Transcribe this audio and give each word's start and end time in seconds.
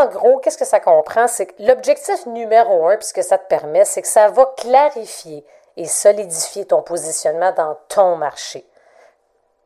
en 0.00 0.06
gros, 0.06 0.38
qu'est-ce 0.38 0.58
que 0.58 0.64
ça 0.64 0.80
comprend? 0.80 1.28
C'est 1.28 1.46
que 1.46 1.62
l'objectif 1.62 2.26
numéro 2.26 2.86
un, 2.88 2.96
puisque 2.96 3.22
ça 3.22 3.38
te 3.38 3.46
permet, 3.46 3.84
c'est 3.84 4.02
que 4.02 4.08
ça 4.08 4.28
va 4.28 4.46
clarifier 4.56 5.44
et 5.76 5.86
solidifier 5.86 6.66
ton 6.66 6.82
positionnement 6.82 7.52
dans 7.52 7.76
ton 7.88 8.16
marché. 8.16 8.66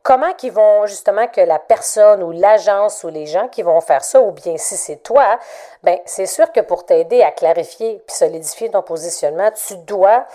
Comment 0.03 0.33
qu'ils 0.33 0.51
vont 0.51 0.85
justement 0.85 1.27
que 1.27 1.41
la 1.41 1.57
personne 1.57 2.21
ou 2.21 2.31
l'agence 2.31 3.03
ou 3.03 3.09
les 3.09 3.25
gens 3.25 3.47
qui 3.47 3.63
vont 3.63 3.81
faire 3.81 4.03
ça, 4.03 4.21
ou 4.21 4.31
bien 4.31 4.55
si 4.57 4.77
c'est 4.77 4.97
toi, 4.97 5.39
ben 5.81 5.97
c'est 6.05 6.27
sûr 6.27 6.51
que 6.51 6.59
pour 6.59 6.85
t'aider 6.85 7.23
à 7.23 7.31
clarifier 7.31 8.03
puis 8.05 8.15
solidifier 8.15 8.69
ton 8.69 8.83
positionnement, 8.83 9.49
tu 9.51 9.77
dois 9.77 10.25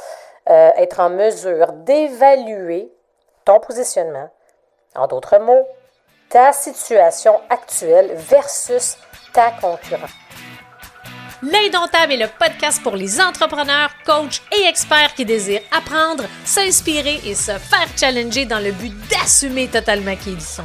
euh, 0.48 0.70
être 0.76 0.98
en 0.98 1.10
mesure 1.10 1.72
d'évaluer 1.72 2.92
ton 3.44 3.60
positionnement. 3.60 4.28
En 4.96 5.06
d'autres 5.06 5.38
mots, 5.38 5.68
ta 6.30 6.52
situation 6.52 7.40
actuelle 7.48 8.10
versus 8.14 8.96
ta 9.32 9.52
concurrence. 9.52 10.10
L'Indomptable 11.42 12.12
est 12.12 12.16
le 12.18 12.26
podcast 12.38 12.82
pour 12.82 12.96
les 12.96 13.18
entrepreneurs, 13.18 13.90
coachs 14.04 14.42
et 14.52 14.68
experts 14.68 15.14
qui 15.14 15.24
désirent 15.24 15.62
apprendre, 15.70 16.24
s'inspirer 16.44 17.18
et 17.24 17.34
se 17.34 17.52
faire 17.52 17.88
challenger 17.96 18.44
dans 18.44 18.58
le 18.58 18.72
but 18.72 18.92
d'assumer 19.08 19.68
totalement 19.68 20.16
qui 20.16 20.32
ils 20.32 20.42
sont. 20.42 20.64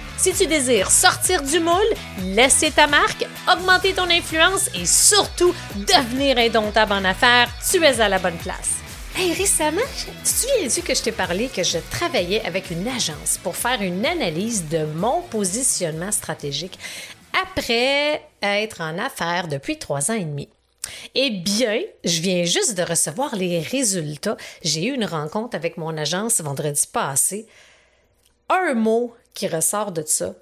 Si 0.21 0.33
tu 0.33 0.45
désires 0.45 0.91
sortir 0.91 1.41
du 1.41 1.59
moule, 1.59 1.95
laisser 2.21 2.69
ta 2.69 2.85
marque, 2.85 3.25
augmenter 3.51 3.93
ton 3.93 4.07
influence 4.07 4.69
et 4.75 4.85
surtout 4.85 5.51
devenir 5.75 6.37
indomptable 6.37 6.93
en 6.93 7.03
affaires, 7.05 7.49
tu 7.71 7.83
es 7.83 7.99
à 7.99 8.07
la 8.07 8.19
bonne 8.19 8.37
place. 8.37 8.69
Hey, 9.15 9.33
récemment, 9.33 9.81
tu 9.97 10.11
te 10.11 10.27
souviens-tu 10.27 10.83
que 10.83 10.93
je 10.93 11.01
t'ai 11.01 11.11
parlé 11.11 11.47
que 11.47 11.63
je 11.63 11.79
travaillais 11.89 12.45
avec 12.45 12.69
une 12.69 12.87
agence 12.87 13.39
pour 13.41 13.55
faire 13.55 13.81
une 13.81 14.05
analyse 14.05 14.69
de 14.69 14.85
mon 14.85 15.23
positionnement 15.23 16.11
stratégique 16.11 16.77
après 17.43 18.21
être 18.43 18.81
en 18.81 18.99
affaires 18.99 19.47
depuis 19.47 19.79
trois 19.79 20.11
ans 20.11 20.15
et 20.15 20.25
demi? 20.25 20.49
Eh 21.15 21.31
bien, 21.31 21.79
je 22.03 22.21
viens 22.21 22.43
juste 22.43 22.77
de 22.77 22.83
recevoir 22.83 23.35
les 23.35 23.59
résultats. 23.59 24.37
J'ai 24.63 24.85
eu 24.85 24.93
une 24.93 25.05
rencontre 25.05 25.55
avec 25.55 25.77
mon 25.77 25.97
agence 25.97 26.41
vendredi 26.41 26.83
passé. 26.93 27.47
Un 28.49 28.75
mot 28.75 29.15
qui 29.33 29.47
ressort 29.47 29.91
de 29.91 30.03
ça. 30.05 30.35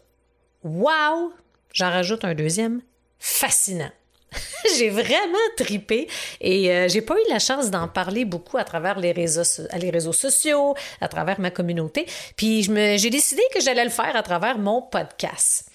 Wow! 0.64 1.34
J'en 1.74 1.92
rajoute 1.92 2.26
un 2.26 2.34
deuxième. 2.34 2.82
Fascinant. 3.20 3.92
j'ai 4.78 4.90
vraiment 4.90 5.38
tripé 5.58 6.08
et 6.42 6.72
euh, 6.72 6.88
j'ai 6.88 7.02
pas 7.02 7.16
eu 7.16 7.32
la 7.32 7.40
chance 7.40 7.72
d'en 7.72 7.88
parler 7.88 8.26
beaucoup 8.26 8.58
à 8.58 8.64
travers 8.64 9.00
les 9.00 9.12
réseaux, 9.12 9.64
les 9.78 9.90
réseaux 9.90 10.14
sociaux, 10.14 10.76
à 11.02 11.08
travers 11.08 11.40
ma 11.40 11.52
communauté. 11.52 12.06
Puis 12.36 12.64
j'ai 12.64 13.10
décidé 13.10 13.42
que 13.54 13.60
j'allais 13.60 13.84
le 13.84 13.90
faire 13.90 14.16
à 14.16 14.24
travers 14.24 14.58
mon 14.58 14.82
podcast. 14.82 15.70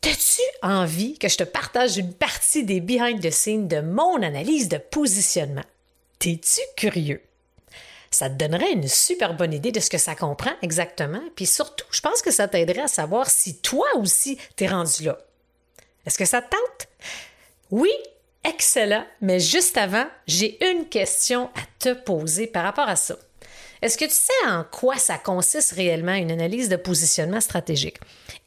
T'as-tu 0.00 0.42
envie 0.62 1.18
que 1.18 1.28
je 1.28 1.38
te 1.38 1.44
partage 1.44 1.96
une 1.96 2.12
partie 2.12 2.64
des 2.64 2.80
behind 2.80 3.20
the 3.20 3.30
scenes 3.30 3.68
de 3.68 3.80
mon 3.80 4.22
analyse 4.22 4.68
de 4.68 4.78
positionnement? 4.78 5.64
T'es-tu 6.18 6.60
curieux? 6.76 7.22
Ça 8.10 8.28
te 8.30 8.34
donnerait 8.34 8.72
une 8.72 8.88
super 8.88 9.34
bonne 9.34 9.52
idée 9.52 9.72
de 9.72 9.80
ce 9.80 9.90
que 9.90 9.98
ça 9.98 10.14
comprend 10.14 10.52
exactement. 10.62 11.22
Puis 11.36 11.46
surtout, 11.46 11.86
je 11.90 12.00
pense 12.00 12.22
que 12.22 12.30
ça 12.30 12.48
t'aiderait 12.48 12.82
à 12.82 12.88
savoir 12.88 13.28
si 13.28 13.58
toi 13.58 13.86
aussi 13.96 14.38
t'es 14.56 14.66
rendu 14.66 15.04
là. 15.04 15.18
Est-ce 16.06 16.18
que 16.18 16.24
ça 16.24 16.40
te 16.40 16.50
tente? 16.50 16.88
Oui, 17.70 17.92
excellent. 18.44 19.04
Mais 19.20 19.40
juste 19.40 19.76
avant, 19.76 20.06
j'ai 20.26 20.58
une 20.70 20.88
question 20.88 21.50
à 21.54 21.60
te 21.78 21.92
poser 21.92 22.46
par 22.46 22.64
rapport 22.64 22.88
à 22.88 22.96
ça. 22.96 23.16
Est-ce 23.82 23.98
que 23.98 24.06
tu 24.06 24.14
sais 24.14 24.48
en 24.48 24.64
quoi 24.64 24.96
ça 24.96 25.18
consiste 25.18 25.72
réellement 25.72 26.14
une 26.14 26.32
analyse 26.32 26.68
de 26.68 26.76
positionnement 26.76 27.40
stratégique? 27.40 27.98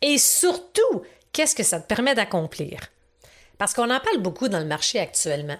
Et 0.02 0.18
surtout, 0.18 1.04
qu'est-ce 1.32 1.56
que 1.56 1.64
ça 1.64 1.80
te 1.80 1.88
permet 1.88 2.16
d'accomplir? 2.16 2.80
Parce 3.58 3.74
qu'on 3.74 3.92
en 3.92 4.00
parle 4.00 4.18
beaucoup 4.18 4.50
dans 4.50 4.60
le 4.60 4.66
marché 4.66 5.00
actuellement. 5.00 5.58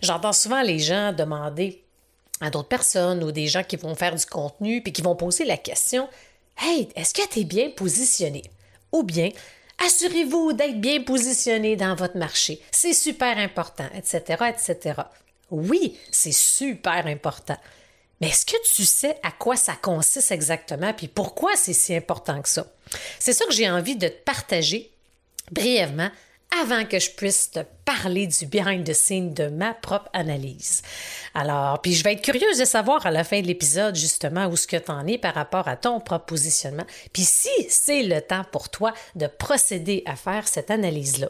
J'entends 0.00 0.32
souvent 0.32 0.62
les 0.62 0.78
gens 0.78 1.12
demander 1.12 1.84
à 2.42 2.50
d'autres 2.50 2.68
personnes 2.68 3.22
ou 3.24 3.32
des 3.32 3.46
gens 3.46 3.62
qui 3.62 3.76
vont 3.76 3.94
faire 3.94 4.14
du 4.14 4.26
contenu 4.26 4.82
puis 4.82 4.92
qui 4.92 5.02
vont 5.02 5.16
poser 5.16 5.44
la 5.44 5.56
question 5.56 6.08
Hey, 6.58 6.88
est-ce 6.96 7.14
que 7.14 7.26
tu 7.28 7.40
es 7.40 7.44
bien 7.44 7.70
positionné? 7.70 8.42
Ou 8.92 9.02
bien 9.02 9.30
Assurez-vous 9.84 10.52
d'être 10.52 10.80
bien 10.80 11.02
positionné 11.02 11.74
dans 11.76 11.94
votre 11.96 12.16
marché. 12.16 12.60
C'est 12.70 12.92
super 12.92 13.36
important, 13.38 13.88
etc., 13.96 14.44
etc. 14.50 15.00
Oui, 15.50 15.98
c'est 16.10 16.32
super 16.32 17.06
important. 17.06 17.56
Mais 18.20 18.28
est-ce 18.28 18.46
que 18.46 18.56
tu 18.64 18.84
sais 18.84 19.18
à 19.24 19.32
quoi 19.32 19.56
ça 19.56 19.74
consiste 19.74 20.30
exactement 20.30 20.94
puis 20.94 21.08
pourquoi 21.08 21.56
c'est 21.56 21.72
si 21.72 21.94
important 21.96 22.40
que 22.40 22.48
ça? 22.48 22.66
C'est 23.18 23.32
ça 23.32 23.44
que 23.46 23.52
j'ai 23.52 23.68
envie 23.68 23.96
de 23.96 24.06
te 24.06 24.22
partager 24.24 24.92
brièvement 25.50 26.10
avant 26.60 26.84
que 26.84 26.98
je 26.98 27.10
puisse 27.10 27.50
te 27.50 27.60
parler 27.84 28.26
du 28.26 28.46
behind 28.46 28.84
the 28.84 28.92
scene 28.92 29.32
de 29.34 29.46
ma 29.46 29.74
propre 29.74 30.08
analyse. 30.12 30.82
Alors, 31.34 31.80
puis 31.80 31.94
je 31.94 32.04
vais 32.04 32.12
être 32.12 32.22
curieuse 32.22 32.58
de 32.58 32.64
savoir 32.64 33.06
à 33.06 33.10
la 33.10 33.24
fin 33.24 33.40
de 33.40 33.46
l'épisode 33.46 33.96
justement 33.96 34.46
où 34.46 34.56
ce 34.56 34.66
que 34.66 34.76
tu 34.76 34.90
en 34.90 35.06
es 35.06 35.18
par 35.18 35.34
rapport 35.34 35.68
à 35.68 35.76
ton 35.76 36.00
propre 36.00 36.26
positionnement, 36.26 36.86
puis 37.12 37.22
si 37.22 37.50
c'est 37.68 38.02
le 38.02 38.20
temps 38.20 38.44
pour 38.50 38.68
toi 38.68 38.92
de 39.14 39.26
procéder 39.26 40.02
à 40.06 40.16
faire 40.16 40.46
cette 40.48 40.70
analyse-là. 40.70 41.28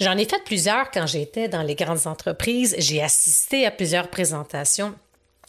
J'en 0.00 0.16
ai 0.16 0.24
fait 0.24 0.42
plusieurs 0.44 0.90
quand 0.90 1.06
j'étais 1.06 1.48
dans 1.48 1.62
les 1.62 1.74
grandes 1.74 2.06
entreprises, 2.06 2.74
j'ai 2.78 3.02
assisté 3.02 3.66
à 3.66 3.70
plusieurs 3.70 4.08
présentations 4.08 4.94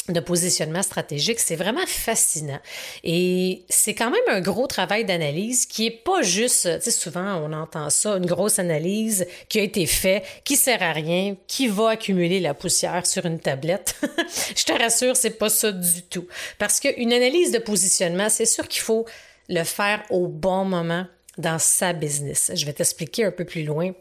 de 0.09 0.19
positionnement 0.19 0.83
stratégique, 0.83 1.39
c'est 1.39 1.55
vraiment 1.55 1.85
fascinant. 1.87 2.59
Et 3.03 3.63
c'est 3.69 3.93
quand 3.93 4.11
même 4.11 4.21
un 4.27 4.41
gros 4.41 4.67
travail 4.67 5.05
d'analyse 5.05 5.65
qui 5.65 5.85
est 5.87 6.03
pas 6.03 6.21
juste, 6.21 6.67
tu 6.79 6.81
sais, 6.81 6.91
souvent 6.91 7.35
on 7.37 7.53
entend 7.53 7.89
ça, 7.89 8.17
une 8.17 8.25
grosse 8.25 8.59
analyse 8.59 9.25
qui 9.47 9.59
a 9.59 9.63
été 9.63 9.85
faite, 9.85 10.25
qui 10.43 10.57
sert 10.57 10.83
à 10.83 10.91
rien, 10.91 11.37
qui 11.47 11.67
va 11.67 11.91
accumuler 11.91 12.41
la 12.41 12.53
poussière 12.53 13.05
sur 13.05 13.25
une 13.25 13.39
tablette. 13.39 13.95
Je 14.55 14.65
te 14.65 14.73
rassure, 14.73 15.15
c'est 15.15 15.37
pas 15.37 15.49
ça 15.49 15.71
du 15.71 16.03
tout. 16.03 16.27
Parce 16.57 16.81
qu'une 16.81 17.13
analyse 17.13 17.51
de 17.51 17.59
positionnement, 17.59 18.29
c'est 18.29 18.45
sûr 18.45 18.67
qu'il 18.67 18.81
faut 18.81 19.05
le 19.47 19.63
faire 19.63 20.03
au 20.09 20.27
bon 20.27 20.65
moment 20.65 21.05
dans 21.37 21.59
sa 21.59 21.93
business. 21.93 22.51
Je 22.53 22.65
vais 22.65 22.73
t'expliquer 22.73 23.25
un 23.25 23.31
peu 23.31 23.45
plus 23.45 23.63
loin 23.63 23.93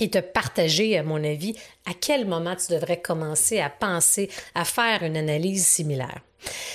et 0.00 0.10
te 0.10 0.18
partager, 0.18 0.98
à 0.98 1.02
mon 1.02 1.22
avis, 1.22 1.54
à 1.86 1.92
quel 1.98 2.26
moment 2.26 2.56
tu 2.56 2.72
devrais 2.72 3.00
commencer 3.00 3.60
à 3.60 3.70
penser 3.70 4.30
à 4.54 4.64
faire 4.64 5.02
une 5.02 5.16
analyse 5.16 5.66
similaire. 5.66 6.20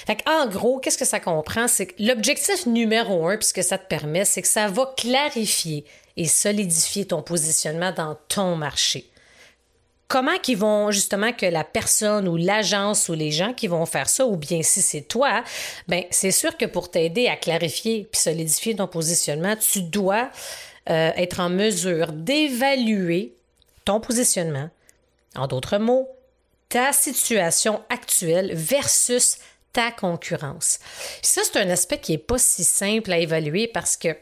Fait 0.08 0.24
en 0.28 0.48
gros, 0.48 0.80
qu'est-ce 0.80 0.98
que 0.98 1.06
ça 1.06 1.20
comprend? 1.20 1.68
C'est 1.68 1.88
que 1.88 2.04
l'objectif 2.04 2.66
numéro 2.66 3.28
un, 3.28 3.38
puisque 3.38 3.64
ça 3.64 3.78
te 3.78 3.88
permet, 3.88 4.26
c'est 4.26 4.42
que 4.42 4.48
ça 4.48 4.68
va 4.68 4.94
clarifier 4.98 5.86
et 6.18 6.26
solidifier 6.26 7.06
ton 7.06 7.22
positionnement 7.22 7.92
dans 7.92 8.18
ton 8.28 8.56
marché. 8.56 9.10
Comment 10.08 10.40
qu'ils 10.42 10.58
vont 10.58 10.90
justement 10.90 11.32
que 11.34 11.46
la 11.46 11.64
personne 11.64 12.28
ou 12.28 12.36
l'agence 12.36 13.10
ou 13.10 13.14
les 13.14 13.30
gens 13.30 13.54
qui 13.54 13.68
vont 13.68 13.86
faire 13.86 14.10
ça, 14.10 14.26
ou 14.26 14.38
bien 14.38 14.64
si 14.64 14.82
c'est 14.82 15.04
toi, 15.04 15.44
ben 15.88 16.04
c'est 16.10 16.32
sûr 16.32 16.58
que 16.58 16.66
pour 16.66 16.90
t'aider 16.90 17.28
à 17.28 17.36
clarifier 17.36 18.10
puis 18.12 18.20
solidifier 18.20 18.76
ton 18.76 18.88
positionnement, 18.88 19.56
tu 19.56 19.84
dois 19.84 20.32
euh, 20.90 21.12
être 21.16 21.40
en 21.40 21.50
mesure 21.50 22.12
d'évaluer 22.12 23.36
ton 23.86 24.00
positionnement, 24.00 24.70
en 25.36 25.48
d'autres 25.48 25.78
mots, 25.78 26.08
ta 26.70 26.94
situation 26.94 27.82
actuelle 27.90 28.52
versus 28.54 29.38
ta 29.74 29.92
concurrence. 29.92 30.80
Ça, 31.22 31.42
c'est 31.44 31.60
un 31.60 31.70
aspect 31.70 32.00
qui 32.00 32.14
n'est 32.14 32.18
pas 32.18 32.38
si 32.38 32.64
simple 32.64 33.12
à 33.12 33.20
évaluer 33.20 33.68
parce 33.68 33.98
que 33.98 34.16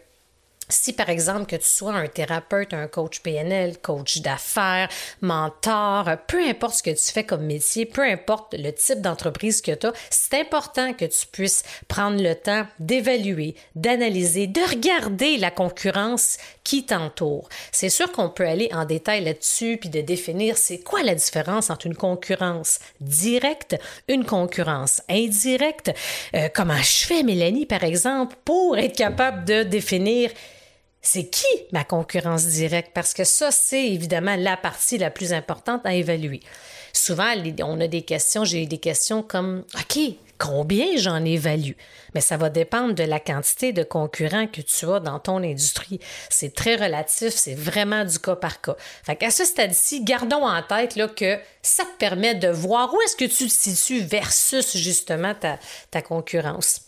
si 0.70 0.94
par 0.94 1.10
exemple 1.10 1.46
que 1.46 1.56
tu 1.56 1.68
sois 1.68 1.94
un 1.94 2.08
thérapeute, 2.08 2.74
un 2.74 2.88
coach 2.88 3.22
PNL, 3.22 3.78
coach 3.80 4.20
d'affaires, 4.20 4.90
mentor, 5.22 6.10
peu 6.28 6.44
importe 6.46 6.76
ce 6.76 6.84
que 6.84 6.90
tu 6.90 7.12
fais 7.12 7.24
comme 7.24 7.46
métier, 7.46 7.86
peu 7.86 8.04
importe 8.04 8.54
le 8.58 8.72
type 8.72 9.02
d'entreprise 9.02 9.62
que 9.62 9.72
tu 9.72 9.88
as, 9.88 9.94
c'est 10.10 10.40
important 10.40 10.94
que 10.94 11.06
tu 11.06 11.26
puisses 11.32 11.64
prendre 11.88 12.22
le 12.22 12.36
temps 12.36 12.66
d'évaluer, 12.80 13.56
d'analyser, 13.76 14.48
de 14.48 14.62
regarder 14.62 15.38
la 15.38 15.52
concurrence 15.52 16.38
qui 16.64 16.86
t'entoure. 16.86 17.48
C'est 17.72 17.90
sûr 17.90 18.12
qu'on 18.12 18.30
peut 18.30 18.48
aller 18.48 18.70
en 18.74 18.84
détail 18.84 19.24
là-dessus 19.24 19.78
puis 19.80 19.90
de 19.90 20.02
définir 20.02 20.58
c'est 20.58 20.80
quoi 20.80 21.02
la 21.04 21.16
différence 21.16 21.70
entre 21.70 21.88
une 21.88 21.96
concurrence 21.96 22.80
directe, 23.00 23.78
une 24.08 24.26
concurrence 24.26 25.02
indirecte. 25.10 25.92
Euh, 26.36 26.50
comment 26.54 26.82
je 26.82 27.06
fais, 27.06 27.24
Mélanie, 27.24 27.66
par 27.66 27.84
exemple, 27.84 28.36
pour 28.44 28.78
être 28.78 28.98
capable 28.98 29.46
de 29.46 29.64
définir 29.64 30.30
c'est 31.08 31.30
qui 31.30 31.46
ma 31.72 31.84
concurrence 31.84 32.46
directe? 32.46 32.92
Parce 32.94 33.14
que 33.14 33.24
ça, 33.24 33.50
c'est 33.52 33.88
évidemment 33.88 34.36
la 34.36 34.58
partie 34.58 34.98
la 34.98 35.10
plus 35.10 35.32
importante 35.32 35.86
à 35.86 35.94
évaluer. 35.94 36.42
Souvent, 36.92 37.34
on 37.64 37.80
a 37.80 37.88
des 37.88 38.02
questions, 38.02 38.44
j'ai 38.44 38.66
des 38.66 38.78
questions 38.78 39.24
comme, 39.24 39.64
OK, 39.76 40.00
combien 40.38 40.98
j'en 40.98 41.24
évalue? 41.24 41.74
Mais 42.14 42.22
ça 42.22 42.38
va 42.38 42.50
dépendre 42.50 42.94
de 42.94 43.04
la 43.04 43.20
quantité 43.20 43.72
de 43.72 43.84
concurrents 43.84 44.48
que 44.48 44.62
tu 44.62 44.86
as 44.86 45.00
dans 45.00 45.20
ton 45.20 45.38
industrie. 45.38 46.00
C'est 46.30 46.54
très 46.54 46.76
relatif, 46.76 47.34
c'est 47.34 47.56
vraiment 47.56 48.04
du 48.04 48.20
cas 48.20 48.36
par 48.36 48.62
cas. 48.62 48.76
Fait 49.04 49.16
qu'à 49.16 49.32
ce 49.32 49.46
stade-ci, 49.46 50.04
gardons 50.04 50.46
en 50.46 50.62
tête 50.62 50.98
que 51.16 51.38
ça 51.62 51.84
te 51.84 51.98
permet 52.00 52.36
de 52.36 52.50
voir 52.50 52.94
où 52.94 53.02
est-ce 53.02 53.16
que 53.16 53.26
tu 53.26 53.48
te 53.48 53.54
situes 53.54 54.02
versus 54.02 54.76
justement 54.76 55.34
ta 55.36 56.02
concurrence. 56.02 56.87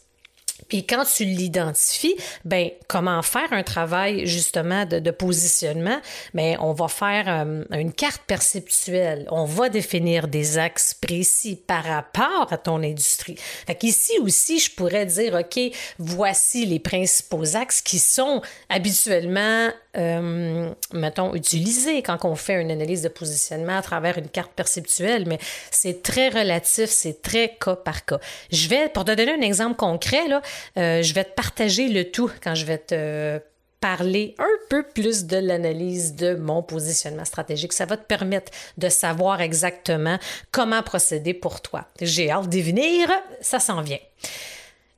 Puis 0.68 0.86
quand 0.86 1.04
tu 1.06 1.26
l'identifies, 1.26 2.16
ben 2.46 2.70
comment 2.88 3.22
faire 3.22 3.52
un 3.52 3.64
travail 3.64 4.26
justement 4.26 4.86
de, 4.86 5.12
positionnement? 5.12 6.00
Ben 6.34 6.58
on 6.60 6.74
va 6.74 6.88
faire 6.88 7.26
euh, 7.28 7.64
une 7.72 7.94
carte 7.94 8.22
perceptuelle. 8.28 9.28
On 9.32 9.46
va 9.46 9.70
définir 9.70 10.28
des 10.28 10.58
axes 10.58 10.94
précis 10.94 11.56
par 11.56 11.84
rapport 11.84 12.48
à 12.52 12.58
ton 12.58 12.84
industrie. 12.84 13.36
Fait 13.38 13.76
qu'ici 13.76 14.14
aussi, 14.22 14.60
je 14.60 14.72
pourrais 14.72 15.06
dire 15.06 15.34
ok, 15.34 15.60
voici 15.98 16.66
les 16.66 16.80
principaux 16.80 17.56
axes 17.56 17.82
qui 17.82 18.00
sont 18.00 18.42
habituellement 18.70 19.72
euh, 19.98 20.72
mettons, 20.94 21.34
utilisé 21.34 22.02
quand 22.04 22.24
on 22.24 22.36
fait 22.36 22.62
une 22.62 22.72
analyse 22.72 23.02
de 23.02 23.10
positionnement 23.10 23.78
à 23.78 23.82
travers 23.82 24.18
une 24.18 24.30
carte 24.30 24.52
perceptuelle, 24.52 25.26
mais 25.28 25.40
c'est 25.72 26.04
très 26.04 26.30
relatif, 26.30 26.90
c'est 26.90 27.22
très 27.22 27.58
cas 27.60 27.76
par 27.76 28.06
cas. 28.06 28.20
Je 28.52 28.68
vais, 28.70 28.90
pour 28.90 29.06
te 29.06 29.12
donner 29.12 29.34
un 29.34 29.42
exemple 29.42 29.76
concret, 29.76 30.28
là, 30.28 30.42
euh, 30.78 31.02
je 31.02 31.14
vais 31.14 31.24
te 31.24 31.34
partager 31.34 31.88
le 31.90 32.12
tout 32.12 32.32
quand 32.44 32.56
je 32.56 32.66
vais 32.66 32.78
te 32.78 33.42
parler 33.80 34.36
un 34.40 34.58
peu 34.70 34.84
plus 34.84 35.26
de 35.26 35.38
l'analyse 35.38 36.16
de 36.16 36.36
mon 36.36 36.62
positionnement 36.62 37.26
stratégique. 37.26 37.74
Ça 37.74 37.86
va 37.86 37.98
te 37.98 38.06
permettre 38.06 38.52
de 38.78 38.90
savoir 38.90 39.42
exactement 39.42 40.20
comment 40.52 40.84
procéder 40.84 41.34
pour 41.34 41.62
toi. 41.62 41.86
J'ai 42.02 42.30
hâte 42.30 42.50
d'y 42.50 42.62
venir, 42.62 43.10
ça 43.42 43.60
s'en 43.60 43.82
vient. 43.82 44.00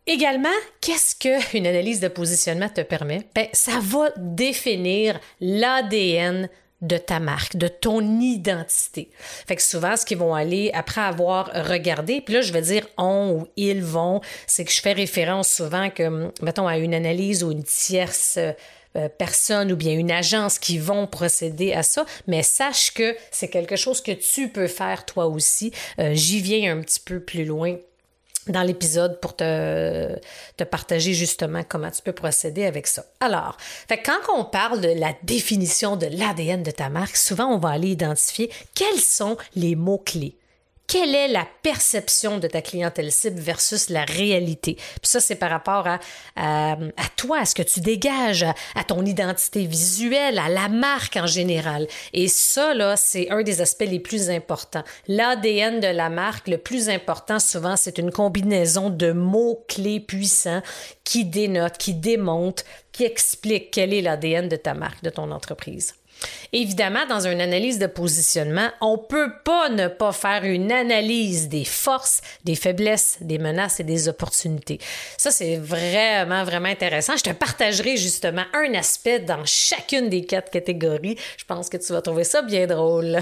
Également, 0.08 0.50
qu'est-ce 0.82 1.16
qu'une 1.16 1.68
analyse 1.68 2.00
de 2.00 2.08
positionnement 2.08 2.70
te 2.70 2.82
permet? 2.82 3.28
Ben, 3.36 3.48
ça 3.54 3.80
va 3.82 4.10
définir 4.18 5.20
l'ADN 5.40 6.50
de 6.82 6.98
ta 6.98 7.20
marque, 7.20 7.56
de 7.58 7.68
ton 7.68 8.02
identité. 8.20 9.12
Fait 9.48 9.56
que 9.56 9.62
souvent, 9.62 9.96
ce 9.96 10.06
qu'ils 10.06 10.18
vont 10.18 10.34
aller, 10.34 10.72
après 10.74 11.02
avoir 11.02 11.52
regardé, 11.68 12.22
puis 12.22 12.34
là, 12.34 12.42
je 12.42 12.52
vais 12.52 12.64
dire 12.64 12.88
on 12.98 13.34
ou 13.34 13.48
ils 13.56 13.84
vont, 13.84 14.22
c'est 14.48 14.66
que 14.66 14.72
je 14.72 14.82
fais 14.82 14.94
référence 14.94 15.50
souvent 15.50 15.92
que, 15.92 16.32
mettons, 16.42 16.68
à 16.68 16.78
une 16.78 16.96
analyse 16.96 17.44
ou 17.44 17.52
une 17.52 17.64
tierce 17.64 18.40
euh, 18.98 19.08
personne 19.18 19.72
ou 19.72 19.76
bien 19.76 19.94
une 19.94 20.12
agence 20.12 20.58
qui 20.58 20.80
vont 20.80 21.06
procéder 21.06 21.72
à 21.74 21.84
ça, 21.84 22.06
mais 22.26 22.42
sache 22.42 22.94
que 22.94 23.16
c'est 23.30 23.48
quelque 23.48 23.76
chose 23.76 24.02
que 24.02 24.12
tu 24.12 24.50
peux 24.50 24.68
faire 24.68 25.06
toi 25.06 25.28
aussi. 25.28 25.72
Euh, 26.00 26.12
j'y 26.14 26.42
viens 26.42 26.76
un 26.76 26.82
petit 26.82 27.00
peu 27.00 27.20
plus 27.20 27.46
loin 27.46 27.78
dans 28.48 28.64
l'épisode 28.64 29.20
pour 29.20 29.36
te, 29.36 30.16
partager 30.70 31.14
justement 31.14 31.64
comment 31.68 31.92
tu 31.92 32.02
peux 32.02 32.14
procéder 32.14 32.66
avec 32.66 32.88
ça. 32.88 33.06
Alors, 33.20 33.58
fait, 33.60 34.02
quand 34.04 34.20
on 34.36 34.46
parle 34.46 34.82
de 34.82 34.90
la 34.90 35.14
définition 35.24 35.96
de 35.96 36.08
l'ADN 36.08 36.64
de 36.64 36.72
ta 36.72 36.90
marque, 36.90 37.18
souvent 37.18 37.46
on 37.46 37.58
va 37.58 37.70
aller 37.70 37.90
identifier 37.90 38.52
quels 38.76 39.00
sont 39.00 39.38
les 39.56 39.76
mots-clés 39.76 40.36
quelle 40.92 41.16
est 41.16 41.30
la 41.30 41.48
perception 41.64 42.38
de 42.38 42.50
ta 42.50 42.62
clientèle 42.62 43.14
cible 43.14 43.40
versus 43.40 43.90
la 43.90 44.04
réalité? 44.04 44.74
Puis 44.76 45.00
ça, 45.04 45.22
c'est 45.22 45.36
par 45.38 45.50
rapport 45.50 45.88
à, 45.88 46.00
à, 46.36 46.76
toi, 47.16 47.40
à 47.40 47.46
ce 47.46 47.56
que 47.56 47.62
tu 47.62 47.80
dégages, 47.80 48.44
à, 48.76 48.84
ton 48.84 49.06
identité 49.06 49.66
visuelle, 49.66 50.38
à 50.38 50.50
la 50.50 50.68
marque 50.68 51.16
en 51.16 51.28
général. 51.28 51.88
Et 52.12 52.28
ça, 52.28 52.74
là, 52.74 52.98
c'est 52.98 53.30
un 53.30 53.42
des 53.42 53.62
aspects 53.62 53.88
les 53.88 54.02
plus 54.02 54.30
importants. 54.30 54.84
L'ADN 55.08 55.80
de 55.80 55.88
la 55.88 56.10
marque, 56.10 56.50
le 56.50 56.58
plus 56.58 56.90
important 56.90 57.40
souvent, 57.40 57.78
c'est 57.78 57.98
une 57.98 58.12
combinaison 58.12 58.90
de 58.90 59.14
mots-clés 59.14 60.02
puissants 60.02 60.62
qui 61.06 61.24
dénotent, 61.24 61.78
qui 61.78 61.94
démontent, 61.94 62.66
qui 62.92 63.06
expliquent 63.06 63.72
quel 63.72 63.94
est 63.94 64.02
l'ADN 64.02 64.50
de 64.50 64.58
ta 64.58 64.74
marque, 64.74 65.02
de 65.04 65.10
ton 65.10 65.32
entreprise. 65.32 65.94
Évidemment, 66.54 67.06
dans 67.08 67.26
une 67.26 67.40
analyse 67.40 67.80
de 67.80 67.88
positionnement, 67.88 68.68
on 68.82 68.98
peut 68.98 69.32
pas 69.46 69.70
ne 69.70 69.88
pas 69.88 70.12
faire 70.12 70.44
une 70.44 70.70
analyse 70.70 71.48
des 71.48 71.64
forces, 71.64 72.20
des 72.44 72.56
faiblesses, 72.56 73.20
des 73.22 73.38
menaces 73.38 73.80
et 73.80 73.86
des 73.86 74.10
opportunités. 74.10 74.78
Ça, 75.18 75.32
c'est 75.32 75.56
vraiment, 75.56 76.44
vraiment 76.44 76.68
intéressant. 76.68 77.16
Je 77.16 77.24
te 77.24 77.30
partagerai 77.30 77.96
justement 77.96 78.44
un 78.54 78.74
aspect 78.74 79.20
dans 79.20 79.46
chacune 79.46 80.10
des 80.10 80.26
quatre 80.26 80.52
catégories. 80.52 81.16
Je 81.38 81.46
pense 81.46 81.70
que 81.70 81.78
tu 81.78 81.94
vas 81.94 82.02
trouver 82.02 82.26
ça 82.26 82.42
bien 82.42 82.68
drôle. 82.68 83.20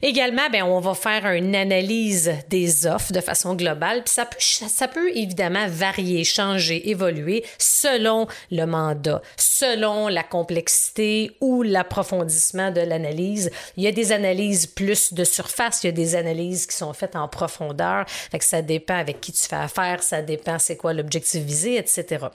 Également, 0.00 0.48
ben, 0.50 0.62
on 0.62 0.80
va 0.80 0.94
faire 0.94 1.26
une 1.32 1.54
analyse 1.54 2.32
des 2.48 2.86
offres 2.86 3.12
de 3.12 3.20
façon 3.20 3.54
globale. 3.56 4.04
Puis 4.04 4.14
ça 4.14 4.24
peut, 4.24 4.38
ça 4.40 4.88
peut 4.88 5.10
évidemment 5.14 5.66
varier, 5.68 6.24
changer, 6.24 6.88
évoluer 6.88 7.44
selon 7.58 8.26
le 8.50 8.64
mandat, 8.64 9.20
selon 9.36 10.08
la 10.08 10.22
complexité 10.22 11.36
ou 11.42 11.62
l'approfondissement 11.62 12.53
de 12.54 12.80
l'analyse. 12.80 13.50
Il 13.76 13.82
y 13.82 13.86
a 13.86 13.92
des 13.92 14.12
analyses 14.12 14.66
plus 14.66 15.12
de 15.12 15.24
surface, 15.24 15.82
il 15.82 15.86
y 15.86 15.90
a 15.90 15.92
des 15.92 16.16
analyses 16.16 16.66
qui 16.66 16.76
sont 16.76 16.92
faites 16.92 17.16
en 17.16 17.28
profondeur. 17.28 18.06
Fait 18.08 18.42
ça 18.42 18.62
dépend 18.62 18.96
avec 18.96 19.20
qui 19.20 19.32
tu 19.32 19.44
fais 19.46 19.56
affaire, 19.56 20.02
ça 20.02 20.22
dépend 20.22 20.58
c'est 20.58 20.76
quoi 20.76 20.92
l'objectif 20.92 21.42
visé, 21.42 21.76
etc. 21.76 22.26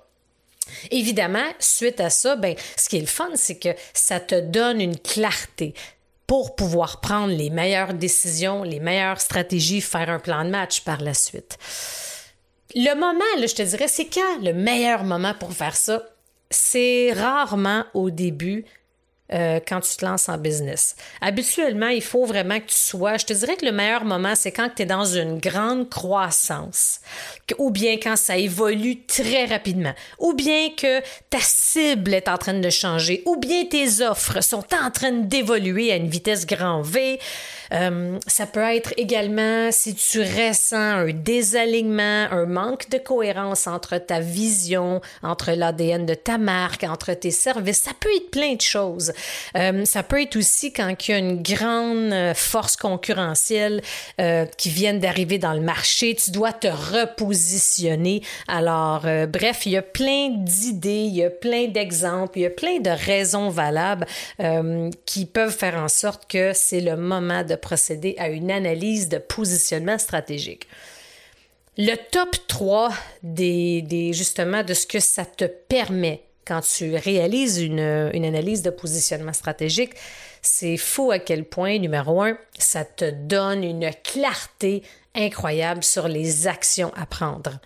Évidemment, 0.91 1.45
suite 1.59 1.99
à 1.99 2.09
ça, 2.09 2.35
ben, 2.35 2.55
ce 2.77 2.89
qui 2.89 2.97
est 2.97 3.01
le 3.01 3.07
fun, 3.07 3.29
c'est 3.35 3.57
que 3.57 3.69
ça 3.93 4.19
te 4.19 4.39
donne 4.39 4.81
une 4.81 4.99
clarté 4.99 5.73
pour 6.27 6.55
pouvoir 6.55 7.01
prendre 7.01 7.33
les 7.33 7.49
meilleures 7.49 7.95
décisions, 7.95 8.63
les 8.63 8.79
meilleures 8.79 9.19
stratégies, 9.19 9.81
faire 9.81 10.09
un 10.09 10.19
plan 10.19 10.45
de 10.45 10.49
match 10.49 10.81
par 10.81 11.01
la 11.01 11.15
suite. 11.15 11.57
Le 12.75 12.93
moment, 12.93 13.25
je 13.35 13.55
te 13.55 13.63
dirais, 13.63 13.87
c'est 13.87 14.05
quand 14.05 14.39
le 14.43 14.53
meilleur 14.53 15.03
moment 15.03 15.33
pour 15.33 15.53
faire 15.53 15.75
ça? 15.75 16.03
C'est 16.51 17.13
rarement 17.13 17.83
au 17.95 18.11
début 18.11 18.65
euh, 19.31 19.59
quand 19.65 19.81
tu 19.81 19.95
te 19.95 20.05
lances 20.05 20.27
en 20.27 20.37
business. 20.37 20.95
Habituellement, 21.21 21.89
il 21.89 22.01
faut 22.01 22.25
vraiment 22.25 22.59
que 22.59 22.65
tu 22.65 22.75
sois, 22.75 23.17
je 23.17 23.25
te 23.25 23.33
dirais 23.33 23.55
que 23.55 23.65
le 23.65 23.71
meilleur 23.71 24.03
moment, 24.03 24.33
c'est 24.35 24.51
quand 24.51 24.69
tu 24.75 24.83
es 24.83 24.85
dans 24.85 25.05
une 25.05 25.37
grande 25.37 25.89
croissance, 25.89 26.99
ou 27.57 27.69
bien 27.69 27.97
quand 28.01 28.15
ça 28.15 28.37
évolue 28.37 29.05
très 29.05 29.45
rapidement, 29.45 29.93
ou 30.17 30.33
bien 30.33 30.69
que 30.75 31.01
ta 31.29 31.39
cible 31.41 32.13
est 32.13 32.27
en 32.27 32.37
train 32.37 32.55
de 32.55 32.69
changer, 32.69 33.21
ou 33.25 33.37
bien 33.37 33.65
tes 33.65 34.01
offres 34.01 34.41
sont 34.41 34.65
en 34.73 34.89
train 34.91 35.11
d'évoluer 35.11 35.91
à 35.91 35.95
une 35.95 36.09
vitesse 36.09 36.45
grand 36.45 36.81
V. 36.81 37.19
Euh, 37.71 38.17
ça 38.25 38.47
peut 38.47 38.61
être 38.61 38.93
également 38.97 39.71
si 39.71 39.93
tu 39.93 40.21
ressens 40.21 40.75
un 40.75 41.13
désalignement, 41.13 42.27
un 42.31 42.45
manque 42.45 42.89
de 42.89 42.97
cohérence 42.97 43.67
entre 43.67 43.97
ta 43.97 44.19
vision, 44.19 45.01
entre 45.21 45.51
l'ADN 45.51 46.05
de 46.05 46.15
ta 46.15 46.37
marque, 46.37 46.83
entre 46.83 47.13
tes 47.13 47.31
services. 47.31 47.81
Ça 47.81 47.91
peut 47.99 48.09
être 48.15 48.31
plein 48.31 48.55
de 48.55 48.61
choses. 48.61 49.13
Euh, 49.55 49.85
ça 49.85 50.03
peut 50.03 50.21
être 50.21 50.35
aussi 50.35 50.71
quand 50.73 51.07
il 51.07 51.11
y 51.11 51.13
a 51.13 51.17
une 51.17 51.41
grande 51.41 52.13
euh, 52.13 52.33
force 52.33 52.75
concurrentielle 52.75 53.81
euh, 54.19 54.45
qui 54.57 54.69
vient 54.69 54.93
d'arriver 54.93 55.37
dans 55.37 55.53
le 55.53 55.61
marché, 55.61 56.15
tu 56.15 56.31
dois 56.31 56.53
te 56.53 56.67
repositionner. 56.67 58.21
Alors, 58.47 59.01
bref, 59.27 59.65
il 59.65 59.73
y 59.73 59.77
a 59.77 59.81
plein 59.81 60.29
d'idées, 60.29 61.05
il 61.05 61.15
y 61.15 61.23
a 61.23 61.29
plein 61.29 61.67
d'exemples, 61.67 62.39
il 62.39 62.41
y 62.41 62.45
a 62.45 62.49
plein 62.49 62.79
de 62.79 62.89
raisons 62.89 63.49
valables 63.49 64.05
qui 65.05 65.25
peuvent 65.25 65.55
faire 65.55 65.75
en 65.75 65.87
sorte 65.87 66.29
que 66.29 66.51
c'est 66.53 66.81
le 66.81 66.95
moment 66.95 67.43
de 67.43 67.55
procéder 67.55 68.15
à 68.17 68.29
une 68.29 68.51
analyse 68.51 69.09
de 69.09 69.17
positionnement 69.17 69.97
stratégique. 69.97 70.67
Le 71.77 71.95
top 72.11 72.35
3 72.47 72.91
des, 73.23 73.81
des, 73.81 74.13
justement 74.13 74.63
de 74.63 74.73
ce 74.73 74.85
que 74.85 74.99
ça 74.99 75.25
te 75.25 75.45
permet 75.45 76.21
quand 76.49 76.61
tu 76.61 76.95
réalises 76.95 77.59
une, 77.59 77.79
analyse 77.79 78.63
de 78.63 78.71
positionnement 78.71 79.33
stratégique, 79.33 79.93
c'est 80.41 80.77
fou 80.77 81.11
à 81.11 81.19
quel 81.19 81.45
point, 81.45 81.77
numéro 81.77 82.23
un, 82.23 82.39
ça 82.57 82.83
te 82.83 83.11
donne 83.11 83.63
une 83.63 83.91
clarté 84.03 84.81
incroyable 85.13 85.83
sur 85.83 86.07
les 86.07 86.47
actions 86.47 86.91
à 86.95 87.05
prendre. 87.05 87.59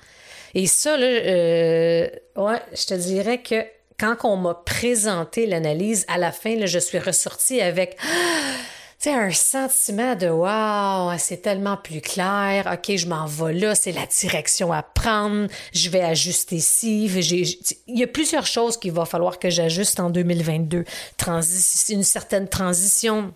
Et 0.53 0.67
ça, 0.67 0.97
là, 0.97 1.05
euh, 1.05 2.09
ouais, 2.35 2.59
je 2.73 2.85
te 2.85 2.93
dirais 2.93 3.41
que 3.41 3.63
quand 3.97 4.17
on 4.25 4.35
m'a 4.35 4.53
présenté 4.53 5.45
l'analyse, 5.45 6.05
à 6.09 6.17
la 6.17 6.33
fin, 6.33 6.65
je 6.65 6.79
suis 6.79 6.99
ressortie 6.99 7.61
avec 7.61 7.97
c'est 9.03 9.11
un 9.11 9.31
sentiment 9.31 10.15
de 10.15 10.29
wow, 10.29 11.11
c'est 11.17 11.41
tellement 11.41 11.75
plus 11.75 11.99
clair. 11.99 12.71
OK, 12.71 12.95
je 12.95 13.05
m'en 13.05 13.25
vais 13.25 13.51
là, 13.51 13.75
c'est 13.75 13.91
la 13.91 14.05
direction 14.05 14.71
à 14.71 14.81
prendre. 14.81 15.49
Je 15.73 15.89
vais 15.89 15.99
ajuster 15.99 16.55
ici. 16.55 17.07
Il 17.87 17.99
y 17.99 18.03
a 18.03 18.07
plusieurs 18.07 18.45
choses 18.45 18.77
qu'il 18.77 18.93
va 18.93 19.03
falloir 19.03 19.39
que 19.39 19.49
j'ajuste 19.49 19.99
en 19.99 20.09
2022. 20.09 20.85
une 21.89 22.03
certaine 22.03 22.47
transition 22.47 23.33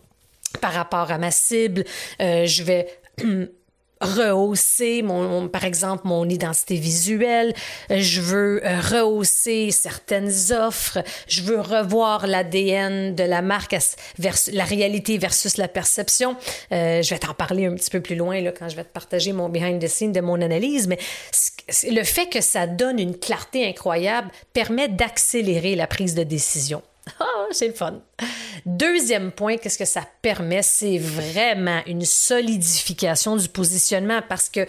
par 0.61 0.71
rapport 0.71 1.11
à 1.11 1.17
ma 1.17 1.31
cible. 1.31 1.83
Euh, 2.21 2.45
je 2.45 2.63
vais 2.63 2.87
rehausser 4.01 5.01
mon, 5.01 5.47
par 5.47 5.63
exemple 5.63 6.07
mon 6.07 6.27
identité 6.27 6.75
visuelle, 6.75 7.53
je 7.89 8.21
veux 8.21 8.65
euh, 8.65 8.79
rehausser 8.79 9.71
certaines 9.71 10.31
offres, 10.51 10.99
je 11.27 11.41
veux 11.41 11.59
revoir 11.59 12.27
l'ADN 12.27 13.15
de 13.15 13.23
la 13.23 13.41
marque 13.41 13.75
versus 14.17 14.53
la 14.53 14.63
réalité 14.63 15.17
versus 15.17 15.57
la 15.57 15.67
perception. 15.67 16.35
Euh, 16.71 17.01
je 17.01 17.09
vais 17.09 17.19
t'en 17.19 17.33
parler 17.33 17.65
un 17.65 17.75
petit 17.75 17.89
peu 17.89 18.01
plus 18.01 18.15
loin 18.15 18.39
là, 18.41 18.51
quand 18.51 18.69
je 18.69 18.75
vais 18.75 18.83
te 18.83 18.93
partager 18.93 19.33
mon 19.33 19.49
behind 19.49 19.81
the 19.81 19.87
scene 19.87 20.11
de 20.11 20.21
mon 20.21 20.41
analyse, 20.41 20.87
mais 20.87 20.99
le 21.89 22.03
fait 22.03 22.27
que 22.27 22.41
ça 22.41 22.67
donne 22.67 22.99
une 22.99 23.17
clarté 23.17 23.67
incroyable 23.67 24.29
permet 24.53 24.87
d'accélérer 24.87 25.75
la 25.75 25.87
prise 25.87 26.15
de 26.15 26.23
décision. 26.23 26.81
Deuxième 28.65 29.31
point, 29.31 29.57
qu'est-ce 29.57 29.77
que 29.77 29.85
ça 29.85 30.03
permet? 30.21 30.61
C'est 30.61 30.97
vraiment 30.97 31.81
une 31.85 32.03
solidification 32.03 33.35
du 33.35 33.47
positionnement 33.47 34.21
parce 34.27 34.49
que 34.49 34.65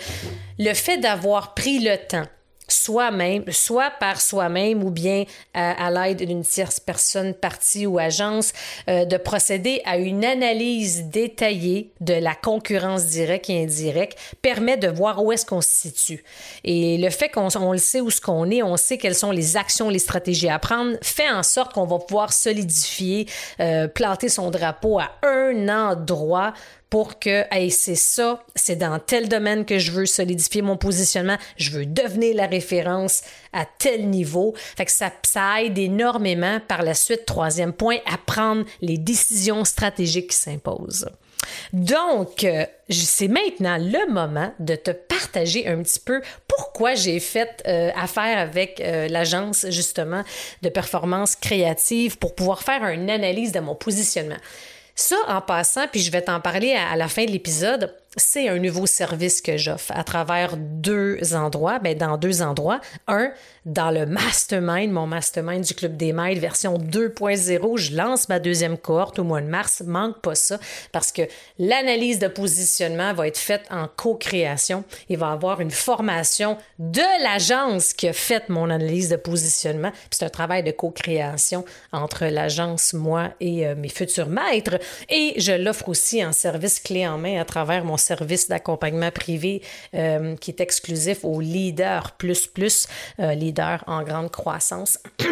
le 0.59 0.75
fait 0.75 0.99
d'avoir 0.99 1.55
pris 1.55 1.81
le 1.81 1.97
temps 1.97 2.27
soi-même, 2.69 3.45
soit 3.51 3.91
par 3.99 4.21
soi-même 4.21 4.83
ou 4.85 4.91
bien 4.91 5.25
à, 5.55 5.91
l'aide 5.91 6.27
d'une 6.27 6.45
tierce 6.45 6.81
personne, 6.81 7.35
partie 7.35 7.87
ou 7.87 7.99
agence, 7.99 8.53
euh, 8.89 9.05
de 9.05 9.17
procéder 9.17 9.81
à 9.85 9.97
une 9.97 10.25
analyse 10.25 11.05
détaillée 11.05 11.91
de 12.01 12.15
la 12.15 12.35
concurrence 12.35 13.07
directe 13.07 13.51
et 13.51 13.63
indirecte 13.63 14.19
permet 14.43 14.77
de 14.77 14.89
voir 14.89 15.25
où 15.25 15.33
est-ce 15.33 15.47
qu'on 15.47 15.61
se 15.61 15.71
situe. 15.71 16.25
Et 16.65 16.99
le 16.99 17.11
fait 17.11 17.29
qu'on 17.29 17.49
on 17.59 17.73
le 17.73 17.79
sait 17.79 18.01
où 18.01 18.11
ce 18.11 18.21
qu'on 18.21 18.51
est, 18.51 18.63
on 18.63 18.77
sait 18.77 18.99
quelles 18.99 19.15
sont 19.15 19.33
les 19.33 19.57
actions, 19.57 19.89
les 19.89 19.99
stratégies 19.99 20.49
à 20.49 20.59
prendre, 20.59 20.97
fait 21.03 21.31
en 21.31 21.43
sorte 21.43 21.73
qu'on 21.73 21.87
va 21.87 21.99
pouvoir 21.99 22.33
solidifier, 22.33 23.27
euh, 23.61 23.89
planter 23.89 24.29
son 24.29 24.51
drapeau 24.51 24.99
à 24.99 25.11
un 25.23 25.69
endroit 25.69 26.53
pour 26.91 27.19
que, 27.19 27.45
hey, 27.51 27.71
c'est 27.71 27.95
ça, 27.95 28.43
c'est 28.55 28.77
dans 28.77 28.99
tel 28.99 29.29
domaine 29.29 29.65
que 29.65 29.79
je 29.79 29.93
veux 29.93 30.07
solidifier 30.07 30.63
mon 30.63 30.77
positionnement, 30.77 31.37
je 31.57 31.71
veux 31.71 31.87
devenir 31.87 32.35
la 32.35 32.47
référence 32.47 33.23
à 33.53 33.65
tel 33.67 34.09
niveau. 34.09 34.55
Fait 34.57 34.87
que 34.87 34.93
ça, 34.93 35.11
aide 35.63 35.79
énormément 35.79 36.61
par 36.67 36.83
la 36.83 36.95
suite, 36.95 37.27
troisième 37.27 37.73
point, 37.73 37.99
à 38.07 38.17
prendre 38.19 38.65
les 38.81 38.99
décisions 38.99 39.65
stratégiques 39.65 40.31
qui 40.31 40.37
s'imposent. 40.37 41.09
Donc, 41.73 42.45
euh, 42.45 42.67
c'est 42.89 43.29
maintenant 43.29 43.79
le 43.79 44.11
moment 44.13 44.53
de 44.59 44.75
te 44.75 44.91
partager 44.91 45.67
un 45.69 45.83
petit 45.83 46.01
peu 46.01 46.21
pourquoi 46.47 46.95
j'ai 46.95 47.21
fait 47.21 47.63
euh, 47.67 47.91
affaire 47.95 48.39
avec 48.39 48.81
euh, 48.81 49.09
l'agence 49.09 49.67
justement 49.71 50.25
de 50.63 50.69
performance 50.69 51.37
créative 51.37 52.19
pour 52.19 52.35
pouvoir 52.35 52.63
faire 52.63 52.85
une 52.89 53.09
analyse 53.11 53.53
de 53.53 53.61
mon 53.61 53.75
positionnement. 53.75 54.37
Ça, 55.01 55.15
en 55.29 55.41
passant, 55.41 55.87
puis 55.87 56.01
je 56.01 56.11
vais 56.11 56.23
t'en 56.23 56.41
parler 56.41 56.73
à, 56.73 56.97
la 56.97 57.07
fin 57.07 57.25
de 57.25 57.31
l'épisode, 57.31 57.95
c'est 58.17 58.49
un 58.49 58.59
nouveau 58.59 58.85
service 58.85 59.41
que 59.41 59.57
j'offre 59.57 59.93
à 59.95 60.03
travers 60.03 60.57
deux 60.57 61.37
endroits, 61.37 61.79
ben 61.79 61.97
dans 61.97 62.17
deux 62.17 62.43
endroits. 62.43 62.81
Un, 63.07 63.31
dans 63.69 63.91
le 63.91 64.07
mastermind, 64.07 64.91
mon 64.91 65.07
mastermind 65.07 65.63
du 65.63 65.75
Club 65.75 65.97
des 65.97 66.13
Maîtres, 66.13 66.41
version 66.41 66.79
2.0. 66.79 67.77
Je 67.77 67.95
lance 67.95 68.29
ma 68.29 68.39
deuxième 68.39 68.79
cohorte 68.79 69.19
au 69.19 69.25
mois 69.25 69.43
de 69.43 69.47
mars. 69.47 69.83
Manque 69.87 70.21
pas 70.21 70.35
ça 70.35 70.59
parce 70.91 71.13
que 71.13 71.23
l'analyse 71.59 72.19
de 72.19 72.29
positionnement 72.29 73.13
va 73.13 73.29
être 73.29 73.39
faite 73.39 73.65
en 73.71 73.87
co-création. 73.95 74.85
Il 75.11 75.19
va 75.19 75.29
y 75.29 75.33
avoir 75.33 75.61
une 75.61 75.71
formation 75.71 76.57
de 76.79 77.23
l'agence 77.23 77.93
qui 77.93 78.09
a 78.09 78.13
fait 78.13 78.49
mon 78.49 78.71
analyse 78.71 79.11
de 79.11 79.17
positionnement. 79.17 79.93
C'est 80.11 80.25
un 80.25 80.31
travail 80.31 80.63
de 80.63 80.71
co-création 80.71 81.65
entre 81.93 82.25
l'agence, 82.25 82.95
moi 82.95 83.31
et 83.41 83.67
euh, 83.67 83.75
mes 83.75 83.91
futurs 83.91 84.29
maîtres. 84.29 84.79
Et 85.11 85.35
je 85.37 85.53
l'offre 85.53 85.89
aussi 85.91 86.25
en 86.25 86.33
service 86.33 86.81
clé 86.81 87.07
en 87.07 87.19
main 87.19 87.39
à 87.39 87.45
travers 87.45 87.85
mon 87.85 87.99
service 87.99 88.49
d'accompagnement 88.49 89.11
privé 89.11 89.63
euh, 89.95 90.37
qui 90.37 90.51
est 90.51 90.61
exclusif 90.61 91.23
aux 91.23 91.41
leaders 91.41 92.13
plus 92.13 92.47
plus, 92.47 92.87
euh, 93.21 93.35
en 93.87 94.03
grande 94.03 94.31
croissance. 94.31 94.99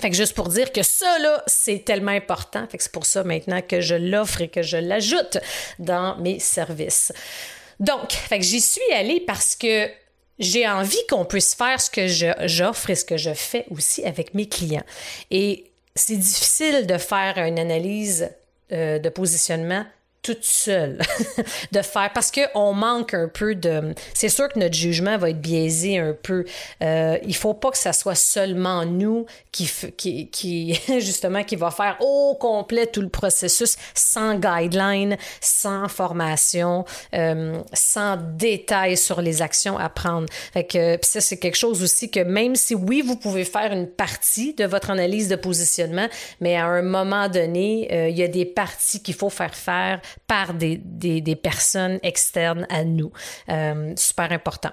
Fait 0.00 0.10
que 0.10 0.16
juste 0.16 0.34
pour 0.34 0.48
dire 0.48 0.72
que 0.72 0.82
ça, 0.82 1.16
c'est 1.46 1.84
tellement 1.84 2.12
important. 2.12 2.66
Fait 2.68 2.76
que 2.78 2.84
c'est 2.84 2.92
pour 2.92 3.04
ça 3.04 3.24
maintenant 3.24 3.60
que 3.62 3.80
je 3.80 3.96
l'offre 3.96 4.42
et 4.42 4.48
que 4.48 4.62
je 4.62 4.76
l'ajoute 4.76 5.38
dans 5.80 6.16
mes 6.18 6.38
services. 6.38 7.12
Donc, 7.80 8.12
fait 8.12 8.40
j'y 8.40 8.60
suis 8.60 8.92
allée 8.94 9.20
parce 9.20 9.56
que 9.56 9.88
j'ai 10.38 10.68
envie 10.68 11.04
qu'on 11.08 11.24
puisse 11.24 11.54
faire 11.54 11.80
ce 11.80 11.90
que 11.90 12.06
j'offre 12.46 12.90
et 12.90 12.94
ce 12.94 13.04
que 13.04 13.16
je 13.16 13.34
fais 13.34 13.66
aussi 13.70 14.04
avec 14.04 14.34
mes 14.34 14.48
clients. 14.48 14.84
Et 15.32 15.72
c'est 15.96 16.16
difficile 16.16 16.86
de 16.86 16.96
faire 16.96 17.38
une 17.38 17.58
analyse 17.58 18.30
euh, 18.70 19.00
de 19.00 19.08
positionnement 19.08 19.84
toute 20.28 20.44
seule 20.44 20.98
de 21.72 21.80
faire 21.80 22.10
parce 22.12 22.30
qu'on 22.30 22.74
manque 22.74 23.14
un 23.14 23.28
peu 23.28 23.54
de. 23.54 23.94
C'est 24.12 24.28
sûr 24.28 24.50
que 24.50 24.58
notre 24.58 24.74
jugement 24.74 25.16
va 25.16 25.30
être 25.30 25.40
biaisé 25.40 25.98
un 25.98 26.12
peu. 26.12 26.44
Euh, 26.82 27.16
il 27.24 27.34
faut 27.34 27.54
pas 27.54 27.70
que 27.70 27.78
ça 27.78 27.94
soit 27.94 28.14
seulement 28.14 28.84
nous 28.84 29.24
qui, 29.52 29.70
qui, 29.96 30.28
qui, 30.28 30.78
justement, 31.00 31.44
qui 31.44 31.56
va 31.56 31.70
faire 31.70 31.96
au 32.00 32.34
complet 32.34 32.86
tout 32.86 33.00
le 33.00 33.08
processus 33.08 33.78
sans 33.94 34.34
guideline, 34.34 35.16
sans 35.40 35.88
formation, 35.88 36.84
euh, 37.14 37.58
sans 37.72 38.18
détails 38.18 38.98
sur 38.98 39.22
les 39.22 39.40
actions 39.40 39.78
à 39.78 39.88
prendre. 39.88 40.26
Fait 40.52 40.64
que 40.64 40.98
ça, 41.00 41.22
c'est 41.22 41.38
quelque 41.38 41.56
chose 41.56 41.82
aussi 41.82 42.10
que 42.10 42.20
même 42.20 42.54
si 42.54 42.74
oui, 42.74 43.00
vous 43.00 43.16
pouvez 43.16 43.46
faire 43.46 43.72
une 43.72 43.86
partie 43.86 44.52
de 44.52 44.66
votre 44.66 44.90
analyse 44.90 45.28
de 45.28 45.36
positionnement, 45.36 46.08
mais 46.42 46.56
à 46.56 46.66
un 46.66 46.82
moment 46.82 47.30
donné, 47.30 47.88
euh, 47.90 48.10
il 48.10 48.18
y 48.18 48.22
a 48.22 48.28
des 48.28 48.44
parties 48.44 49.02
qu'il 49.02 49.14
faut 49.14 49.30
faire 49.30 49.54
faire 49.54 50.02
par 50.26 50.54
des, 50.54 50.78
personnes 51.42 51.98
externes 52.02 52.66
à 52.70 52.84
nous. 52.84 53.12
Euh, 53.48 53.92
super 53.96 54.32
important. 54.32 54.72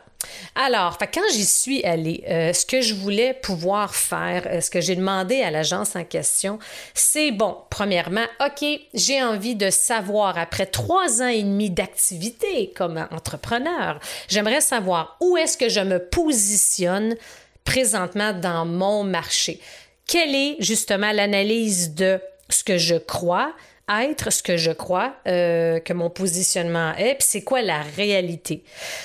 Alors, 0.56 0.98
quand 0.98 1.22
j'y 1.34 1.46
suis 1.46 1.84
allée, 1.84 2.24
euh, 2.28 2.54
ce 2.54 2.66
que 2.66 2.82
je 2.82 2.94
voulais 2.94 3.34
pouvoir 3.34 3.94
faire, 3.94 4.48
euh, 4.48 4.62
ce 4.62 4.70
que 4.70 4.82
j'ai 4.82 4.96
demandé 4.96 5.42
à 5.42 5.52
l'agence 5.52 5.96
en 5.96 6.04
question, 6.04 6.60
c'est 6.94 7.32
bon, 7.32 7.58
premièrement, 7.70 8.26
OK, 8.44 8.66
j'ai 8.94 9.24
envie 9.24 9.56
de 9.56 9.70
savoir, 9.70 10.38
après 10.38 10.66
trois 10.66 11.22
ans 11.22 11.28
et 11.28 11.44
demi 11.44 11.70
d'activité 11.70 12.72
comme 12.76 13.08
entrepreneur, 13.12 14.00
j'aimerais 14.28 14.62
savoir 14.62 15.18
où 15.22 15.38
est-ce 15.38 15.58
que 15.58 15.70
je 15.70 15.82
me 15.82 16.00
positionne 16.00 17.16
présentement 17.64 18.34
dans 18.34 18.66
mon 18.66 19.04
marché. 19.04 19.60
Quelle 20.08 20.36
est 20.36 20.56
justement 20.60 21.12
l'analyse 21.12 21.96
de 21.96 22.20
ce 22.50 22.64
que 22.64 22.78
je 22.78 22.96
crois, 22.96 23.54
être 23.90 24.32
ce 24.32 24.42
que 24.42 24.58
je 24.58 24.72
crois 24.72 25.14
euh, 25.28 25.80
que 25.80 25.94
mon 25.94 26.10
positionnement 26.10 26.94
est, 26.96 27.16
puis 27.16 27.28
c'est 27.28 27.44
quoi 27.44 27.62
la 27.62 27.82
réalité. 27.82 28.64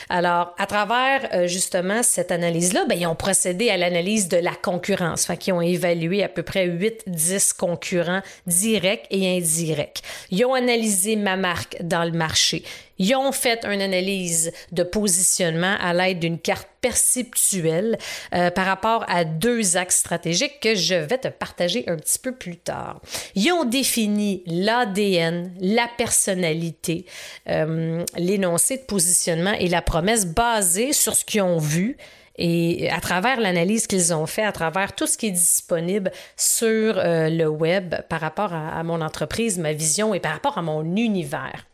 Alors, 0.09 0.55
à 0.59 0.67
travers 0.67 1.29
euh, 1.35 1.47
justement 1.47 2.03
cette 2.03 2.33
analyse-là, 2.33 2.87
ben, 2.89 2.99
ils 2.99 3.07
ont 3.07 3.15
procédé 3.15 3.69
à 3.71 3.77
l'analyse 3.77 4.29
de 4.29 4.39
la 4.39 4.55
concurrence, 4.55 5.25
enfin, 5.25 5.37
qui 5.37 5.53
ont 5.53 5.61
évalué 5.61 6.25
à 6.25 6.29
peu 6.29 6.43
près 6.43 6.67
8-10 6.67 7.57
concurrents 7.57 8.23
directs 8.47 9.07
et 9.11 9.37
indirects. 9.37 10.03
Ils 10.31 10.45
ont 10.45 10.55
analysé 10.55 11.17
ma 11.17 11.37
marque 11.37 11.77
dans 11.83 12.05
le 12.05 12.13
marché. 12.13 12.63
Ils 13.01 13.17
ont 13.17 13.33
fait 13.33 13.65
une 13.65 13.81
analyse 13.81 14.53
de 14.73 14.83
positionnement 14.83 15.75
à 15.81 15.95
l'aide 15.95 16.19
d'une 16.21 16.39
carte 16.39 16.69
perceptuelle 16.83 17.99
euh, 18.35 18.51
par 18.51 18.67
rapport 18.67 19.05
à 19.09 19.25
deux 19.25 19.79
axes 19.79 19.99
stratégiques 19.99 20.61
que 20.61 20.75
je 20.75 20.95
vais 20.95 21.17
te 21.17 21.29
partager 21.29 21.85
un 21.89 21.97
petit 21.97 22.19
peu 22.19 22.33
plus 22.33 22.59
tard. 22.59 23.01
Ils 23.35 23.53
ont 23.53 23.65
défini 23.65 24.43
l'ADN, 24.47 25.51
la 25.61 25.89
personnalité, 25.97 27.07
euh, 27.49 28.05
l'énoncé 28.17 28.77
de 28.77 28.83
positionnement 28.83 29.53
et 29.53 29.69
la 29.69 29.81
promesse 29.81 30.27
basée 30.27 30.93
sur 30.93 31.17
ce 31.17 31.25
qu'ils 31.25 31.43
ont 31.43 31.59
vu 31.59 31.97
et 32.37 32.91
à 32.91 33.01
travers 33.01 33.41
l'analyse 33.41 33.87
qu'ils 33.87 34.15
ont 34.15 34.27
fait, 34.27 34.45
à 34.45 34.53
travers 34.53 34.95
tout 34.95 35.07
ce 35.07 35.17
qui 35.19 35.27
est 35.27 35.33
disponible 35.33 36.11
sur 36.37 36.99
euh, 36.99 37.29
le 37.29 37.49
web 37.49 37.95
par 38.09 38.21
rapport 38.21 38.53
à, 38.55 38.83
mon 38.83 39.01
entreprise, 39.01 39.59
ma 39.59 39.73
vision 39.73 40.15
et 40.15 40.21
par 40.21 40.33
rapport 40.33 40.59
à 40.59 40.63
mon 40.63 40.83
univers. 40.97 41.70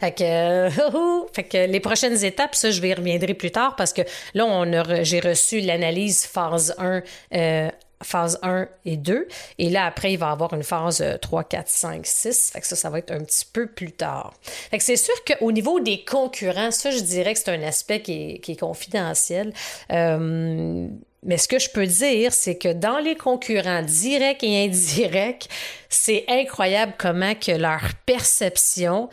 Fait 0.00 0.12
que, 0.12 0.24
euh, 0.24 0.70
fait 1.32 1.44
que 1.44 1.66
les 1.66 1.80
prochaines 1.80 2.24
étapes, 2.24 2.54
ça, 2.54 2.70
je 2.70 2.80
vais 2.80 2.90
y 2.90 2.94
reviendrai 2.94 3.34
plus 3.34 3.50
tard 3.50 3.76
parce 3.76 3.92
que 3.92 4.02
là, 4.34 5.02
j'ai 5.02 5.20
reçu 5.20 5.60
l'analyse 5.60 6.24
phase 6.24 6.74
1 6.78 7.02
euh, 7.34 7.70
phase 8.02 8.38
1 8.42 8.68
et 8.84 8.96
2. 8.96 9.28
Et 9.58 9.70
là, 9.70 9.86
après, 9.86 10.12
il 10.12 10.18
va 10.18 10.28
y 10.28 10.32
avoir 10.32 10.52
une 10.54 10.62
phase 10.62 11.04
3, 11.20 11.44
4, 11.44 11.68
5, 11.68 12.06
6. 12.06 12.50
Fait 12.52 12.60
que 12.60 12.66
ça, 12.66 12.76
ça 12.76 12.90
va 12.90 12.98
être 12.98 13.10
un 13.10 13.20
petit 13.20 13.46
peu 13.52 13.66
plus 13.66 13.92
tard. 13.92 14.34
Fait 14.42 14.78
que 14.78 14.84
c'est 14.84 14.96
sûr 14.96 15.14
qu'au 15.24 15.52
niveau 15.52 15.80
des 15.80 16.04
concurrents, 16.04 16.70
ça, 16.70 16.90
je 16.90 17.00
dirais 17.00 17.34
que 17.34 17.40
c'est 17.40 17.50
un 17.50 17.62
aspect 17.62 18.00
qui 18.00 18.12
est, 18.12 18.38
qui 18.38 18.52
est 18.52 18.60
confidentiel. 18.60 19.52
Euh, 19.92 20.88
mais 21.24 21.36
ce 21.36 21.48
que 21.48 21.58
je 21.58 21.68
peux 21.70 21.86
dire, 21.86 22.32
c'est 22.32 22.56
que 22.56 22.72
dans 22.72 22.98
les 22.98 23.16
concurrents 23.16 23.82
directs 23.82 24.44
et 24.44 24.64
indirects, 24.64 25.48
c'est 25.88 26.24
incroyable 26.28 26.94
comment 26.96 27.34
que 27.34 27.52
leur 27.52 27.80
perception 28.06 29.08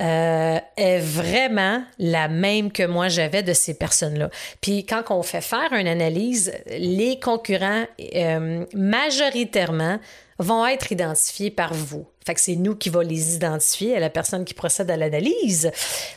euh, 0.00 0.58
est 0.76 0.98
vraiment 0.98 1.82
la 1.98 2.28
même 2.28 2.70
que 2.70 2.84
moi 2.84 3.08
j'avais 3.08 3.42
de 3.42 3.52
ces 3.52 3.74
personnes-là. 3.74 4.30
Puis 4.60 4.86
quand 4.86 5.02
on 5.10 5.22
fait 5.22 5.40
faire 5.40 5.72
une 5.72 5.88
analyse, 5.88 6.52
les 6.66 7.18
concurrents 7.18 7.84
euh, 8.14 8.64
majoritairement 8.74 9.98
vont 10.38 10.66
être 10.66 10.92
identifiés 10.92 11.50
par 11.50 11.74
vous. 11.74 12.06
Fait 12.24 12.34
que 12.34 12.40
c'est 12.40 12.56
nous 12.56 12.76
qui 12.76 12.90
va 12.90 13.02
les 13.02 13.34
identifier 13.34 13.96
à 13.96 14.00
la 14.00 14.10
personne 14.10 14.44
qui 14.44 14.54
procède 14.54 14.90
à 14.90 14.96
l'analyse. 14.96 15.70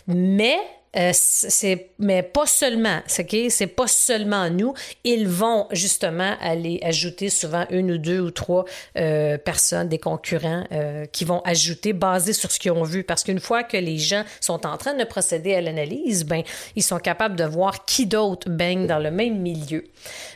Mais 0.08 0.58
euh, 0.98 1.12
c'est 1.14 1.92
mais 2.00 2.22
pas 2.22 2.46
seulement, 2.46 3.00
ok, 3.20 3.36
c'est 3.50 3.68
pas 3.68 3.88
seulement 3.88 4.50
nous. 4.50 4.74
Ils 5.04 5.28
vont 5.28 5.68
justement 5.72 6.36
aller 6.42 6.80
ajouter 6.84 7.30
souvent 7.30 7.66
une 7.70 7.92
ou 7.92 7.98
deux 7.98 8.20
ou 8.20 8.32
trois 8.32 8.66
euh, 8.98 9.38
personnes, 9.38 9.88
des 9.88 10.00
concurrents 10.00 10.66
euh, 10.72 11.06
qui 11.06 11.24
vont 11.24 11.42
ajouter 11.46 11.94
basé 11.94 12.34
sur 12.34 12.52
ce 12.52 12.60
qu'ils 12.60 12.72
ont 12.72 12.84
vu, 12.84 13.04
parce 13.04 13.24
qu'une 13.24 13.40
fois 13.40 13.64
que 13.64 13.78
les 13.78 13.98
gens 13.98 14.24
sont 14.42 14.66
en 14.66 14.78
train 14.78 14.94
de 14.94 15.04
procéder 15.04 15.54
à 15.54 15.62
l'analyse, 15.62 16.26
ben 16.26 16.44
ils 16.76 16.84
sont 16.84 17.00
capables 17.00 17.36
de 17.36 17.46
voir 17.46 17.86
qui 17.86 18.06
d'autre 18.06 18.50
baigne 18.50 18.88
dans 18.88 19.00
le 19.00 19.12
même 19.12 19.40
milieu. 19.40 19.86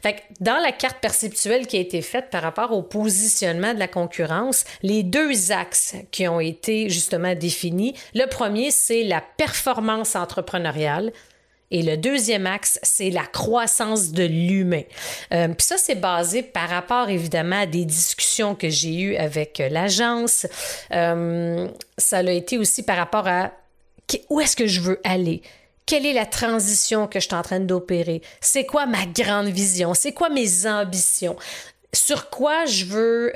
Fait 0.04 0.24
dans 0.40 0.60
la 0.62 0.72
carte 0.72 1.00
perceptuelle 1.02 1.68
qui 1.68 1.78
a 1.78 1.80
été 1.80 2.02
faite 2.02 2.30
par 2.30 2.44
rapport 2.44 2.72
au 2.72 2.82
positionnement 2.82 3.74
de 3.74 3.80
la 3.80 3.88
concurrence, 3.88 4.64
les 4.84 5.04
deux 5.04 5.52
axes 5.52 5.96
qui 6.12 6.28
ont 6.28 6.40
été 6.40 6.90
justement 6.90 7.36
définis, 7.36 7.96
le 8.14 8.28
premier 8.28 8.72
c'est 8.72 9.04
la 9.04 9.22
performance 9.22 10.16
et 11.72 11.82
le 11.82 11.98
deuxième 11.98 12.46
axe, 12.46 12.80
c'est 12.84 13.10
la 13.10 13.25
croissance 13.25 14.12
de 14.12 14.24
l'humain. 14.24 14.84
Euh, 15.34 15.48
puis 15.48 15.66
ça, 15.66 15.78
c'est 15.78 15.96
basé 15.96 16.44
par 16.44 16.70
rapport 16.70 17.10
évidemment 17.10 17.62
à 17.62 17.66
des 17.66 17.86
discussions 17.86 18.56
que 18.56 18.70
j'ai 18.70 19.02
eues 19.02 19.16
avec 19.16 19.60
euh, 19.60 19.70
l'agence. 19.70 20.46
Euh, 20.92 21.68
ça 21.98 22.20
a 22.20 22.32
été 22.32 22.58
aussi 22.58 22.84
par 22.84 22.98
rapport 22.98 23.28
à 23.28 23.52
où 24.30 24.40
est-ce 24.40 24.56
que 24.56 24.68
je 24.68 24.82
veux 24.82 25.02
aller? 25.04 25.42
Quelle 25.88 26.06
est 26.06 26.14
la 26.14 26.25
transition 26.25 27.08
que 27.08 27.20
je 27.20 27.25
suis 27.25 27.36
en 27.36 27.42
train 27.42 27.60
d'opérer? 27.60 28.22
C'est 28.42 28.66
quoi 28.66 28.86
ma 28.86 29.06
grande 29.06 29.48
vision? 29.48 29.94
C'est 29.94 30.14
quoi 30.14 30.30
mes 30.30 30.68
ambitions? 30.68 31.36
Sur 31.94 32.30
quoi 32.30 32.66
je 32.66 32.86
veux 32.86 33.32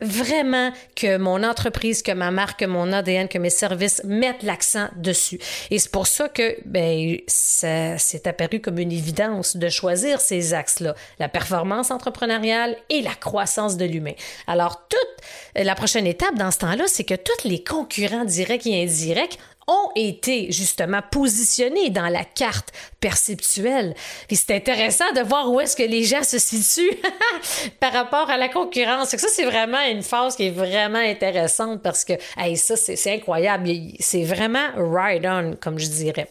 vraiment 0.00 0.72
que 0.94 1.16
mon 1.16 1.42
entreprise, 1.42 2.02
que 2.02 2.12
ma 2.12 2.30
marque, 2.30 2.60
que 2.60 2.64
mon 2.64 2.92
ADN, 2.92 3.28
que 3.28 3.38
mes 3.38 3.50
services 3.50 4.02
mettent 4.04 4.42
l'accent 4.42 4.88
dessus. 4.96 5.38
Et 5.70 5.78
c'est 5.78 5.90
pour 5.90 6.06
ça 6.06 6.28
que 6.28 6.56
ben, 6.66 7.18
ça 7.26 7.96
s'est 7.98 8.28
apparu 8.28 8.60
comme 8.60 8.78
une 8.78 8.92
évidence 8.92 9.56
de 9.56 9.68
choisir 9.68 10.20
ces 10.20 10.54
axes-là, 10.54 10.94
la 11.18 11.28
performance 11.28 11.90
entrepreneuriale 11.90 12.76
et 12.90 13.00
la 13.00 13.14
croissance 13.14 13.76
de 13.76 13.84
l'humain. 13.84 14.14
Alors, 14.46 14.86
toute 14.88 15.64
la 15.64 15.74
prochaine 15.74 16.06
étape 16.06 16.34
dans 16.34 16.50
ce 16.50 16.58
temps-là, 16.58 16.84
c'est 16.86 17.04
que 17.04 17.14
tous 17.14 17.48
les 17.48 17.64
concurrents 17.64 18.24
directs 18.24 18.66
et 18.66 18.82
indirects 18.82 19.38
ont 19.66 19.90
été 19.96 20.52
justement 20.52 21.00
positionnés 21.10 21.90
dans 21.90 22.08
la 22.08 22.24
carte 22.24 22.72
perceptuelle. 23.00 23.94
Et 24.30 24.36
c'est 24.36 24.54
intéressant 24.54 25.10
de 25.14 25.20
voir 25.20 25.50
où 25.50 25.60
est-ce 25.60 25.76
que 25.76 25.82
les 25.82 26.04
gens 26.04 26.22
se 26.22 26.38
situent 26.38 26.96
par 27.80 27.92
rapport 27.92 28.30
à 28.30 28.36
la 28.36 28.48
concurrence. 28.48 29.08
ça, 29.08 29.28
c'est 29.28 29.44
vraiment 29.44 29.82
une 29.90 30.02
phase 30.02 30.36
qui 30.36 30.46
est 30.46 30.50
vraiment 30.50 30.98
intéressante 30.98 31.82
parce 31.82 32.04
que 32.04 32.12
hey, 32.36 32.56
ça, 32.56 32.76
c'est 32.76 33.12
incroyable. 33.12 33.70
C'est 33.98 34.24
vraiment 34.24 34.68
ride 34.76 35.26
on, 35.26 35.56
comme 35.56 35.78
je 35.78 35.88
dirais. 35.88 36.28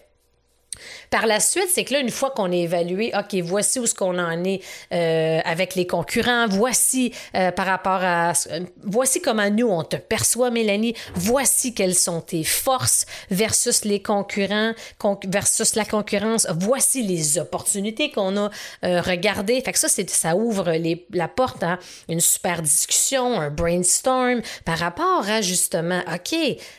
Par 1.09 1.25
la 1.27 1.39
suite, 1.39 1.69
c'est 1.71 1.83
que 1.83 1.93
là, 1.93 1.99
une 1.99 2.11
fois 2.11 2.31
qu'on 2.31 2.51
a 2.51 2.55
évalué, 2.55 3.11
OK, 3.17 3.35
voici 3.43 3.79
où 3.79 3.85
ce 3.85 3.93
qu'on 3.93 4.17
en 4.17 4.43
est 4.43 4.61
euh, 4.93 5.39
avec 5.45 5.75
les 5.75 5.87
concurrents, 5.87 6.47
voici 6.47 7.13
euh, 7.35 7.51
par 7.51 7.65
rapport 7.65 8.03
à... 8.03 8.33
voici 8.83 9.21
comment 9.21 9.49
nous, 9.49 9.67
on 9.67 9.83
te 9.83 9.95
perçoit, 9.95 10.51
Mélanie, 10.51 10.95
voici 11.13 11.73
quelles 11.73 11.95
sont 11.95 12.21
tes 12.21 12.43
forces 12.43 13.05
versus 13.29 13.85
les 13.85 14.01
concurrents, 14.01 14.73
versus 15.27 15.75
la 15.75 15.85
concurrence, 15.85 16.47
voici 16.59 17.03
les 17.03 17.37
opportunités 17.37 18.11
qu'on 18.11 18.37
a 18.37 18.49
euh, 18.83 19.01
regardées. 19.01 19.61
Fait 19.61 19.73
que 19.73 19.79
ça, 19.79 19.87
c'est, 19.87 20.09
ça 20.09 20.35
ouvre 20.35 20.71
les, 20.71 21.05
la 21.11 21.27
porte 21.27 21.63
à 21.63 21.79
une 22.09 22.19
super 22.19 22.61
discussion, 22.61 23.39
un 23.39 23.49
brainstorm 23.49 24.41
par 24.63 24.77
rapport 24.77 25.27
à 25.27 25.41
justement, 25.41 26.01
OK, 26.13 26.35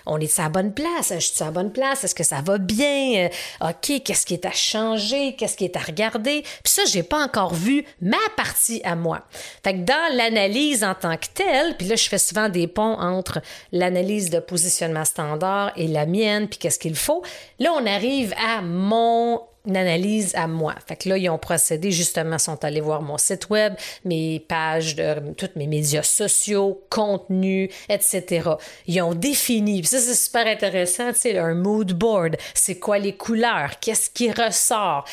on 0.06 0.18
est 0.18 0.38
à 0.38 0.44
la 0.44 0.48
bonne 0.48 0.72
place, 0.72 1.12
je 1.14 1.18
suis 1.18 1.42
à 1.42 1.46
la 1.46 1.50
bonne 1.50 1.72
place, 1.72 2.04
est-ce 2.04 2.14
que 2.14 2.24
ça 2.24 2.40
va 2.44 2.58
bien? 2.58 3.28
OK, 3.60 4.02
qu'est-ce 4.04 4.15
qui 4.24 4.34
est 4.34 4.46
à 4.46 4.52
changer, 4.52 5.34
qu'est-ce 5.36 5.56
qui 5.56 5.64
est 5.64 5.76
à 5.76 5.80
regarder? 5.80 6.42
Puis 6.42 6.72
ça, 6.72 6.82
j'ai 6.86 7.02
pas 7.02 7.22
encore 7.22 7.54
vu 7.54 7.84
ma 8.00 8.16
partie 8.36 8.80
à 8.84 8.96
moi. 8.96 9.26
Fait 9.62 9.74
que 9.74 9.80
dans 9.80 10.16
l'analyse 10.16 10.84
en 10.84 10.94
tant 10.94 11.16
que 11.16 11.26
telle, 11.34 11.76
puis 11.76 11.88
là, 11.88 11.96
je 11.96 12.08
fais 12.08 12.18
souvent 12.18 12.48
des 12.48 12.66
ponts 12.66 12.98
entre 12.98 13.40
l'analyse 13.72 14.30
de 14.30 14.38
positionnement 14.38 15.04
standard 15.04 15.72
et 15.76 15.88
la 15.88 16.06
mienne, 16.06 16.48
puis 16.48 16.58
qu'est-ce 16.58 16.78
qu'il 16.78 16.96
faut. 16.96 17.22
Là, 17.58 17.72
on 17.74 17.86
arrive 17.86 18.32
à 18.34 18.62
mon 18.62 19.42
analyse 19.74 20.34
à 20.34 20.46
moi. 20.46 20.74
Fait 20.86 20.96
que 20.96 21.08
là, 21.08 21.18
ils 21.18 21.28
ont 21.28 21.38
procédé 21.38 21.90
justement, 21.90 22.38
sont 22.38 22.64
allés 22.64 22.80
voir 22.80 23.02
mon 23.02 23.18
site 23.18 23.48
web, 23.50 23.74
mes 24.04 24.40
pages, 24.40 24.96
de, 24.96 25.32
tous 25.36 25.50
mes 25.56 25.66
médias 25.66 26.02
sociaux, 26.02 26.82
contenu, 26.90 27.70
etc. 27.88 28.50
Ils 28.86 29.00
ont 29.02 29.14
défini, 29.14 29.84
ça 29.84 29.98
c'est 29.98 30.14
super 30.14 30.46
intéressant, 30.46 31.12
tu 31.12 31.20
sais, 31.20 31.38
un 31.38 31.54
mood 31.54 31.92
board. 31.92 32.36
C'est 32.54 32.78
quoi 32.78 32.98
les 32.98 33.16
couleurs? 33.16 33.78
Qu'est-ce 33.80 34.10
qui 34.10 34.30
ressort? 34.30 35.04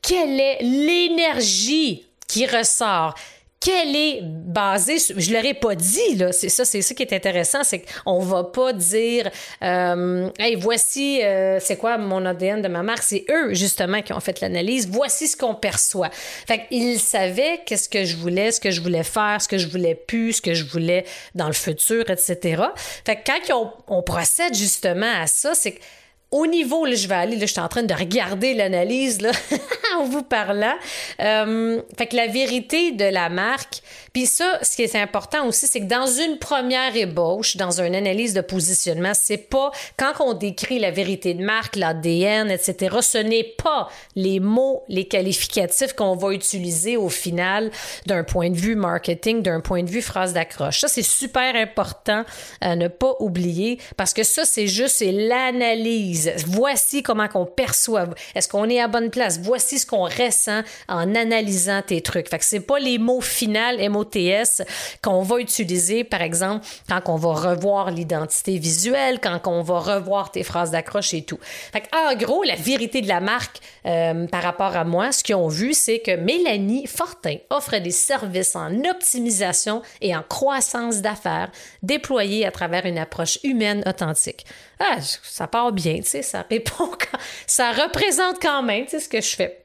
Quelle 0.00 0.40
est 0.40 0.58
l'énergie 0.62 2.06
qui 2.26 2.46
ressort? 2.46 3.14
Qu'elle 3.62 3.94
est 3.94 4.20
basée 4.22 4.96
je 4.98 5.32
leur 5.32 5.44
ai 5.44 5.54
pas 5.54 5.74
dit 5.74 6.16
là 6.16 6.32
c'est 6.32 6.48
ça 6.48 6.64
c'est 6.64 6.82
ça 6.82 6.94
qui 6.94 7.02
est 7.02 7.12
intéressant 7.12 7.62
c'est 7.62 7.84
qu'on 8.04 8.20
va 8.20 8.44
pas 8.44 8.72
dire 8.72 9.30
euh, 9.62 10.28
hey 10.38 10.56
voici 10.56 11.22
euh, 11.22 11.58
c'est 11.60 11.76
quoi 11.76 11.98
mon 11.98 12.24
ADN 12.26 12.62
de 12.62 12.68
ma 12.68 12.82
marque 12.82 13.02
c'est 13.02 13.24
eux 13.30 13.54
justement 13.54 14.02
qui 14.02 14.12
ont 14.12 14.20
fait 14.20 14.40
l'analyse. 14.40 14.88
Voici 14.88 15.28
ce 15.28 15.36
qu'on 15.36 15.54
perçoit. 15.54 16.10
Fait 16.12 16.66
qu'ils 16.68 16.98
savaient 16.98 17.60
qu'est-ce 17.66 17.88
que 17.88 18.04
je 18.04 18.16
voulais 18.16 18.50
ce 18.50 18.60
que 18.60 18.70
je 18.70 18.80
voulais 18.80 19.04
faire 19.04 19.40
ce 19.40 19.48
que 19.48 19.58
je 19.58 19.68
voulais 19.68 19.94
plus 19.94 20.34
ce 20.34 20.42
que 20.42 20.54
je 20.54 20.64
voulais 20.64 21.04
dans 21.34 21.46
le 21.46 21.52
futur 21.52 22.08
etc 22.10 22.62
fait 23.04 23.16
que 23.16 23.48
quand 23.48 23.74
on 23.88 24.02
procède 24.02 24.54
justement 24.54 25.12
à 25.20 25.26
ça 25.26 25.54
c'est 25.54 25.72
que 25.72 25.80
au 26.32 26.46
niveau, 26.46 26.86
là, 26.86 26.94
je 26.94 27.06
vais 27.06 27.14
aller, 27.14 27.36
là, 27.36 27.44
je 27.44 27.52
suis 27.52 27.60
en 27.60 27.68
train 27.68 27.82
de 27.82 27.94
regarder 27.94 28.54
l'analyse 28.54 29.20
là, 29.20 29.30
en 29.98 30.04
vous 30.04 30.22
parlant. 30.22 30.74
Euh, 31.20 31.80
fait 31.98 32.06
que 32.06 32.16
la 32.16 32.26
vérité 32.26 32.92
de 32.92 33.04
la 33.04 33.28
marque, 33.28 33.82
puis 34.14 34.24
ça, 34.24 34.58
ce 34.62 34.76
qui 34.76 34.82
est 34.82 34.96
important 34.96 35.46
aussi, 35.46 35.66
c'est 35.66 35.80
que 35.80 35.86
dans 35.86 36.06
une 36.06 36.38
première 36.38 36.96
ébauche, 36.96 37.56
dans 37.56 37.82
une 37.82 37.94
analyse 37.94 38.32
de 38.32 38.40
positionnement, 38.40 39.12
c'est 39.14 39.36
pas 39.36 39.70
quand 39.98 40.12
on 40.20 40.32
décrit 40.32 40.78
la 40.78 40.90
vérité 40.90 41.34
de 41.34 41.44
marque, 41.44 41.76
l'ADN, 41.76 42.50
etc. 42.50 42.96
Ce 43.02 43.18
n'est 43.18 43.54
pas 43.62 43.90
les 44.16 44.40
mots, 44.40 44.84
les 44.88 45.06
qualificatifs 45.06 45.92
qu'on 45.92 46.16
va 46.16 46.32
utiliser 46.32 46.96
au 46.96 47.10
final 47.10 47.70
d'un 48.06 48.24
point 48.24 48.48
de 48.48 48.56
vue 48.56 48.74
marketing, 48.74 49.42
d'un 49.42 49.60
point 49.60 49.82
de 49.82 49.90
vue 49.90 50.02
phrase 50.02 50.32
d'accroche. 50.32 50.80
Ça, 50.80 50.88
c'est 50.88 51.02
super 51.02 51.54
important 51.56 52.24
à 52.62 52.74
ne 52.74 52.88
pas 52.88 53.14
oublier 53.20 53.78
parce 53.98 54.14
que 54.14 54.22
ça, 54.22 54.46
c'est 54.46 54.66
juste 54.66 54.96
c'est 54.96 55.12
l'analyse 55.12 56.21
Voici 56.46 57.02
comment 57.02 57.28
qu'on 57.28 57.46
perçoit. 57.46 58.06
Est-ce 58.34 58.48
qu'on 58.48 58.68
est 58.68 58.80
à 58.80 58.88
bonne 58.88 59.10
place? 59.10 59.38
Voici 59.40 59.78
ce 59.78 59.86
qu'on 59.86 60.04
ressent 60.04 60.62
en 60.88 61.14
analysant 61.14 61.82
tes 61.82 62.00
trucs. 62.00 62.28
Fait 62.28 62.38
que 62.38 62.44
c'est 62.44 62.60
pas 62.60 62.78
les 62.78 62.98
mots 62.98 63.20
finaux, 63.20 63.52
MOTS, 63.90 64.62
qu'on 65.02 65.22
va 65.22 65.38
utiliser, 65.38 66.04
par 66.04 66.22
exemple, 66.22 66.66
quand 66.88 67.02
on 67.06 67.16
va 67.16 67.50
revoir 67.50 67.90
l'identité 67.90 68.58
visuelle, 68.58 69.20
quand 69.20 69.46
on 69.46 69.62
va 69.62 69.78
revoir 69.78 70.30
tes 70.30 70.42
phrases 70.42 70.70
d'accroche 70.70 71.14
et 71.14 71.22
tout. 71.22 71.38
Fait 71.72 71.88
en 71.92 72.14
gros, 72.14 72.42
la 72.42 72.56
vérité 72.56 73.00
de 73.00 73.08
la 73.08 73.20
marque 73.20 73.60
euh, 73.86 74.26
par 74.26 74.42
rapport 74.42 74.76
à 74.76 74.84
moi, 74.84 75.12
ce 75.12 75.22
qu'ils 75.22 75.34
ont 75.34 75.48
vu, 75.48 75.74
c'est 75.74 75.98
que 76.00 76.16
Mélanie 76.16 76.86
Fortin 76.86 77.36
offre 77.50 77.78
des 77.78 77.90
services 77.90 78.56
en 78.56 78.72
optimisation 78.84 79.82
et 80.00 80.14
en 80.16 80.22
croissance 80.22 81.00
d'affaires 81.02 81.50
déployés 81.82 82.46
à 82.46 82.50
travers 82.50 82.86
une 82.86 82.98
approche 82.98 83.38
humaine 83.44 83.82
authentique. 83.86 84.46
Ah, 84.84 85.00
ça 85.00 85.46
part 85.46 85.70
bien, 85.72 85.98
tu 85.98 86.04
sais, 86.04 86.22
ça 86.22 86.44
répond, 86.50 86.90
ça 87.46 87.70
représente 87.70 88.42
quand 88.42 88.62
même, 88.64 88.84
tu 88.84 88.90
sais, 88.92 89.00
ce 89.00 89.08
que 89.08 89.20
je 89.20 89.36
fais 89.36 89.61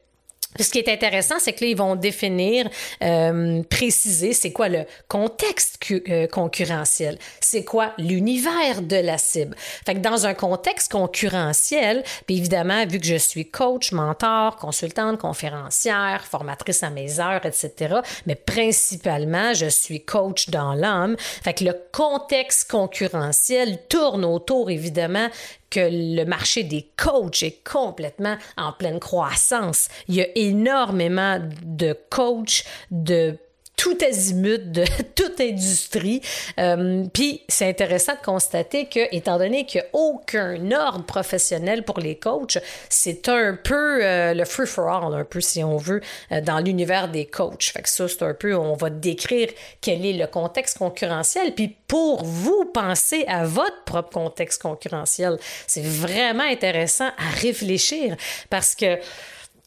ce 0.60 0.70
qui 0.70 0.80
est 0.80 0.90
intéressant, 0.90 1.36
c'est 1.40 1.54
que 1.54 1.64
là, 1.64 1.72
ils 1.72 1.78
vont 1.78 1.96
définir, 1.96 2.70
euh, 3.04 3.62
préciser 3.64 4.34
c'est 4.34 4.52
quoi 4.52 4.70
le 4.70 4.86
contexte 5.08 5.80
euh, 5.92 6.28
concurrentiel, 6.28 7.18
c'est 7.40 7.64
quoi 7.64 7.94
l'univers 7.98 8.82
de 8.82 8.96
la 8.96 9.18
cible. 9.18 9.56
Fait 9.86 9.94
que 9.94 10.00
dans 10.00 10.26
un 10.26 10.34
contexte 10.34 10.92
concurrentiel, 10.92 12.04
puis 12.26 12.38
évidemment, 12.38 12.86
vu 12.86 13.00
que 13.00 13.06
je 13.06 13.16
suis 13.16 13.50
coach, 13.50 13.92
mentor, 13.92 14.56
consultante, 14.56 15.20
conférencière, 15.20 16.26
formatrice 16.26 16.84
à 16.84 16.90
mes 16.90 17.20
heures, 17.20 17.46
etc., 17.46 17.96
mais 18.26 18.36
principalement, 18.36 19.54
je 19.54 19.68
suis 19.68 20.04
coach 20.04 20.50
dans 20.50 20.74
l'âme. 20.74 21.16
Fait 21.18 21.54
que 21.54 21.64
le 21.64 21.76
contexte 21.92 22.70
concurrentiel 22.72 23.80
tourne 23.90 24.26
autour, 24.26 24.70
évidemment, 24.70 25.30
que 25.70 25.90
le 25.92 26.24
marché 26.26 26.64
des 26.64 26.90
coachs 26.98 27.44
est 27.44 27.64
complètement 27.64 28.38
en 28.58 28.72
pleine 28.72 29.00
croissance. 29.00 29.90
Il 30.08 30.16
y 30.16 30.22
a 30.22 30.28
énormément 30.36 31.40
de 31.64 31.98
coachs, 32.10 32.64
de 32.92 33.38
tout 33.78 33.98
azimut 34.04 34.72
de 34.72 34.84
toute 35.16 35.40
industrie. 35.40 36.22
Euh, 36.60 37.06
Puis 37.14 37.44
c'est 37.48 37.70
intéressant 37.70 38.14
de 38.14 38.26
constater 38.26 38.88
que, 38.88 39.16
étant 39.16 39.38
donné 39.38 39.66
qu'il 39.66 39.82
n'y 39.82 39.88
a 39.88 39.90
aucun 39.94 40.72
ordre 40.72 41.06
professionnel 41.06 41.84
pour 41.84 42.00
les 42.00 42.18
coachs, 42.18 42.58
c'est 42.90 43.30
un 43.30 43.56
peu 43.56 44.04
euh, 44.04 44.34
le 44.34 44.44
free 44.44 44.68
for 44.68 44.90
all, 44.90 45.14
un 45.14 45.24
peu 45.24 45.40
si 45.40 45.64
on 45.64 45.78
veut, 45.78 46.02
euh, 46.32 46.42
dans 46.42 46.60
l'univers 46.60 47.08
des 47.08 47.26
coachs. 47.26 47.72
Fait 47.72 47.84
que 47.84 47.90
ça, 47.90 48.08
c'est 48.08 48.24
un 48.24 48.34
peu, 48.34 48.56
on 48.56 48.74
va 48.74 48.90
décrire 48.90 49.50
quel 49.80 50.06
est 50.06 50.14
le 50.14 50.28
contexte 50.28 50.80
concurrentiel. 50.80 51.54
Puis 51.54 51.76
pour 51.88 52.24
vous, 52.24 52.66
pensez 52.74 53.26
à 53.28 53.46
votre 53.46 53.84
propre 53.86 54.10
contexte 54.10 54.62
concurrentiel. 54.62 55.38
C'est 55.68 55.86
vraiment 55.86 56.44
intéressant 56.44 57.10
à 57.18 57.30
réfléchir 57.40 58.16
parce 58.50 58.74
que 58.74 58.98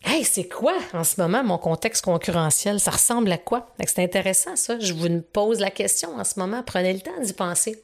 Hey, 0.02 0.24
c'est 0.24 0.48
quoi 0.48 0.74
en 0.94 1.04
ce 1.04 1.20
moment 1.20 1.44
mon 1.44 1.58
contexte 1.58 2.04
concurrentiel? 2.04 2.80
Ça 2.80 2.90
ressemble 2.90 3.30
à 3.32 3.38
quoi? 3.38 3.74
C'est 3.86 4.02
intéressant, 4.02 4.56
ça. 4.56 4.78
Je 4.80 4.92
vous 4.94 5.20
pose 5.20 5.60
la 5.60 5.70
question 5.70 6.16
en 6.16 6.24
ce 6.24 6.38
moment. 6.38 6.62
Prenez 6.64 6.92
le 6.92 7.00
temps 7.00 7.20
d'y 7.20 7.32
penser. 7.32 7.82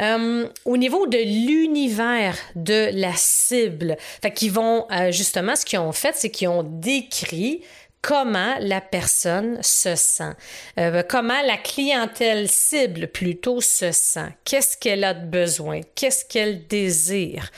Euh, 0.00 0.48
au 0.64 0.76
niveau 0.78 1.06
de 1.06 1.18
l'univers 1.18 2.36
de 2.56 2.90
la 2.94 3.12
cible, 3.14 3.96
fait 4.22 4.32
vont 4.50 4.86
euh, 4.90 5.12
justement 5.12 5.54
ce 5.54 5.66
qu'ils 5.66 5.78
ont 5.78 5.92
fait, 5.92 6.14
c'est 6.16 6.30
qu'ils 6.30 6.48
ont 6.48 6.62
décrit 6.62 7.62
comment 8.02 8.56
la 8.58 8.80
personne 8.80 9.62
se 9.62 9.94
sent, 9.94 10.34
euh, 10.78 11.02
comment 11.08 11.40
la 11.42 11.56
clientèle 11.56 12.48
cible 12.48 13.06
plutôt 13.06 13.60
se 13.60 13.92
sent, 13.92 14.28
qu'est-ce 14.44 14.76
qu'elle 14.76 15.04
a 15.04 15.14
de 15.14 15.24
besoin, 15.24 15.80
qu'est-ce 15.94 16.24
qu'elle 16.24 16.66
désire? 16.66 17.50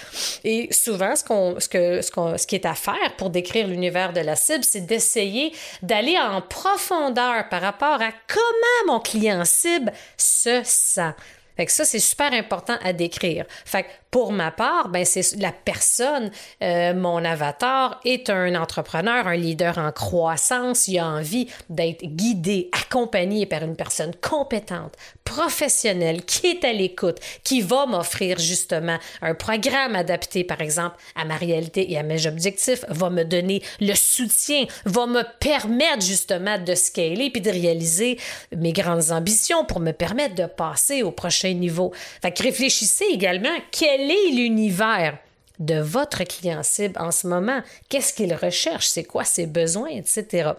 Et 0.44 0.68
souvent, 0.70 1.16
ce, 1.16 1.24
qu'on, 1.24 1.58
ce, 1.58 1.68
que, 1.68 2.02
ce, 2.02 2.10
qu'on, 2.10 2.36
ce 2.36 2.46
qui 2.46 2.56
est 2.56 2.66
à 2.66 2.74
faire 2.74 3.16
pour 3.16 3.30
décrire 3.30 3.66
l'univers 3.66 4.12
de 4.12 4.20
la 4.20 4.36
cible, 4.36 4.64
c'est 4.64 4.82
d'essayer 4.82 5.52
d'aller 5.82 6.18
en 6.18 6.42
profondeur 6.42 7.48
par 7.48 7.62
rapport 7.62 8.02
à 8.02 8.12
comment 8.28 8.94
mon 8.94 9.00
client 9.00 9.44
cible 9.46 9.92
se 10.18 10.60
sent. 10.64 11.14
Fait 11.56 11.66
que 11.66 11.72
ça, 11.72 11.84
c'est 11.84 12.00
super 12.00 12.32
important 12.32 12.76
à 12.82 12.92
décrire. 12.92 13.44
Fait 13.64 13.84
que 13.84 13.88
pour 14.10 14.32
ma 14.32 14.52
part, 14.52 14.90
ben 14.90 15.04
c'est 15.04 15.36
la 15.40 15.50
personne, 15.50 16.30
euh, 16.62 16.94
mon 16.94 17.24
avatar 17.24 18.00
est 18.04 18.30
un 18.30 18.54
entrepreneur, 18.54 19.26
un 19.26 19.34
leader 19.34 19.76
en 19.78 19.90
croissance. 19.90 20.86
Il 20.86 21.00
a 21.00 21.06
envie 21.06 21.48
d'être 21.68 22.04
guidé, 22.04 22.70
accompagné 22.72 23.44
par 23.46 23.64
une 23.64 23.74
personne 23.74 24.12
compétente, 24.20 24.94
professionnelle, 25.24 26.24
qui 26.24 26.46
est 26.46 26.64
à 26.64 26.72
l'écoute, 26.72 27.18
qui 27.42 27.60
va 27.60 27.86
m'offrir 27.86 28.38
justement 28.38 28.98
un 29.20 29.34
programme 29.34 29.96
adapté, 29.96 30.44
par 30.44 30.60
exemple, 30.60 30.96
à 31.16 31.24
ma 31.24 31.36
réalité 31.36 31.90
et 31.90 31.98
à 31.98 32.04
mes 32.04 32.28
objectifs, 32.28 32.84
va 32.88 33.10
me 33.10 33.24
donner 33.24 33.62
le 33.80 33.94
soutien, 33.94 34.64
va 34.84 35.06
me 35.06 35.22
permettre 35.40 36.04
justement 36.04 36.58
de 36.58 36.74
scaler 36.76 37.30
puis 37.30 37.42
de 37.42 37.50
réaliser 37.50 38.18
mes 38.56 38.72
grandes 38.72 39.10
ambitions 39.10 39.64
pour 39.64 39.80
me 39.80 39.90
permettre 39.90 40.36
de 40.36 40.46
passer 40.46 41.02
au 41.02 41.10
prochain 41.10 41.43
niveau. 41.52 41.92
Fait 42.22 42.32
que 42.32 42.42
réfléchissez 42.42 43.04
également 43.10 43.56
quel 43.70 44.10
est 44.10 44.30
l'univers 44.30 45.18
de 45.58 45.78
votre 45.80 46.24
client 46.24 46.62
cible 46.62 46.98
en 46.98 47.10
ce 47.10 47.26
moment? 47.26 47.62
Qu'est-ce 47.88 48.12
qu'il 48.12 48.34
recherche? 48.34 48.86
C'est 48.86 49.04
quoi 49.04 49.24
ses 49.24 49.46
besoins, 49.46 49.88
etc. 49.88 50.50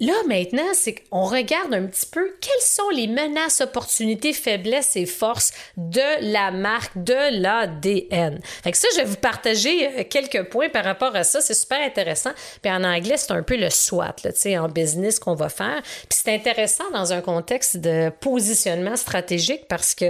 là, 0.00 0.14
maintenant, 0.26 0.72
c'est 0.72 0.94
qu'on 0.94 1.24
regarde 1.24 1.72
un 1.74 1.86
petit 1.86 2.06
peu 2.06 2.34
quelles 2.40 2.62
sont 2.62 2.88
les 2.90 3.06
menaces, 3.06 3.60
opportunités, 3.60 4.32
faiblesses 4.32 4.96
et 4.96 5.06
forces 5.06 5.52
de 5.76 6.32
la 6.32 6.50
marque, 6.50 6.96
de 6.96 7.40
l'ADN. 7.40 8.40
Fait 8.62 8.72
que 8.72 8.78
ça, 8.78 8.88
je 8.94 8.98
vais 8.98 9.04
vous 9.04 9.16
partager 9.16 9.86
euh, 9.86 10.04
quelques 10.08 10.48
points 10.48 10.68
par 10.68 10.84
rapport 10.84 11.14
à 11.14 11.24
ça. 11.24 11.40
C'est 11.40 11.54
super 11.54 11.80
intéressant. 11.80 12.30
Puis 12.62 12.72
en 12.72 12.82
anglais, 12.82 13.16
c'est 13.16 13.32
un 13.32 13.42
peu 13.42 13.56
le 13.56 13.70
SWOT, 13.70 14.04
tu 14.22 14.30
sais, 14.34 14.58
en 14.58 14.68
business 14.68 15.18
qu'on 15.18 15.34
va 15.34 15.48
faire. 15.48 15.82
Puis 15.82 16.18
c'est 16.22 16.34
intéressant 16.34 16.90
dans 16.92 17.12
un 17.12 17.20
contexte 17.20 17.76
de 17.76 18.10
positionnement 18.20 18.96
stratégique 18.96 19.66
parce 19.68 19.94
que 19.94 20.06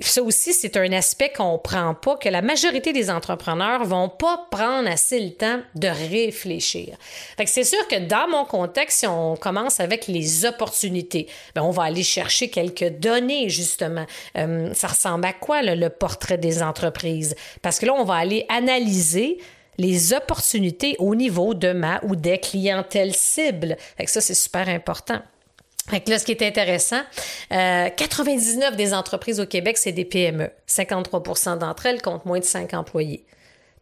ça 0.00 0.22
aussi, 0.22 0.52
c'est 0.52 0.76
un 0.76 0.92
aspect 0.92 1.30
qu'on 1.30 1.58
prend 1.58 1.94
pas, 1.94 2.16
que 2.16 2.28
la 2.28 2.42
majorité 2.42 2.92
des 2.92 3.10
entrepreneurs 3.10 3.84
vont 3.84 4.08
pas 4.08 4.46
prendre 4.50 4.88
assez 4.88 5.20
le 5.20 5.32
temps 5.32 5.60
de 5.74 5.88
réfléchir. 5.88 6.96
C'est 7.46 7.64
sûr 7.64 7.86
que 7.88 7.98
dans 8.06 8.28
mon 8.28 8.44
contexte, 8.44 9.00
si 9.00 9.06
on 9.06 9.36
commence 9.36 9.80
avec 9.80 10.06
les 10.06 10.44
opportunités, 10.44 11.26
ben 11.54 11.62
on 11.62 11.70
va 11.70 11.84
aller 11.84 12.02
chercher 12.02 12.48
quelques 12.48 12.98
données, 12.98 13.48
justement. 13.48 14.06
Euh, 14.36 14.72
ça 14.74 14.88
ressemble 14.88 15.24
à 15.26 15.32
quoi, 15.32 15.62
le 15.62 15.88
portrait 15.88 16.38
des 16.38 16.62
entreprises? 16.62 17.34
Parce 17.62 17.78
que 17.78 17.86
là, 17.86 17.94
on 17.94 18.04
va 18.04 18.14
aller 18.14 18.44
analyser 18.48 19.38
les 19.78 20.12
opportunités 20.12 20.96
au 20.98 21.14
niveau 21.14 21.54
de 21.54 21.72
ma 21.72 22.00
ou 22.04 22.16
des 22.16 22.38
clientèles 22.38 23.14
cibles. 23.14 23.76
Ça, 24.06 24.20
c'est 24.20 24.34
super 24.34 24.68
important. 24.68 25.20
Fait 25.88 26.00
que 26.00 26.10
là, 26.10 26.18
ce 26.18 26.24
qui 26.24 26.32
est 26.32 26.42
intéressant, 26.42 27.00
euh, 27.52 27.88
99 27.96 28.76
des 28.76 28.92
entreprises 28.92 29.38
au 29.40 29.46
Québec, 29.46 29.78
c'est 29.78 29.92
des 29.92 30.04
PME. 30.04 30.50
53% 30.66 31.58
d'entre 31.58 31.86
elles 31.86 32.02
comptent 32.02 32.24
moins 32.24 32.40
de 32.40 32.44
5 32.44 32.74
employés. 32.74 33.24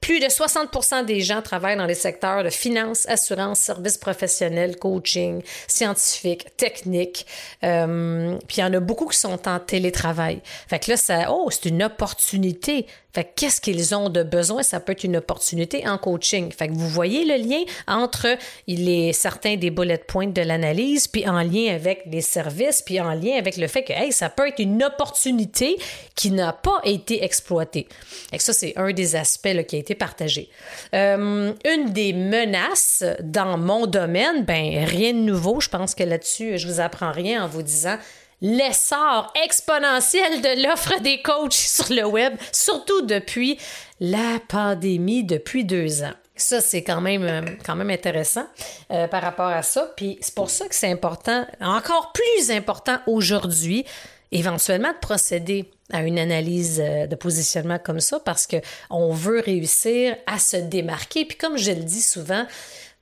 Plus 0.05 0.21
de 0.21 0.27
60% 0.27 1.07
des 1.07 1.23
gens 1.23 1.41
travaillent 1.41 1.79
dans 1.79 1.87
les 1.87 1.95
secteurs 1.95 2.45
de 2.45 2.51
finance, 2.51 3.09
assurance, 3.09 3.59
services 3.59 3.97
professionnels, 3.97 4.77
coaching, 4.77 5.41
scientifique, 5.67 6.55
technique. 6.59 7.27
Euh, 7.63 8.37
puis 8.47 8.59
il 8.59 8.61
y 8.61 8.65
en 8.65 8.75
a 8.75 8.81
beaucoup 8.81 9.07
qui 9.07 9.17
sont 9.17 9.49
en 9.49 9.59
télétravail. 9.59 10.43
Fait 10.69 10.79
que 10.79 10.91
là, 10.91 10.99
ça, 10.99 11.33
oh, 11.33 11.49
c'est 11.51 11.71
une 11.71 11.83
opportunité 11.83 12.85
fait 13.15 13.31
qu'est-ce 13.37 13.61
qu'ils 13.61 13.95
ont 13.95 14.09
de 14.09 14.25
besoin? 14.25 14.65
Ça 14.65 14.81
peut 14.81 14.91
être 14.91 15.05
une 15.05 15.17
opportunité 15.17 15.87
en 15.87 15.99
coaching. 15.99 16.51
Fait 16.51 16.67
que 16.67 16.73
vous 16.73 16.89
voyez 16.89 17.25
le 17.25 17.37
lien 17.37 17.63
entre 17.87 18.37
les, 18.67 19.13
certains 19.13 19.55
des 19.55 19.71
bullet 19.71 19.99
points 19.99 20.27
de 20.27 20.43
l'analyse, 20.43 21.07
puis 21.07 21.29
en 21.29 21.41
lien 21.41 21.73
avec 21.73 22.03
les 22.11 22.23
services, 22.23 22.83
puis 22.83 23.01
en 23.01 23.15
lien 23.15 23.37
avec 23.39 23.57
le 23.57 23.69
fait 23.69 23.85
que 23.85 23.93
hey, 23.93 24.11
ça 24.11 24.31
peut 24.31 24.49
être 24.49 24.59
une 24.59 24.83
opportunité 24.83 25.79
qui 26.17 26.33
n'a 26.33 26.53
pas 26.53 26.81
été 26.83 27.23
exploitée. 27.23 27.87
Et 28.33 28.41
ça, 28.41 28.53
c'est 28.53 28.77
un 28.77 28.93
des 28.93 29.15
aspects 29.15 29.65
qui 29.69 29.77
a 29.77 29.79
été 29.79 29.94
partagé. 29.95 30.49
Euh, 30.95 31.53
une 31.65 31.91
des 31.93 32.13
menaces 32.13 33.05
dans 33.23 33.59
mon 33.59 33.87
domaine, 33.87 34.45
ben 34.45 34.85
rien 34.85 35.13
de 35.13 35.19
nouveau. 35.19 35.61
Je 35.61 35.69
pense 35.69 35.95
que 35.95 36.03
là-dessus, 36.03 36.59
je 36.59 36.67
vous 36.67 36.81
apprends 36.81 37.13
rien 37.13 37.45
en 37.45 37.49
vous 37.49 37.63
disant 37.63 37.97
l'essor 38.41 39.33
exponentiel 39.43 40.43
de 40.43 40.67
l'offre 40.67 41.01
des 41.01 41.23
coachs 41.23 41.53
sur 41.53 41.93
le 41.93 42.05
web, 42.05 42.35
surtout 42.53 43.03
depuis 43.03 43.59
la 44.01 44.39
pandémie, 44.49 45.25
depuis 45.25 45.65
deux 45.65 46.03
ans. 46.03 46.13
Ça, 46.37 46.61
c'est 46.61 46.83
quand 46.83 47.01
même, 47.01 47.23
euh, 47.23 47.43
quand 47.65 47.77
même 47.77 47.91
intéressant 47.91 48.47
euh, 48.91 49.07
par 49.07 49.23
rapport 49.23 49.47
à 49.47 49.63
ça. 49.63 49.93
Puis 49.97 50.19
c'est 50.21 50.35
pour 50.35 50.51
ça 50.51 50.67
que 50.69 50.75
c'est 50.75 50.91
important, 50.91 51.47
encore 51.61 52.13
plus 52.13 52.51
important 52.51 52.99
aujourd'hui, 53.07 53.87
éventuellement 54.35 54.93
de 54.93 54.99
procéder 54.99 55.71
à 55.93 56.03
une 56.03 56.19
analyse 56.19 56.83
euh, 56.85 57.07
de 57.07 57.15
positionnement 57.15 57.79
comme 57.79 58.01
ça 58.01 58.21
parce 58.21 58.47
que 58.47 58.57
on 58.91 59.13
veut 59.13 59.41
réussir 59.41 60.17
à 60.27 60.39
se 60.39 60.57
démarquer. 60.57 61.25
Puis 61.25 61.39
comme 61.39 61.57
je 61.57 61.71
le 61.71 61.83
dis 61.83 62.03
souvent, 62.03 62.47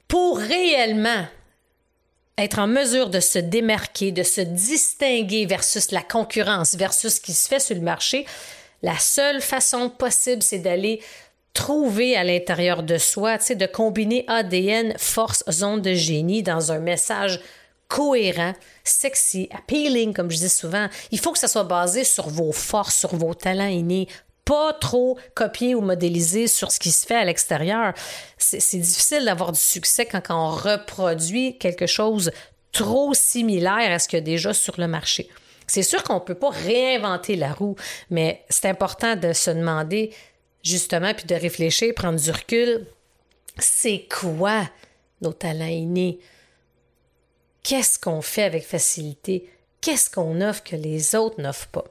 pour 0.07 0.38
réellement 0.38 1.27
être 2.38 2.59
en 2.59 2.66
mesure 2.66 3.09
de 3.09 3.21
se 3.21 3.38
démarquer, 3.38 4.12
de 4.12 4.23
se 4.23 4.40
distinguer 4.40 5.47
versus 5.47 5.90
la 5.90 6.03
concurrence, 6.03 6.75
versus 6.75 7.14
ce 7.14 7.21
qui 7.21 7.33
se 7.33 7.49
fait 7.49 7.61
sur 7.61 7.75
le 7.75 7.83
marché, 7.83 8.27
la 8.83 8.99
seule 8.99 9.40
façon 9.40 9.88
possible, 9.88 10.42
c'est 10.42 10.59
d'aller 10.59 11.01
trouver 11.55 12.16
à 12.16 12.25
l'intérieur 12.25 12.83
de 12.83 12.99
soi, 12.99 13.37
de 13.37 13.66
combiner 13.66 14.25
ADN, 14.27 14.95
force, 14.99 15.45
zone 15.51 15.83
de 15.83 15.95
génie 15.95 16.42
dans 16.42 16.73
un 16.73 16.79
message 16.79 17.40
cohérent, 17.92 18.55
sexy, 18.85 19.50
appealing, 19.52 20.14
comme 20.14 20.31
je 20.31 20.38
dis 20.38 20.48
souvent. 20.48 20.88
Il 21.11 21.20
faut 21.20 21.31
que 21.31 21.38
ça 21.38 21.46
soit 21.46 21.64
basé 21.64 22.05
sur 22.05 22.31
vos 22.31 22.50
forces, 22.50 22.96
sur 22.96 23.14
vos 23.14 23.35
talents 23.35 23.66
innés, 23.66 24.09
pas 24.46 24.72
trop 24.72 25.18
copier 25.35 25.74
ou 25.74 25.83
modéliser 25.83 26.46
sur 26.46 26.72
ce 26.72 26.81
qui 26.81 26.90
se 26.90 27.07
fait 27.07 27.16
à 27.16 27.24
l'extérieur. 27.26 27.92
C'est 28.38 28.78
difficile 28.78 29.26
d'avoir 29.26 29.52
du 29.52 29.61
succès 29.61 30.07
quand, 30.07 30.22
on 30.31 30.48
reproduit 30.48 31.59
quelque 31.59 31.87
chose 31.87 32.31
trop 32.72 33.12
similaire 33.12 33.92
à 33.92 33.98
ce 33.98 34.09
qu'il 34.09 34.20
y 34.20 34.22
a 34.22 34.24
déjà 34.24 34.55
sur 34.55 34.81
le 34.81 34.88
marché. 34.88 35.28
C'est 35.66 35.83
sûr 35.83 36.02
qu'on 36.02 36.14
ne 36.14 36.20
peut 36.20 36.35
pas 36.35 36.48
réinventer 36.48 37.37
la 37.37 37.52
roue, 37.52 37.76
mais 38.09 38.42
c'est 38.48 38.70
important 38.70 39.16
de 39.16 39.35
se 39.35 39.50
demander 39.50 40.14
justement, 40.64 41.12
puis 41.12 41.26
de 41.26 41.35
réfléchir, 41.35 41.92
prendre 41.94 42.18
du 42.18 42.31
recul. 42.31 42.87
C'est 43.59 44.07
quoi 44.09 44.62
nos 45.20 45.35
talents 45.35 45.66
innés? 45.66 46.20
Qu'est-ce 47.62 47.98
qu'on 47.98 48.22
fait 48.22 48.42
avec 48.42 48.64
facilité? 48.64 49.48
Qu'est-ce 49.81 50.11
qu'on 50.11 50.40
offre 50.40 50.62
que 50.62 50.77
les 50.77 51.14
autres 51.14 51.40
n'offrent 51.40 51.68
pas? 51.68 51.85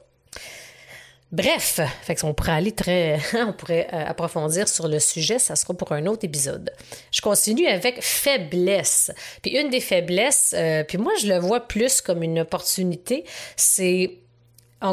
Bref, 1.30 1.80
fait 2.02 2.22
on 2.24 2.34
pourrait 2.34 2.52
aller 2.52 2.72
très, 2.72 3.18
on 3.34 3.54
pourrait 3.54 3.88
euh, 3.92 4.04
approfondir 4.06 4.68
sur 4.68 4.86
le 4.86 4.98
sujet, 4.98 5.38
ça 5.38 5.56
sera 5.56 5.72
pour 5.72 5.92
un 5.92 6.04
autre 6.04 6.26
épisode. 6.26 6.70
Je 7.10 7.22
continue 7.22 7.66
avec 7.66 8.02
faiblesse. 8.02 9.10
Puis 9.40 9.58
une 9.58 9.70
des 9.70 9.80
faiblesses, 9.80 10.54
euh, 10.56 10.84
puis 10.84 10.98
moi 10.98 11.12
je 11.22 11.28
le 11.28 11.38
vois 11.38 11.60
plus 11.60 12.02
comme 12.02 12.22
une 12.22 12.40
opportunité, 12.40 13.24
c'est 13.56 14.18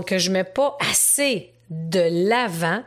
que 0.06 0.18
je 0.18 0.32
mets 0.32 0.44
pas 0.44 0.78
assez 0.92 1.52
de 1.70 2.08
l'avant 2.30 2.84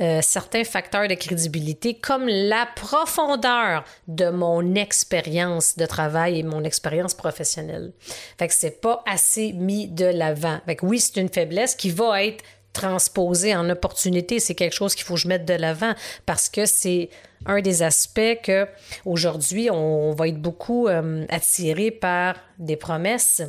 euh, 0.00 0.20
certains 0.22 0.64
facteurs 0.64 1.06
de 1.06 1.14
crédibilité 1.14 1.94
comme 1.94 2.26
la 2.26 2.66
profondeur 2.76 3.84
de 4.08 4.30
mon 4.30 4.74
expérience 4.74 5.76
de 5.76 5.84
travail 5.84 6.38
et 6.38 6.42
mon 6.42 6.64
expérience 6.64 7.14
professionnelle. 7.14 7.92
Fait 8.38 8.48
que 8.48 8.54
c'est 8.54 8.80
pas 8.80 9.02
assez 9.06 9.52
mis 9.52 9.88
de 9.88 10.06
l'avant. 10.06 10.58
Fait 10.64 10.76
que 10.76 10.86
oui, 10.86 10.98
c'est 10.98 11.20
une 11.20 11.28
faiblesse 11.28 11.74
qui 11.74 11.90
va 11.90 12.24
être 12.24 12.42
transposée 12.72 13.54
en 13.54 13.68
opportunité. 13.68 14.40
C'est 14.40 14.54
quelque 14.54 14.74
chose 14.74 14.94
qu'il 14.94 15.04
faut 15.04 15.14
que 15.14 15.20
je 15.20 15.28
mette 15.28 15.44
de 15.44 15.54
l'avant 15.54 15.92
parce 16.24 16.48
que 16.48 16.64
c'est 16.66 17.10
un 17.44 17.60
des 17.60 17.82
aspects 17.82 18.40
que 18.42 18.66
aujourd'hui 19.04 19.68
on 19.70 20.12
va 20.12 20.28
être 20.28 20.40
beaucoup 20.40 20.88
euh, 20.88 21.26
attiré 21.28 21.90
par 21.90 22.36
des 22.58 22.76
promesses. 22.76 23.42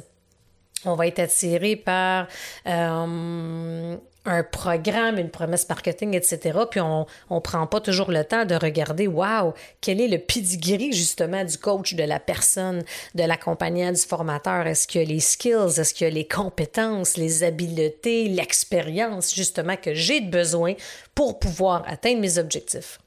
On 0.85 0.95
va 0.95 1.07
être 1.07 1.19
attiré 1.19 1.77
par 1.77 2.27
euh, 2.67 3.95
un 4.25 4.43
programme, 4.43 5.17
une 5.17 5.29
promesse 5.29 5.67
marketing, 5.67 6.15
etc. 6.15 6.59
Puis 6.69 6.79
on 6.79 7.05
ne 7.29 7.39
prend 7.39 7.67
pas 7.67 7.81
toujours 7.81 8.11
le 8.11 8.23
temps 8.23 8.45
de 8.45 8.55
regarder, 8.55 9.07
wow, 9.07 9.53
quel 9.81 9.99
est 9.99 10.07
le 10.07 10.19
pedigree 10.19 10.93
justement 10.93 11.43
du 11.43 11.57
coach, 11.57 11.93
de 11.93 12.03
la 12.03 12.19
personne, 12.19 12.83
de 13.15 13.23
l'accompagnant, 13.23 13.91
du 13.91 14.01
formateur? 14.01 14.65
Est-ce 14.67 14.87
qu'il 14.87 15.01
y 15.01 15.05
a 15.05 15.07
les 15.07 15.19
skills, 15.19 15.79
est-ce 15.79 15.93
qu'il 15.93 16.07
y 16.07 16.09
a 16.09 16.13
les 16.13 16.27
compétences, 16.27 17.17
les 17.17 17.43
habiletés, 17.43 18.29
l'expérience 18.29 19.33
justement 19.33 19.75
que 19.75 19.93
j'ai 19.93 20.21
besoin 20.21 20.73
pour 21.15 21.39
pouvoir 21.39 21.83
atteindre 21.87 22.21
mes 22.21 22.37
objectifs? 22.37 22.99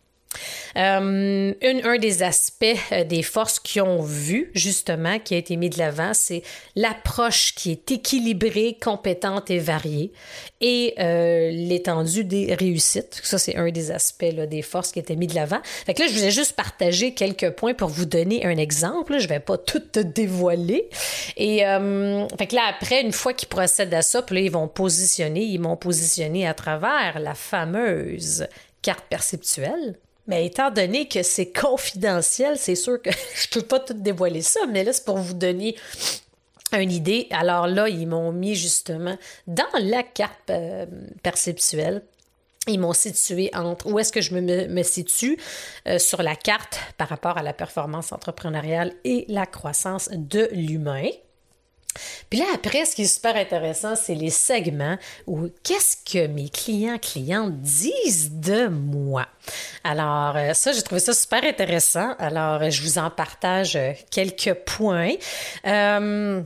Euh, 0.77 1.53
un 1.63 1.99
des 1.99 2.23
aspects 2.23 2.65
euh, 2.93 3.05
des 3.05 3.23
forces 3.23 3.59
qui 3.59 3.81
ont 3.81 4.03
vu, 4.03 4.51
justement, 4.55 5.19
qui 5.19 5.35
a 5.35 5.39
été 5.39 5.57
mis 5.57 5.71
de 5.71 5.79
l'avant, 5.79 6.13
c'est 6.13 6.43
l'approche 6.75 7.55
qui 7.55 7.71
est 7.71 7.91
équilibrée, 7.91 8.77
compétente 8.81 9.51
et 9.51 9.59
variée 9.59 10.13
et 10.61 10.95
euh, 10.99 11.51
l'étendue 11.51 12.25
des 12.25 12.55
réussites. 12.55 13.21
Ça, 13.23 13.39
c'est 13.39 13.57
un 13.57 13.71
des 13.71 13.91
aspects 13.91 14.25
des 14.25 14.63
forces 14.63 14.93
qui 14.93 14.99
a 14.99 15.03
été 15.03 15.17
mis 15.17 15.27
de 15.27 15.35
l'avant. 15.35 15.61
Fait 15.65 15.95
que 15.95 16.03
là, 16.03 16.09
je 16.09 16.15
vous 16.15 16.25
ai 16.25 16.31
juste 16.31 16.53
partagé 16.53 17.15
quelques 17.15 17.51
points 17.51 17.75
pour 17.75 17.89
vous 17.89 18.07
donner 18.07 18.45
un 18.45 18.57
exemple. 18.57 19.19
Je 19.19 19.29
vais 19.29 19.41
pas 19.41 19.59
tout 19.59 19.81
te 19.81 20.01
dévoiler. 20.01 20.89
Et 21.37 21.59
fait 21.59 22.47
que 22.47 22.55
là, 22.55 22.63
après, 22.69 23.03
une 23.03 23.13
fois 23.13 23.33
qu'ils 23.33 23.49
procèdent 23.49 23.95
à 23.95 24.03
ça, 24.03 24.23
puis 24.23 24.37
là, 24.37 24.41
ils 24.43 24.51
vont 24.51 24.69
positionner, 24.69 25.43
ils 25.43 25.61
m'ont 25.61 25.77
positionné 25.77 26.47
à 26.47 26.55
travers 26.55 27.19
la 27.19 27.35
fameuse 27.35 28.47
carte 28.83 29.05
perceptuelle 29.09 29.97
mais 30.27 30.47
étant 30.47 30.71
donné 30.71 31.09
que 31.09 31.23
c'est 31.23 31.53
confidentiel, 31.53 32.59
c'est 32.59 32.75
sûr 32.75 33.01
que 33.01 33.11
je 33.35 33.49
peux 33.49 33.63
pas 33.63 33.81
tout 33.81 33.95
dévoiler 33.95 34.43
ça, 34.43 34.61
mais 34.69 34.85
là, 34.85 34.93
c'est 34.93 35.05
pour 35.05 35.19
vous 35.19 35.35
donner 35.35 35.77
une 36.73 36.91
idée. 36.91 37.29
Alors 37.31 37.67
là, 37.67 37.89
ils 37.89 38.07
m'ont 38.07 38.33
mis 38.33 38.55
justement 38.55 39.17
dans 39.47 39.65
la 39.81 40.03
carte 40.03 40.51
euh, 40.51 40.87
perceptuelle. 41.23 42.03
Ils 42.67 42.81
m'ont 42.81 42.93
situé 42.93 43.51
entre 43.55 43.87
où 43.87 43.99
est-ce 44.01 44.13
que 44.13 44.21
je 44.21 44.35
me, 44.35 44.83
situe 44.83 45.39
euh, 45.87 46.01
sur 46.01 46.23
la 46.23 46.35
carte 46.35 46.81
par 46.99 47.09
rapport 47.09 47.39
à 47.39 47.43
la 47.43 47.53
performance 47.53 48.11
entrepreneuriale 48.11 48.93
et 49.05 49.25
la 49.29 49.47
croissance 49.47 50.09
de 50.13 50.49
l'humain. 50.53 51.09
Puis 52.31 52.39
là, 52.39 52.47
après, 52.55 52.85
ce 52.85 52.95
qui 52.95 53.03
est 53.03 53.15
super 53.15 53.37
intéressant, 53.37 53.97
c'est 53.97 54.15
les 54.15 54.31
segments 54.31 54.97
où 55.27 55.49
qu'est-ce 55.63 55.97
que 55.97 56.27
mes 56.27 56.49
clients, 56.49 56.99
clientes 56.99 57.61
disent 57.61 58.33
de 58.33 58.69
moi. 58.69 59.27
Alors, 59.85 60.37
euh, 60.37 60.53
ça, 60.55 60.73
j'ai 60.73 60.83
trouvé 60.83 61.01
ça 61.01 61.13
super 61.13 61.45
intéressant. 61.45 62.15
Alors, 62.19 62.71
je 62.71 62.83
vous 62.83 62.99
en 62.99 63.11
partage 63.11 63.77
euh, 63.77 63.93
quelques 64.11 64.55
points. 64.55 65.15
Euh, 65.67 66.43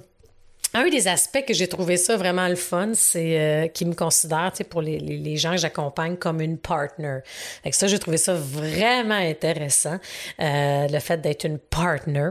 un 0.72 0.88
des 0.88 1.08
aspects 1.08 1.44
que 1.46 1.54
j'ai 1.54 1.66
trouvé 1.66 1.96
ça 1.96 2.16
vraiment 2.16 2.46
le 2.46 2.54
fun, 2.54 2.92
c'est 2.94 3.72
qu'ils 3.74 3.88
me 3.88 3.94
considèrent, 3.94 4.52
tu 4.52 4.58
sais, 4.58 4.64
pour 4.64 4.82
les, 4.82 5.00
les, 5.00 5.36
gens 5.36 5.50
que 5.50 5.56
j'accompagne 5.56 6.16
comme 6.16 6.40
une 6.40 6.58
partner. 6.58 7.18
Fait 7.64 7.72
ça, 7.72 7.88
j'ai 7.88 7.98
trouvé 7.98 8.18
ça 8.18 8.34
vraiment 8.34 9.16
intéressant, 9.16 9.98
le 10.38 10.98
fait 11.00 11.20
d'être 11.20 11.42
une 11.42 11.58
partner. 11.58 12.28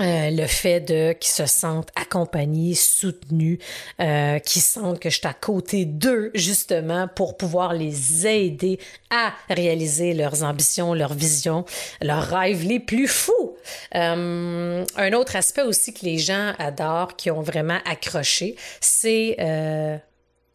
Euh, 0.00 0.30
le 0.30 0.46
fait 0.46 0.80
de 0.80 1.12
qu'ils 1.12 1.32
se 1.32 1.44
sentent 1.44 1.90
accompagnés, 1.96 2.74
soutenus, 2.74 3.58
euh, 4.00 4.38
qu'ils 4.38 4.62
sentent 4.62 4.98
que 4.98 5.10
je 5.10 5.18
suis 5.18 5.26
à 5.26 5.34
côté 5.34 5.84
d'eux 5.84 6.30
justement 6.34 7.08
pour 7.08 7.36
pouvoir 7.36 7.74
les 7.74 8.26
aider 8.26 8.78
à 9.10 9.34
réaliser 9.50 10.14
leurs 10.14 10.44
ambitions, 10.44 10.94
leurs 10.94 11.12
visions, 11.12 11.66
leurs 12.00 12.22
rêves 12.22 12.66
les 12.66 12.80
plus 12.80 13.06
fous. 13.06 13.56
Euh, 13.94 14.82
un 14.96 15.12
autre 15.12 15.36
aspect 15.36 15.62
aussi 15.62 15.92
que 15.92 16.06
les 16.06 16.16
gens 16.16 16.54
adorent, 16.58 17.14
qui 17.14 17.30
ont 17.30 17.42
vraiment 17.42 17.78
accroché, 17.84 18.56
c'est 18.80 19.36
euh, 19.40 19.98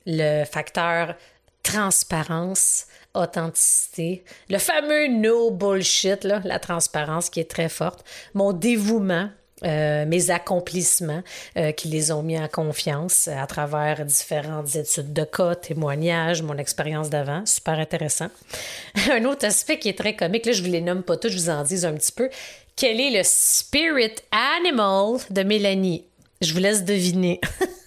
le 0.08 0.45
facteur 0.45 1.15
transparence, 1.63 2.86
authenticité, 3.13 4.24
le 4.50 4.58
fameux 4.58 5.08
no 5.08 5.52
bullshit, 5.52 6.24
là, 6.24 6.41
la 6.46 6.60
transparence 6.60 7.30
qui 7.30 7.39
est 7.39 7.50
très 7.50 7.70
forte, 7.70 8.06
mon 8.34 8.54
dévouement, 8.54 9.30
euh, 9.63 10.06
mes 10.06 10.30
accomplissements 10.30 11.24
euh, 11.58 11.72
qui 11.72 11.88
les 11.88 12.12
ont 12.12 12.22
mis 12.22 12.38
en 12.38 12.48
confiance 12.48 13.28
à 13.28 13.48
travers 13.48 14.06
différentes 14.06 14.76
études 14.76 15.13
de 15.13 15.24
cas, 15.24 15.56
témoignages, 15.56 16.43
mon 16.43 16.58
expérience 16.58 17.10
d'avant. 17.10 17.43
Super 17.48 17.80
intéressant. 17.80 18.28
un 19.12 19.26
autre 19.26 19.46
aspect 19.46 19.80
qui 19.80 19.89
est 19.89 19.98
très 19.98 20.15
comique, 20.15 20.46
là, 20.46 20.52
je 20.52 20.62
vous 20.62 20.72
les 20.72 20.82
nomme 20.82 21.02
pas 21.02 21.17
tous, 21.17 21.30
je 21.30 21.38
vous 21.38 21.50
en 21.50 21.63
dis 21.63 21.88
un 21.88 21.93
petit 21.93 22.12
peu. 22.12 22.30
Quel 22.76 23.02
est 23.02 23.10
le 23.10 23.24
spirit 23.24 24.13
animal 24.32 25.20
de 25.32 25.41
Mélanie? 25.41 26.06
Je 26.41 26.54
vous 26.54 26.60
laisse 26.60 26.86
deviner. 26.86 27.41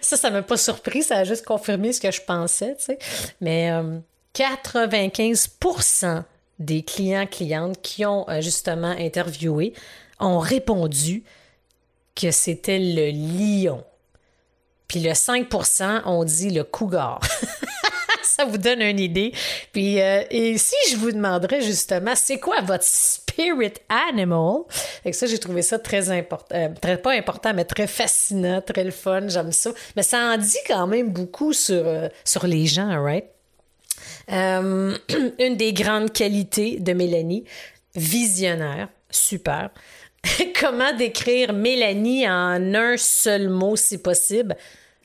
ça, 0.00 0.16
ça 0.16 0.30
m'a 0.30 0.42
pas 0.42 0.56
surpris, 0.56 1.02
ça 1.02 1.18
a 1.18 1.24
juste 1.24 1.44
confirmé 1.44 1.92
ce 1.92 2.00
que 2.00 2.10
je 2.10 2.22
pensais, 2.22 2.76
tu 2.76 2.84
sais. 2.84 2.98
Mais 3.40 3.70
95% 4.34 6.04
euh, 6.04 6.20
des 6.58 6.82
clients, 6.82 7.26
clientes 7.26 7.80
qui 7.82 8.04
ont 8.06 8.28
euh, 8.28 8.40
justement 8.40 8.94
interviewé 8.98 9.72
ont 10.18 10.38
répondu 10.38 11.24
que 12.14 12.30
c'était 12.30 12.78
le 12.78 13.10
lion. 13.10 13.84
Puis 14.88 15.00
le 15.00 15.10
5% 15.10 16.02
ont 16.06 16.24
dit 16.24 16.50
le 16.50 16.64
cougar. 16.64 17.20
ça 18.22 18.44
vous 18.44 18.58
donne 18.58 18.82
une 18.82 19.00
idée. 19.00 19.32
Puis, 19.72 20.00
euh, 20.00 20.22
et 20.30 20.58
si 20.58 20.74
je 20.90 20.96
vous 20.96 21.12
demanderais 21.12 21.62
justement, 21.62 22.14
c'est 22.14 22.38
quoi 22.38 22.60
votre 22.60 22.84
spirit 23.36 23.74
animal? 23.88 24.64
Et 25.04 25.12
ça, 25.12 25.26
j'ai 25.26 25.38
trouvé 25.38 25.62
ça 25.62 25.78
très 25.78 26.10
important, 26.10 26.54
euh, 26.56 26.68
très, 26.80 26.96
pas 26.96 27.12
important, 27.12 27.52
mais 27.52 27.64
très 27.64 27.86
fascinant, 27.86 28.62
très 28.62 28.84
le 28.84 28.90
fun, 28.90 29.28
j'aime 29.28 29.52
ça. 29.52 29.70
Mais 29.94 30.02
ça 30.02 30.18
en 30.18 30.38
dit 30.38 30.56
quand 30.66 30.86
même 30.86 31.10
beaucoup 31.10 31.52
sur, 31.52 31.86
euh, 31.86 32.08
sur 32.24 32.46
les 32.46 32.66
gens, 32.66 33.02
right? 33.02 33.26
une 34.28 35.56
des 35.56 35.72
grandes 35.72 36.12
qualités 36.12 36.78
de 36.80 36.92
Mélanie, 36.92 37.44
visionnaire, 37.94 38.88
super. 39.10 39.70
Comment 40.60 40.92
décrire 40.96 41.52
Mélanie 41.52 42.28
en 42.28 42.74
un 42.74 42.96
seul 42.96 43.48
mot 43.48 43.76
si 43.76 43.98
possible? 43.98 44.56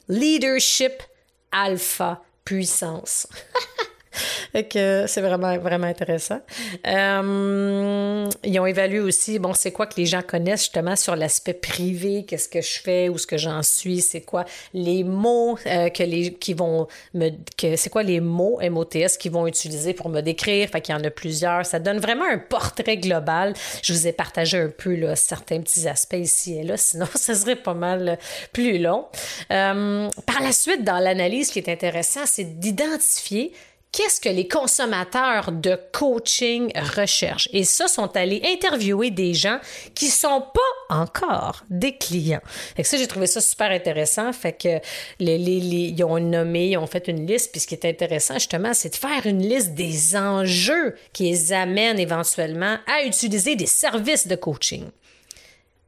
Leadership 0.07 1.03
alpha 1.51 2.21
puissance. 2.43 3.27
c'est 4.53 5.21
vraiment, 5.21 5.57
vraiment 5.57 5.87
intéressant. 5.87 6.41
Euh, 6.87 8.29
ils 8.43 8.59
ont 8.59 8.65
évalué 8.65 8.99
aussi, 8.99 9.39
bon, 9.39 9.53
c'est 9.53 9.71
quoi 9.71 9.85
que 9.85 9.95
les 9.97 10.05
gens 10.05 10.21
connaissent 10.21 10.61
justement 10.61 10.95
sur 10.95 11.15
l'aspect 11.15 11.53
privé, 11.53 12.25
qu'est-ce 12.25 12.49
que 12.49 12.61
je 12.61 12.79
fais, 12.79 13.09
où 13.09 13.17
ce 13.17 13.27
que 13.27 13.37
j'en 13.37 13.63
suis, 13.63 14.01
c'est 14.01 14.21
quoi 14.21 14.45
les 14.73 15.03
mots 15.03 15.57
euh, 15.65 15.89
que 15.89 16.03
les, 16.03 16.33
qui 16.33 16.53
vont 16.53 16.87
me, 17.13 17.29
que 17.57 17.75
c'est 17.75 17.89
quoi 17.89 18.03
les 18.03 18.19
mots 18.19 18.59
MOTS 18.61 19.17
qui 19.19 19.29
vont 19.29 19.47
utiliser 19.47 19.93
pour 19.93 20.09
me 20.09 20.21
décrire. 20.21 20.69
Fait 20.69 20.81
qu'il 20.81 20.95
y 20.95 20.97
en 20.97 21.03
a 21.03 21.09
plusieurs. 21.09 21.65
Ça 21.65 21.79
donne 21.79 21.99
vraiment 21.99 22.25
un 22.25 22.37
portrait 22.37 22.97
global. 22.97 23.53
Je 23.83 23.93
vous 23.93 24.07
ai 24.07 24.11
partagé 24.11 24.57
un 24.57 24.69
peu, 24.69 24.95
là, 24.95 25.15
certains 25.15 25.61
petits 25.61 25.87
aspects 25.87 26.13
ici 26.13 26.57
et 26.57 26.63
là. 26.63 26.77
Sinon, 26.81 27.07
ça 27.15 27.35
serait 27.35 27.55
pas 27.55 27.73
mal 27.73 28.17
plus 28.51 28.77
long. 28.77 29.05
Euh, 29.51 30.09
par 30.25 30.41
la 30.41 30.51
suite, 30.51 30.83
dans 30.83 30.99
l'analyse, 30.99 31.47
ce 31.47 31.53
qui 31.53 31.59
est 31.59 31.69
intéressant, 31.69 32.21
c'est 32.25 32.59
d'identifier 32.59 33.53
qu'est-ce 33.91 34.21
que 34.21 34.29
les 34.29 34.47
consommateurs 34.47 35.51
de 35.51 35.77
coaching 35.91 36.71
recherchent? 36.95 37.49
Et 37.51 37.63
ça, 37.63 37.87
sont 37.87 38.15
allés 38.15 38.41
interviewer 38.45 39.11
des 39.11 39.33
gens 39.33 39.59
qui 39.93 40.07
sont 40.07 40.41
pas 40.41 40.95
encore 40.95 41.63
des 41.69 41.97
clients. 41.97 42.41
Fait 42.75 42.83
que 42.83 42.87
ça, 42.87 42.97
j'ai 42.97 43.07
trouvé 43.07 43.27
ça 43.27 43.41
super 43.41 43.71
intéressant. 43.71 44.31
Fait 44.33 44.53
que 44.53 44.79
les, 45.19 45.37
les, 45.37 45.57
ils 45.57 46.03
ont 46.03 46.19
nommé, 46.19 46.69
ils 46.69 46.77
ont 46.77 46.87
fait 46.87 47.07
une 47.07 47.25
liste. 47.25 47.51
Puis 47.51 47.61
ce 47.61 47.67
qui 47.67 47.75
est 47.75 47.85
intéressant, 47.85 48.35
justement, 48.35 48.73
c'est 48.73 48.89
de 48.89 48.95
faire 48.95 49.25
une 49.25 49.41
liste 49.41 49.73
des 49.73 50.15
enjeux 50.15 50.95
qui 51.13 51.23
les 51.23 51.53
amènent 51.53 51.99
éventuellement 51.99 52.77
à 52.87 53.03
utiliser 53.03 53.55
des 53.55 53.65
services 53.65 54.27
de 54.27 54.35
coaching. 54.35 54.85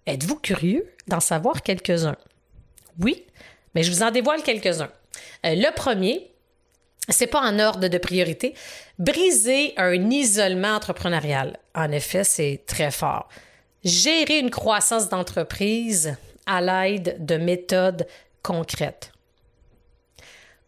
Êtes-vous 0.06 0.36
curieux 0.36 0.86
d'en 1.08 1.22
savoir 1.22 1.62
quelques-uns? 1.62 2.18
Oui, 3.00 3.24
mais 3.74 3.84
je 3.84 3.92
vous 3.92 4.04
en 4.04 4.12
dévoile 4.12 4.44
quelques-uns. 4.44 4.92
Euh, 5.46 5.56
le 5.56 5.74
premier, 5.74 6.33
c'est 7.10 7.28
pas 7.28 7.42
en 7.42 7.60
ordre 7.60 7.88
de 7.88 7.98
priorité. 7.98 8.54
Briser 8.98 9.74
un 9.78 10.10
isolement 10.10 10.76
entrepreneurial, 10.76 11.58
en 11.76 11.92
effet, 11.92 12.24
c'est 12.24 12.62
très 12.66 12.92
fort. 12.92 13.28
Gérer 13.84 14.40
une 14.40 14.52
croissance 14.52 15.10
d'entreprise 15.10 16.16
à 16.46 16.62
l'aide 16.62 17.18
de 17.26 17.36
méthodes 17.36 18.08
concrètes. 18.42 19.12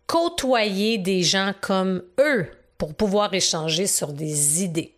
côtoyer 0.08 0.98
des 0.98 1.24
gens 1.24 1.54
comme 1.62 2.04
eux 2.20 2.48
pour 2.78 2.94
pouvoir 2.94 3.34
échanger 3.34 3.88
sur 3.88 4.14
des 4.14 4.64
idées. 4.64 4.94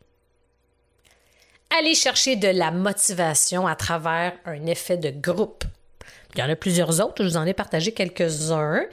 Aller 1.79 1.95
chercher 1.95 2.35
de 2.35 2.47
la 2.47 2.71
motivation 2.71 3.67
à 3.67 3.75
travers 3.75 4.33
un 4.45 4.65
effet 4.65 4.97
de 4.97 5.09
groupe. 5.09 5.63
Il 6.33 6.39
y 6.39 6.43
en 6.43 6.49
a 6.49 6.55
plusieurs 6.55 7.01
autres, 7.01 7.23
je 7.23 7.29
vous 7.29 7.37
en 7.37 7.45
ai 7.45 7.53
partagé 7.53 7.93
quelques-uns. 7.93 8.83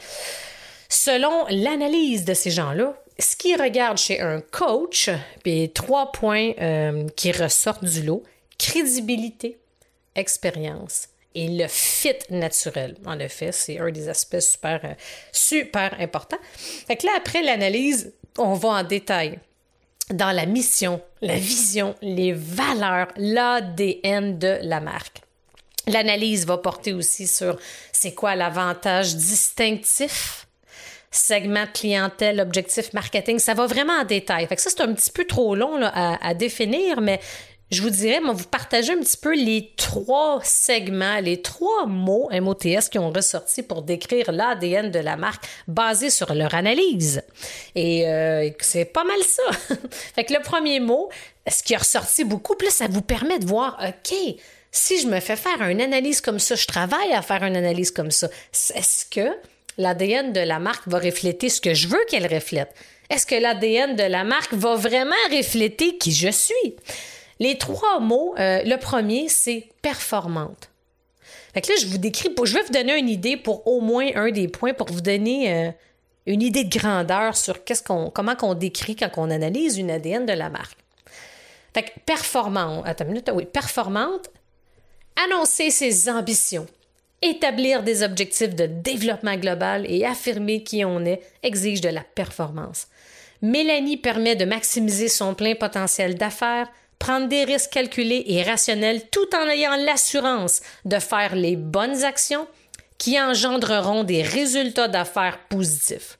Selon 0.94 1.44
l'analyse 1.50 2.24
de 2.24 2.34
ces 2.34 2.52
gens-là, 2.52 2.94
ce 3.18 3.34
qu'ils 3.34 3.60
regardent 3.60 3.98
chez 3.98 4.20
un 4.20 4.40
coach, 4.40 5.10
puis 5.42 5.72
trois 5.72 6.12
points 6.12 6.52
euh, 6.60 7.08
qui 7.16 7.32
ressortent 7.32 7.84
du 7.84 8.04
lot, 8.04 8.22
crédibilité, 8.58 9.58
expérience 10.14 11.08
et 11.34 11.48
le 11.48 11.66
fit 11.66 12.14
naturel. 12.30 12.94
En 13.06 13.18
effet, 13.18 13.50
c'est 13.50 13.80
un 13.80 13.90
des 13.90 14.08
aspects 14.08 14.38
super, 14.38 14.80
euh, 14.84 14.94
super 15.32 15.96
importants. 15.98 16.38
Fait 16.86 16.94
que 16.94 17.06
là, 17.06 17.12
après 17.16 17.42
l'analyse, 17.42 18.14
on 18.38 18.54
va 18.54 18.68
en 18.68 18.84
détail 18.84 19.40
dans 20.10 20.30
la 20.30 20.46
mission, 20.46 21.02
la 21.22 21.36
vision, 21.36 21.96
les 22.02 22.32
valeurs, 22.32 23.08
l'ADN 23.16 24.38
de 24.38 24.60
la 24.62 24.78
marque. 24.78 25.22
L'analyse 25.88 26.46
va 26.46 26.56
porter 26.56 26.92
aussi 26.92 27.26
sur 27.26 27.58
c'est 27.90 28.14
quoi 28.14 28.36
l'avantage 28.36 29.16
distinctif, 29.16 30.43
segment 31.14 31.66
clientèle, 31.72 32.40
objectif 32.40 32.92
marketing. 32.92 33.38
Ça 33.38 33.54
va 33.54 33.66
vraiment 33.66 33.92
en 33.94 34.04
détail. 34.04 34.46
Fait 34.46 34.56
que 34.56 34.62
ça, 34.62 34.70
c'est 34.70 34.82
un 34.82 34.92
petit 34.92 35.10
peu 35.10 35.24
trop 35.24 35.54
long 35.54 35.80
à, 35.82 36.34
définir, 36.34 37.00
mais 37.00 37.20
je 37.70 37.82
vous 37.82 37.90
dirais, 37.90 38.20
moi, 38.20 38.34
vous 38.34 38.44
partagez 38.44 38.92
un 38.92 38.98
petit 38.98 39.16
peu 39.16 39.34
les 39.34 39.72
trois 39.76 40.40
segments, 40.42 41.20
les 41.20 41.40
trois 41.40 41.86
mots 41.86 42.28
MOTS 42.32 42.88
qui 42.90 42.98
ont 42.98 43.10
ressorti 43.10 43.62
pour 43.62 43.82
décrire 43.82 44.32
l'ADN 44.32 44.90
de 44.90 44.98
la 44.98 45.16
marque 45.16 45.44
basé 45.68 46.10
sur 46.10 46.34
leur 46.34 46.54
analyse. 46.54 47.22
Et 47.74 48.08
euh, 48.08 48.50
c'est 48.60 48.84
pas 48.84 49.04
mal 49.04 49.20
ça. 49.22 49.76
fait 50.14 50.24
que 50.24 50.34
le 50.34 50.42
premier 50.42 50.80
mot, 50.80 51.08
ce 51.48 51.62
qui 51.62 51.74
a 51.74 51.78
ressorti 51.78 52.24
beaucoup, 52.24 52.56
plus 52.56 52.70
ça 52.70 52.86
vous 52.88 53.02
permet 53.02 53.38
de 53.38 53.46
voir, 53.46 53.78
OK, 53.80 54.14
si 54.70 55.00
je 55.00 55.06
me 55.06 55.20
fais 55.20 55.36
faire 55.36 55.62
une 55.68 55.80
analyse 55.80 56.20
comme 56.20 56.40
ça, 56.40 56.56
je 56.56 56.66
travaille 56.66 57.12
à 57.12 57.22
faire 57.22 57.44
une 57.44 57.56
analyse 57.56 57.92
comme 57.92 58.10
ça, 58.10 58.28
est-ce 58.52 59.06
que 59.06 59.30
l'ADN 59.78 60.32
de 60.32 60.40
la 60.40 60.58
marque 60.58 60.86
va 60.88 60.98
refléter 60.98 61.48
ce 61.48 61.60
que 61.60 61.74
je 61.74 61.88
veux 61.88 62.04
qu'elle 62.08 62.32
reflète? 62.32 62.74
Est-ce 63.10 63.26
que 63.26 63.34
l'ADN 63.34 63.96
de 63.96 64.02
la 64.02 64.24
marque 64.24 64.54
va 64.54 64.74
vraiment 64.76 65.14
refléter 65.30 65.98
qui 65.98 66.12
je 66.12 66.30
suis? 66.30 66.76
Les 67.40 67.58
trois 67.58 68.00
mots, 68.00 68.34
euh, 68.38 68.62
le 68.64 68.76
premier, 68.76 69.28
c'est 69.28 69.68
performante. 69.82 70.70
Fait 71.52 71.60
que 71.60 71.68
là, 71.68 71.74
je 71.80 71.86
vous 71.86 71.98
décris, 71.98 72.30
je 72.44 72.54
vais 72.54 72.62
vous 72.62 72.72
donner 72.72 72.98
une 72.98 73.08
idée 73.08 73.36
pour 73.36 73.66
au 73.66 73.80
moins 73.80 74.08
un 74.14 74.30
des 74.30 74.48
points 74.48 74.74
pour 74.74 74.88
vous 74.90 75.00
donner 75.00 75.52
euh, 75.52 75.70
une 76.26 76.42
idée 76.42 76.64
de 76.64 76.76
grandeur 76.76 77.36
sur 77.36 77.64
qu'est-ce 77.64 77.82
qu'on, 77.82 78.10
comment 78.10 78.34
qu'on 78.34 78.54
décrit 78.54 78.96
quand 78.96 79.10
on 79.16 79.30
analyse 79.30 79.78
une 79.78 79.90
ADN 79.90 80.26
de 80.26 80.32
la 80.32 80.48
marque. 80.48 80.78
Fait 81.74 81.82
que 81.82 81.90
performante, 82.06 82.84
attends 82.86 83.04
une 83.04 83.10
minute, 83.10 83.30
oui, 83.34 83.44
performante, 83.46 84.30
annoncer 85.24 85.70
ses 85.70 86.08
ambitions, 86.08 86.66
établir 87.24 87.82
des 87.82 88.02
objectifs 88.02 88.54
de 88.54 88.66
développement 88.66 89.36
global 89.36 89.84
et 89.88 90.04
affirmer 90.04 90.62
qui 90.62 90.84
on 90.84 91.04
est 91.04 91.22
exige 91.42 91.80
de 91.80 91.88
la 91.88 92.02
performance. 92.02 92.86
Mélanie 93.42 93.96
permet 93.96 94.36
de 94.36 94.44
maximiser 94.44 95.08
son 95.08 95.34
plein 95.34 95.54
potentiel 95.54 96.16
d'affaires, 96.16 96.68
prendre 96.98 97.28
des 97.28 97.44
risques 97.44 97.72
calculés 97.72 98.24
et 98.26 98.42
rationnels 98.42 99.02
tout 99.10 99.34
en 99.34 99.48
ayant 99.48 99.76
l'assurance 99.76 100.60
de 100.84 100.98
faire 100.98 101.34
les 101.34 101.56
bonnes 101.56 102.04
actions 102.04 102.46
qui 102.98 103.20
engendreront 103.20 104.04
des 104.04 104.22
résultats 104.22 104.88
d'affaires 104.88 105.38
positifs. 105.48 106.18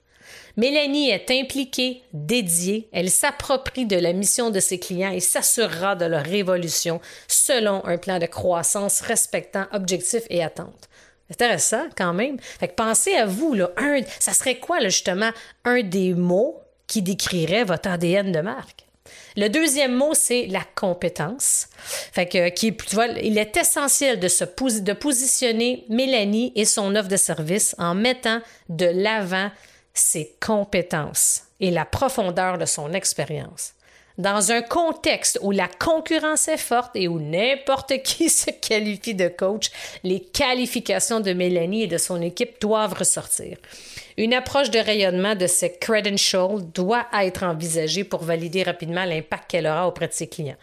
Mélanie 0.57 1.11
est 1.11 1.31
impliquée, 1.33 2.03
dédiée, 2.13 2.89
elle 2.93 3.11
s'approprie 3.11 3.87
de 3.87 3.97
la 3.97 4.13
mission 4.13 4.51
de 4.51 4.61
ses 4.61 4.79
clients 4.79 5.11
et 5.11 5.19
s'assurera 5.19 5.97
de 5.97 6.05
leur 6.05 6.33
évolution 6.33 7.01
selon 7.27 7.85
un 7.87 7.99
plan 7.99 8.21
de 8.21 8.27
croissance 8.27 9.01
respectant 9.01 9.67
objectifs 9.73 10.27
et 10.31 10.45
attentes. 10.45 10.89
Intéressant 11.31 11.87
quand 11.97 12.13
même. 12.13 12.39
Fait 12.41 12.69
que 12.69 12.75
pensez 12.75 13.15
à 13.15 13.27
vous, 13.27 13.55
là, 13.55 13.71
un, 13.77 14.01
ça 14.19 14.33
serait 14.33 14.59
quoi 14.59 14.81
justement 14.81 15.31
un 15.65 15.83
des 15.83 16.15
mots 16.15 16.61
qui 16.87 17.03
décrirait 17.03 17.65
votre 17.65 17.89
ADN 17.89 18.31
de 18.33 18.41
marque? 18.41 18.85
Le 19.37 19.49
deuxième 19.49 19.95
mot, 19.95 20.15
c'est 20.15 20.47
la 20.47 20.63
compétence. 20.75 21.69
Fait 22.13 22.27
que, 22.27 22.49
qui, 22.51 22.75
tu 22.77 22.97
il 23.23 23.37
est 23.37 23.57
essentiel 23.57 24.21
de, 24.21 24.29
de 24.81 24.93
positionner 24.93 25.85
Mélanie 25.89 26.53
et 26.55 26.65
son 26.65 26.95
offre 26.95 27.09
de 27.09 27.17
service 27.17 27.75
en 27.79 27.95
mettant 27.95 28.41
de 28.69 28.87
l'avant 28.87 29.51
ses 29.93 30.37
compétences 30.41 31.43
et 31.61 31.71
la 31.71 31.85
profondeur 31.85 32.59
de 32.59 32.65
son 32.65 32.93
expérience. 32.93 33.73
Dans 34.17 34.53
un 34.53 34.63
contexte 34.63 35.41
où 35.43 35.51
la 35.51 35.67
concurrence 35.67 36.47
est 36.47 36.57
forte 36.57 36.95
et 36.95 37.09
où 37.09 37.19
n'importe 37.19 37.95
qui 38.05 38.31
se 38.31 38.51
qualifie 38.51 39.15
de 39.15 39.29
coach, 39.29 39.71
les 40.05 40.21
qualifications 40.21 41.19
de 41.19 41.33
Mélanie 41.33 41.83
et 41.83 41.89
de 41.89 41.99
son 41.99 42.23
équipe 42.23 42.61
doivent 42.61 42.95
ressortir. 42.95 43.57
Une 44.17 44.33
approche 44.33 44.71
de 44.71 44.79
rayonnement 44.79 45.35
de 45.35 45.49
ces 45.49 45.77
credentials 45.79 46.63
doit 46.73 47.07
être 47.13 47.43
envisagée 47.43 48.05
pour 48.05 48.23
valider 48.23 48.63
rapidement 48.63 49.05
l'impact 49.05 49.51
qu'elle 49.51 49.67
aura 49.67 49.89
auprès 49.89 50.07
de 50.07 50.13
ses 50.13 50.29
clients. 50.29 50.57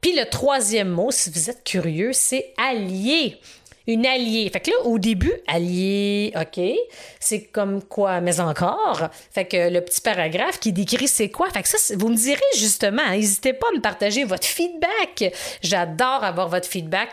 Puis 0.00 0.16
le 0.16 0.24
troisième 0.30 0.88
mot, 0.88 1.10
si 1.10 1.30
vous 1.30 1.50
êtes 1.50 1.64
curieux, 1.64 2.12
c'est 2.14 2.54
allié 2.56 3.38
une 3.86 4.06
alliée. 4.06 4.50
Fait 4.52 4.60
que 4.60 4.70
là, 4.70 4.76
au 4.84 4.98
début, 4.98 5.32
allié, 5.46 6.32
OK, 6.34 6.60
c'est 7.20 7.42
comme 7.44 7.82
quoi, 7.82 8.20
mais 8.20 8.40
encore. 8.40 9.08
Fait 9.32 9.44
que 9.44 9.70
le 9.70 9.80
petit 9.80 10.00
paragraphe 10.00 10.58
qui 10.58 10.72
décrit 10.72 11.08
c'est 11.08 11.30
quoi. 11.30 11.48
Fait 11.50 11.62
que 11.62 11.68
ça, 11.68 11.94
vous 11.96 12.08
me 12.08 12.16
direz 12.16 12.40
justement, 12.56 13.08
n'hésitez 13.10 13.52
pas 13.52 13.66
à 13.72 13.76
me 13.76 13.80
partager 13.80 14.24
votre 14.24 14.46
feedback. 14.46 15.34
J'adore 15.62 16.24
avoir 16.24 16.48
votre 16.48 16.68
feedback 16.68 17.10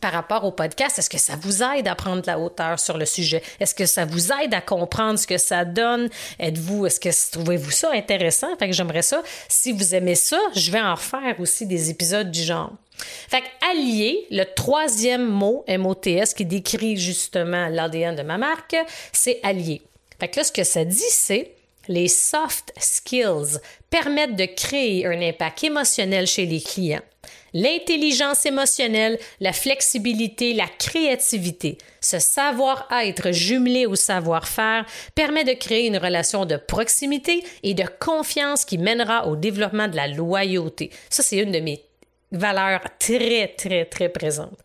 par 0.00 0.12
rapport 0.12 0.44
au 0.44 0.52
podcast, 0.52 0.98
est-ce 0.98 1.10
que 1.10 1.18
ça 1.18 1.34
vous 1.40 1.62
aide 1.62 1.88
à 1.88 1.94
prendre 1.94 2.22
la 2.26 2.38
hauteur 2.38 2.78
sur 2.78 2.96
le 2.96 3.06
sujet? 3.06 3.42
Est-ce 3.58 3.74
que 3.74 3.86
ça 3.86 4.04
vous 4.04 4.30
aide 4.32 4.54
à 4.54 4.60
comprendre 4.60 5.18
ce 5.18 5.26
que 5.26 5.38
ça 5.38 5.64
donne? 5.64 6.08
Êtes-vous, 6.38 6.86
est-ce 6.86 7.00
que 7.00 7.32
trouvez-vous 7.32 7.70
ça 7.70 7.90
intéressant? 7.92 8.56
Fait 8.58 8.68
que 8.68 8.74
j'aimerais 8.74 9.02
ça. 9.02 9.22
Si 9.48 9.72
vous 9.72 9.94
aimez 9.94 10.14
ça, 10.14 10.38
je 10.54 10.70
vais 10.70 10.80
en 10.80 10.94
refaire 10.94 11.38
aussi 11.40 11.66
des 11.66 11.90
épisodes 11.90 12.30
du 12.30 12.42
genre. 12.42 12.72
Fait 13.28 13.40
que 13.40 13.70
allier, 13.72 14.26
le 14.30 14.44
troisième 14.44 15.26
mot 15.26 15.64
MOTS 15.68 16.34
qui 16.36 16.44
décrit 16.44 16.96
justement 16.96 17.68
l'ADN 17.68 18.14
de 18.14 18.22
ma 18.22 18.38
marque, 18.38 18.76
c'est 19.12 19.40
allier. 19.42 19.82
Fait 20.18 20.28
que 20.28 20.36
là, 20.36 20.44
ce 20.44 20.52
que 20.52 20.64
ça 20.64 20.84
dit, 20.84 21.00
c'est 21.08 21.54
les 21.88 22.08
soft 22.08 22.72
skills 22.78 23.58
permettent 23.88 24.36
de 24.36 24.44
créer 24.44 25.06
un 25.06 25.20
impact 25.20 25.64
émotionnel 25.64 26.26
chez 26.26 26.46
les 26.46 26.60
clients. 26.60 27.00
L'intelligence 27.52 28.46
émotionnelle, 28.46 29.18
la 29.40 29.52
flexibilité, 29.52 30.54
la 30.54 30.66
créativité, 30.66 31.78
ce 32.00 32.18
savoir-être 32.18 33.32
jumelé 33.32 33.86
au 33.86 33.94
savoir-faire 33.94 34.86
permet 35.14 35.44
de 35.44 35.52
créer 35.52 35.86
une 35.86 35.98
relation 35.98 36.46
de 36.46 36.56
proximité 36.56 37.44
et 37.62 37.74
de 37.74 37.84
confiance 37.98 38.64
qui 38.64 38.78
mènera 38.78 39.26
au 39.26 39.36
développement 39.36 39.88
de 39.88 39.96
la 39.96 40.08
loyauté. 40.08 40.90
Ça, 41.08 41.22
c'est 41.22 41.38
une 41.38 41.52
de 41.52 41.60
mes 41.60 41.82
valeurs 42.32 42.82
très, 42.98 43.48
très, 43.48 43.84
très 43.84 44.08
présentes. 44.08 44.58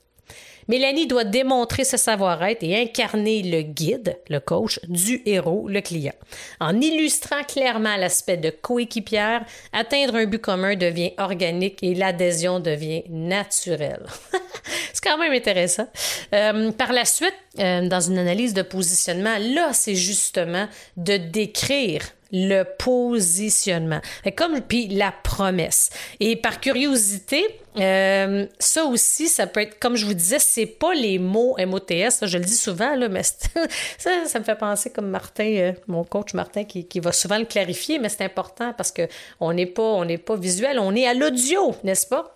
Mélanie 0.68 1.08
doit 1.08 1.24
démontrer 1.24 1.84
ce 1.84 1.98
savoir-être 1.98 2.64
et 2.64 2.82
incarner 2.82 3.44
le 3.44 3.62
guide, 3.62 4.18
le 4.30 4.40
coach, 4.40 4.80
du 4.88 5.22
héros, 5.26 5.68
le 5.68 5.82
client. 5.82 6.14
En 6.60 6.80
illustrant 6.82 7.44
clairement 7.44 7.96
l'aspect 7.98 8.38
de 8.38 8.50
coéquipière, 8.50 9.46
atteindre 9.74 10.16
un 10.16 10.26
but 10.26 10.42
commun 10.42 10.76
devient 10.76 11.12
organique 11.18 11.84
et 11.84 11.94
l'adhésion 11.94 12.60
devient 12.60 13.04
naturelle. 13.10 14.06
c'est 14.94 15.04
quand 15.04 15.18
même 15.18 15.34
intéressant. 15.34 15.88
Euh, 16.34 16.72
par 16.72 16.94
la 16.94 17.06
suite, 17.06 17.36
euh, 17.60 17.88
dans 17.88 18.02
une 18.02 18.18
analyse 18.18 18.54
de 18.54 18.62
positionnement, 18.62 19.38
là, 19.40 19.72
c'est 19.74 19.96
justement 19.96 20.68
de 20.98 21.18
décrire 21.18 22.02
le 22.32 22.64
positionnement. 22.64 24.02
Comme 24.36 24.62
puis 24.62 24.88
la 24.88 25.12
promesse. 25.12 25.90
Et 26.20 26.36
par 26.36 26.60
curiosité, 26.60 27.46
euh, 27.78 28.46
ça 28.60 28.86
aussi, 28.86 29.28
ça 29.28 29.48
peut 29.48 29.62
être, 29.62 29.80
comme 29.80 29.96
je 29.96 30.06
vous 30.06 30.14
disais, 30.14 30.40
c'est 30.40 30.66
pas 30.66 30.94
les 30.94 31.20
mots 31.20 31.56
MOTS, 31.60 32.26
je 32.26 32.38
le 32.38 32.44
dis 32.44 32.56
souvent, 32.56 32.96
là, 32.96 33.10
mais 33.10 33.24
ça, 33.98 34.26
ça 34.26 34.40
me 34.40 34.44
fait 34.44 34.56
penser 34.56 34.90
comme 34.90 35.10
Martin, 35.10 35.56
euh, 35.58 35.74
mon 35.88 36.04
coach 36.04 36.34
Martin, 36.34 36.64
qui, 36.64 37.00
va 37.00 37.12
souvent 37.12 37.38
le 37.38 37.46
clarifier, 37.46 38.00
mais 38.00 38.10
c'est 38.10 38.24
important 38.24 38.74
parce 38.74 38.92
que 38.92 39.08
on 39.40 39.54
n'est 39.54 39.66
pas, 39.66 39.84
on 39.84 40.06
n'est 40.06 40.18
pas 40.18 40.36
visuel, 40.36 40.80
on 40.80 40.96
est 40.96 41.06
à 41.06 41.14
l'audio, 41.14 41.76
n'est-ce 41.84 42.08
pas? 42.08 42.35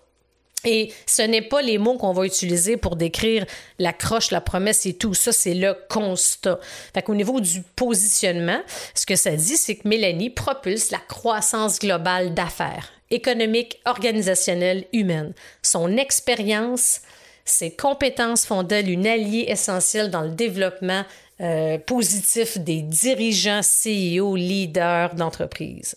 Et 0.66 0.92
ce 1.06 1.22
n'est 1.22 1.42
pas 1.42 1.62
les 1.62 1.78
mots 1.78 1.98
qu'on 1.98 2.12
va 2.12 2.26
utiliser 2.26 2.76
pour 2.76 2.98
décrire 2.98 3.46
la 3.78 3.94
croche, 3.94 4.32
la 4.32 4.42
promesse 4.42 4.86
et 4.86 4.94
tout. 4.94 5.14
Ça, 5.14 5.32
c'est 5.32 5.54
le 5.54 5.76
constat. 5.90 6.60
Fait 6.94 7.02
qu'au 7.02 7.16
niveau 7.16 7.40
du 7.40 7.62
positionnement, 7.76 8.60
ce 8.94 9.06
que 9.06 9.16
ça 9.16 9.32
dit, 9.32 9.56
c'est 9.56 9.76
que 9.76 9.88
Mélanie 9.88 10.30
propulse 10.30 10.92
la 10.92 11.00
croissance 11.00 11.80
globale 11.80 12.34
d'affaires, 12.34 12.92
économique, 13.10 13.80
organisationnelle, 13.86 14.86
humaine. 14.92 15.34
Son 15.62 15.96
expérience, 15.96 17.02
ses 17.46 17.72
compétences 17.72 18.46
font 18.46 18.64
d'elle 18.64 18.90
une 18.90 19.08
alliée 19.08 19.46
essentielle 19.48 20.12
dans 20.12 20.24
le 20.24 20.32
développement 20.32 21.04
euh, 21.40 21.78
positif 21.78 22.58
des 22.58 22.82
dirigeants, 22.82 23.62
CEO, 23.62 24.36
leaders 24.36 25.16
d'entreprise. 25.16 25.96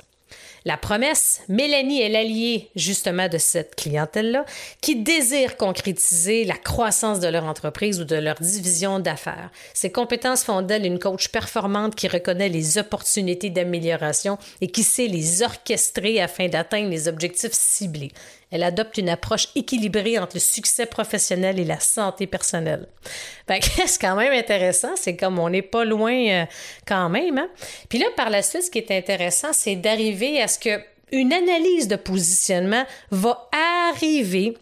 La 0.64 0.76
promesse, 0.76 1.40
Mélanie 1.48 2.02
est 2.02 2.08
l'alliée 2.08 2.70
justement 2.76 3.28
de 3.28 3.38
cette 3.38 3.74
clientèle-là 3.74 4.44
qui 4.80 4.96
désire 4.96 5.56
concrétiser 5.56 6.44
la 6.44 6.56
croissance 6.56 7.18
de 7.18 7.26
leur 7.26 7.44
entreprise 7.44 8.00
ou 8.00 8.04
de 8.04 8.16
leur 8.16 8.36
division 8.36 9.00
d'affaires. 9.00 9.50
Ses 9.74 9.90
compétences 9.90 10.44
font 10.44 10.62
d'elle 10.62 10.86
une 10.86 11.00
coach 11.00 11.28
performante 11.28 11.96
qui 11.96 12.06
reconnaît 12.06 12.48
les 12.48 12.78
opportunités 12.78 13.50
d'amélioration 13.50 14.38
et 14.60 14.68
qui 14.68 14.84
sait 14.84 15.08
les 15.08 15.42
orchestrer 15.42 16.20
afin 16.20 16.48
d'atteindre 16.48 16.90
les 16.90 17.08
objectifs 17.08 17.52
ciblés. 17.52 18.12
Elle 18.53 18.62
adopte 18.62 18.98
une 18.98 19.09
approche 19.09 19.48
équilibrée 19.57 20.18
entre 20.18 20.36
le 20.36 20.40
succès 20.40 20.86
professionnel 20.86 21.59
et 21.59 21.64
la 21.64 21.80
santé 21.80 22.26
personnelle. 22.26 22.86
c'est 23.48 24.00
quand 24.00 24.14
même 24.14 24.32
intéressant, 24.32 24.94
c'est 24.94 25.16
comme 25.16 25.38
on 25.38 25.48
n'est 25.48 25.62
pas 25.62 25.84
loin 25.84 26.12
euh, 26.12 26.44
quand 26.86 27.09
même. 27.09 27.38
Hein? 27.38 27.48
Puis 27.88 27.98
là, 27.98 28.07
par 28.14 28.30
la 28.30 28.42
suite, 28.42 28.64
ce 28.64 28.70
qui 28.70 28.78
est 28.78 28.90
intéressant, 28.90 29.53
c'est 29.53 29.76
d'arriver 29.76 30.40
à 30.40 30.48
ce 30.48 30.59
que 30.59 30.80
une 31.11 31.32
analyse 31.32 31.88
de 31.88 31.96
positionnement 31.96 32.84
va 33.11 33.48
arriver 33.90 34.57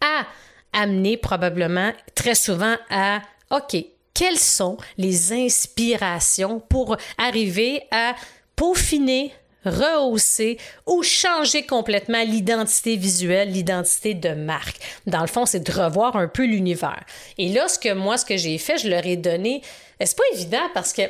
à 0.00 0.26
amener 0.72 1.16
probablement 1.16 1.92
très 2.14 2.34
souvent 2.34 2.76
à 2.90 3.20
OK, 3.50 3.76
quelles 4.14 4.38
sont 4.38 4.76
les 4.96 5.32
inspirations 5.32 6.60
pour 6.60 6.96
arriver 7.18 7.82
à 7.90 8.14
peaufiner 8.54 9.32
rehausser 9.66 10.58
ou 10.86 11.02
changer 11.02 11.66
complètement 11.66 12.22
l'identité 12.22 12.96
visuelle, 12.96 13.50
l'identité 13.50 14.14
de 14.14 14.30
marque. 14.30 14.78
Dans 15.06 15.20
le 15.20 15.26
fond, 15.26 15.46
c'est 15.46 15.60
de 15.60 15.72
revoir 15.72 16.16
un 16.16 16.28
peu 16.28 16.44
l'univers. 16.44 17.04
Et 17.38 17.48
là, 17.48 17.68
ce 17.68 17.78
que 17.78 17.92
moi, 17.92 18.18
ce 18.18 18.24
que 18.24 18.36
j'ai 18.36 18.58
fait, 18.58 18.78
je 18.78 18.88
leur 18.88 19.04
ai 19.06 19.16
donné. 19.16 19.62
C'est 20.00 20.16
pas 20.16 20.24
évident 20.34 20.68
parce 20.74 20.92
que 20.92 21.02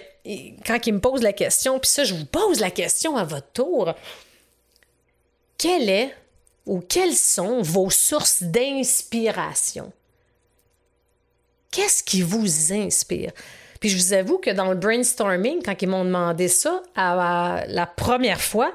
quand 0.66 0.86
ils 0.86 0.94
me 0.94 1.00
posent 1.00 1.22
la 1.22 1.32
question, 1.32 1.78
puis 1.78 1.90
ça, 1.90 2.04
je 2.04 2.14
vous 2.14 2.26
pose 2.26 2.60
la 2.60 2.70
question 2.70 3.16
à 3.16 3.24
votre 3.24 3.50
tour. 3.52 3.94
Quelle 5.58 5.88
est 5.88 6.14
ou 6.66 6.80
quelles 6.80 7.14
sont 7.14 7.62
vos 7.62 7.90
sources 7.90 8.42
d'inspiration? 8.42 9.92
Qu'est-ce 11.70 12.02
qui 12.02 12.22
vous 12.22 12.72
inspire? 12.72 13.32
Puis 13.80 13.88
je 13.88 13.96
vous 13.96 14.12
avoue 14.12 14.38
que 14.38 14.50
dans 14.50 14.68
le 14.68 14.76
brainstorming, 14.76 15.62
quand 15.64 15.80
ils 15.80 15.88
m'ont 15.88 16.04
demandé 16.04 16.48
ça 16.48 16.82
à, 16.94 17.64
la 17.68 17.86
première 17.86 18.40
fois, 18.40 18.72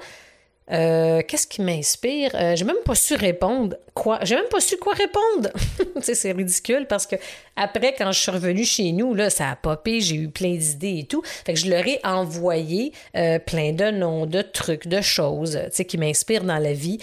euh, 0.71 1.21
qu'est-ce 1.27 1.47
qui 1.47 1.61
m'inspire? 1.61 2.31
Euh, 2.35 2.55
j'ai 2.55 2.65
même 2.65 2.81
pas 2.85 2.95
su 2.95 3.15
répondre. 3.15 3.75
Quoi? 3.93 4.19
J'ai 4.23 4.35
même 4.35 4.47
pas 4.49 4.61
su 4.61 4.77
quoi 4.77 4.93
répondre. 4.93 5.49
c'est 6.01 6.31
ridicule 6.31 6.85
parce 6.87 7.05
que 7.05 7.17
après, 7.57 7.93
quand 7.97 8.11
je 8.13 8.19
suis 8.19 8.31
revenue 8.31 8.63
chez 8.63 8.91
nous, 8.93 9.13
là, 9.13 9.29
ça 9.29 9.49
a 9.51 9.55
popé, 9.57 9.99
j'ai 9.99 10.15
eu 10.15 10.29
plein 10.29 10.55
d'idées 10.55 10.99
et 10.99 11.03
tout. 11.03 11.21
Fait 11.45 11.53
que 11.53 11.59
je 11.59 11.69
leur 11.69 11.85
ai 11.85 11.99
envoyé 12.03 12.93
euh, 13.17 13.37
plein 13.39 13.73
de 13.73 13.91
noms, 13.91 14.25
de 14.25 14.41
trucs, 14.41 14.87
de 14.87 15.01
choses, 15.01 15.59
tu 15.65 15.69
sais, 15.71 15.85
qui 15.85 15.97
m'inspirent 15.97 16.45
dans 16.45 16.57
la 16.57 16.73
vie. 16.73 16.99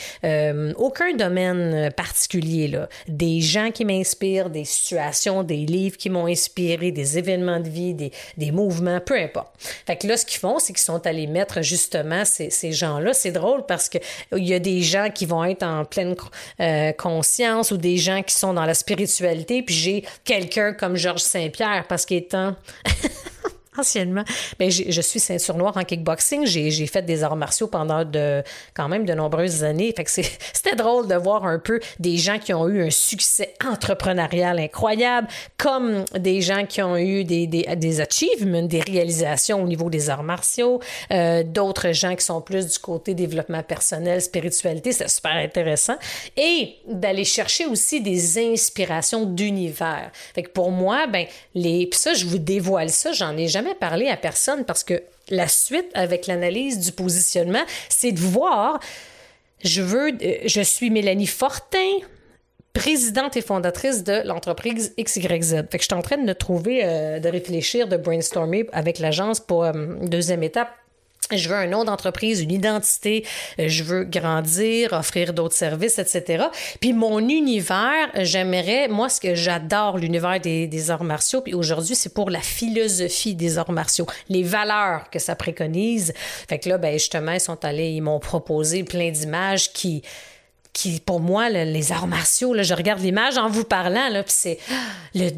aucun 0.77 1.15
domaine 1.15 1.93
particulier, 1.93 2.69
là. 2.69 2.89
Des 3.07 3.41
gens 3.41 3.71
qui 3.71 3.85
m'inspirent, 3.85 4.49
des 4.49 4.65
situations, 4.65 5.43
des 5.43 5.67
livres 5.67 5.99
qui 5.99 6.09
m'ont 6.09 6.27
inspiré, 6.27 6.91
des 6.91 7.19
événements 7.19 7.61
de 7.61 7.69
vie, 7.69 7.95
des, 7.95 8.13
des 8.37 8.51
mouvements, 8.51 9.01
peu 9.01 9.19
importe. 9.19 9.53
Fait 9.87 9.97
que 9.97 10.07
là, 10.07 10.17
ce 10.17 10.25
qu'ils 10.25 10.41
font, 10.41 10.59
c'est 10.59 10.73
qu'ils 10.73 10.83
sont 10.83 11.07
allés 11.07 11.27
mettre 11.27 11.63
justement 11.63 12.25
ces, 12.25 12.49
ces 12.51 12.73
gens-là. 12.73 13.13
C'est 13.13 13.33
drôle 13.33 13.67
parce 13.67 13.89
qu'il 13.91 14.01
y 14.33 14.55
a 14.55 14.59
des 14.59 14.81
gens 14.83 15.11
qui 15.15 15.27
vont 15.27 15.45
être 15.45 15.63
en 15.63 15.85
pleine 15.85 16.15
euh, 16.61 16.78
conscience 16.97 17.71
ou 17.71 17.77
des 17.77 17.97
gens 17.97 18.23
qui 18.23 18.35
sont 18.35 18.55
dans 18.55 18.65
la 18.65 18.75
spiritualité. 18.75 19.63
Puis 19.63 19.75
j'ai 19.75 20.05
quelqu'un 20.25 20.73
comme 20.73 20.97
Georges 20.97 21.23
Saint-Pierre 21.23 21.85
parce 21.89 22.05
qu'étant 22.07 22.55
anciennement. 23.79 24.25
Mais 24.59 24.71
je 24.71 25.01
suis 25.01 25.21
ceinture 25.21 25.57
noire 25.57 25.77
en 25.77 25.85
kickboxing. 25.85 26.47
J'ai 26.47 26.87
fait 26.87 27.03
des 27.03 27.23
arts 27.23 27.37
martiaux 27.37 27.67
pendant 27.67 28.05
de, 28.05 28.43
quand 28.75 28.89
même 28.89 29.05
de 29.05 29.15
nombreuses 29.15 29.65
années. 29.65 29.93
Fait 29.97 30.05
que 30.05 30.11
c'était 30.11 30.77
drôle 30.77 31.09
de 31.09 31.15
voir 31.15 31.45
un 31.45 31.59
peu 31.59 31.81
des 31.99 32.17
gens 32.17 32.39
qui 32.39 32.53
ont 32.55 32.69
eu 32.69 32.83
un 32.83 32.91
succès 32.91 33.55
entrepreneurial 33.65 34.59
incroyable, 34.59 35.29
comme 35.57 36.05
des 36.19 36.41
gens 36.41 36.67
qui 36.67 36.83
ont 36.83 36.97
eu 36.97 37.25
des, 37.25 37.47
des, 37.47 37.63
des 37.77 38.01
achievements, 38.01 38.63
des 38.63 38.81
réalisations 38.81 39.63
au 39.63 39.67
niveau 39.67 39.91
des 39.91 40.11
arts 40.11 40.23
martiaux, 40.23 40.81
euh, 41.13 41.43
d'autres 41.43 41.93
gens 41.93 42.15
qui 42.15 42.25
sont 42.25 42.41
plus 42.41 42.67
du 42.67 42.79
côté 42.79 43.15
développement 43.15 43.63
personnel, 43.63 44.21
spiritualité. 44.21 44.93
C'est 44.93 45.09
super 45.09 45.33
intéressant. 45.33 45.97
Et 46.37 46.75
d'aller 46.87 47.25
chercher 47.25 47.67
aussi 47.67 48.01
des 48.01 48.39
inspirations 48.53 49.25
d'univers. 49.25 50.11
Fait 50.35 50.43
que 50.43 50.51
pour 50.51 50.71
moi, 50.71 51.07
ben, 51.07 51.27
les, 51.55 51.87
puis 51.87 51.99
ça, 51.99 52.15
je 52.15 52.27
vous 52.27 52.39
dévoile 52.39 52.91
ça, 52.91 53.13
j'en 53.13 53.37
ai 53.37 53.49
jamais 53.49 53.68
parler 53.75 54.09
à 54.09 54.17
personne 54.17 54.65
parce 54.65 54.85
que 54.85 55.03
la 55.31 55.49
suite 55.49 55.91
avec 55.95 56.27
l'analyse 56.27 56.79
du 56.79 56.93
positionnement, 56.93 57.65
c'est 57.89 58.13
de 58.13 58.21
voir, 58.21 58.81
je 59.65 59.83
veux, 59.83 60.11
euh, 60.11 60.35
je 60.45 60.61
suis 60.61 60.91
Mélanie 60.91 61.27
Fortin, 61.27 61.99
présidente 62.73 63.37
et 63.37 63.43
fondatrice 63.43 64.05
de 64.05 64.23
l'entreprise 64.25 64.95
XYZ. 64.99 65.65
Fait 65.71 65.79
que 65.79 65.83
je 65.83 65.87
suis 65.87 65.95
en 65.95 66.03
train 66.03 66.19
de 66.19 66.33
trouver, 66.33 66.83
euh, 66.85 67.19
de 67.19 67.29
réfléchir, 67.29 67.89
de 67.89 67.97
brainstormer 67.97 68.67
avec 68.73 68.99
l'agence 68.99 69.41
pour 69.41 69.65
euh, 69.65 69.73
deuxième 70.03 70.43
étape 70.43 70.71
je 71.33 71.49
veux 71.49 71.57
un 71.57 71.67
nom 71.67 71.85
d'entreprise, 71.85 72.41
une 72.41 72.53
identité, 72.53 73.25
euh, 73.59 73.69
je 73.69 73.83
veux 73.83 74.05
grandir, 74.05 74.93
offrir 74.93 75.33
d'autres 75.33 75.55
services, 75.55 75.99
etc. 75.99 76.47
Puis 76.81 76.93
mon 76.93 77.19
univers, 77.21 78.11
j'aimerais, 78.15 78.89
moi, 78.89 79.09
ce 79.09 79.21
que 79.21 79.35
j'adore, 79.35 79.99
l'univers 79.99 80.41
des, 80.41 80.91
arts 80.91 81.05
martiaux, 81.05 81.41
puis 81.41 81.55
aujourd'hui, 81.55 81.95
c'est 81.95 82.15
pour 82.15 82.31
la 82.31 82.41
philosophie 82.41 83.35
des 83.35 83.59
arts 83.59 83.73
martiaux, 83.73 84.07
les 84.29 84.43
valeurs 84.43 85.11
que 85.11 85.19
ça 85.19 85.35
préconise. 85.35 86.13
Fait 86.49 86.59
que 86.59 86.69
là, 86.69 86.79
ben 86.79 86.93
justement, 86.93 87.33
ils 87.33 87.41
sont 87.41 87.65
allés, 87.65 87.91
ils 87.91 88.01
m'ont 88.01 88.21
proposé 88.21 88.85
plein 88.85 89.11
d'images 89.11 89.73
qui 89.73 90.03
qui, 90.75 91.01
pour 91.01 91.19
moi, 91.19 91.49
les 91.49 91.91
arts 91.91 92.07
martiaux, 92.07 92.55
là, 92.55 92.63
je 92.63 92.73
regarde 92.73 93.01
l'image 93.01 93.37
en 93.37 93.49
vous 93.49 93.65
parlant, 93.65 94.09
là, 94.11 94.23
c'est 94.27 94.59
le 95.13 95.31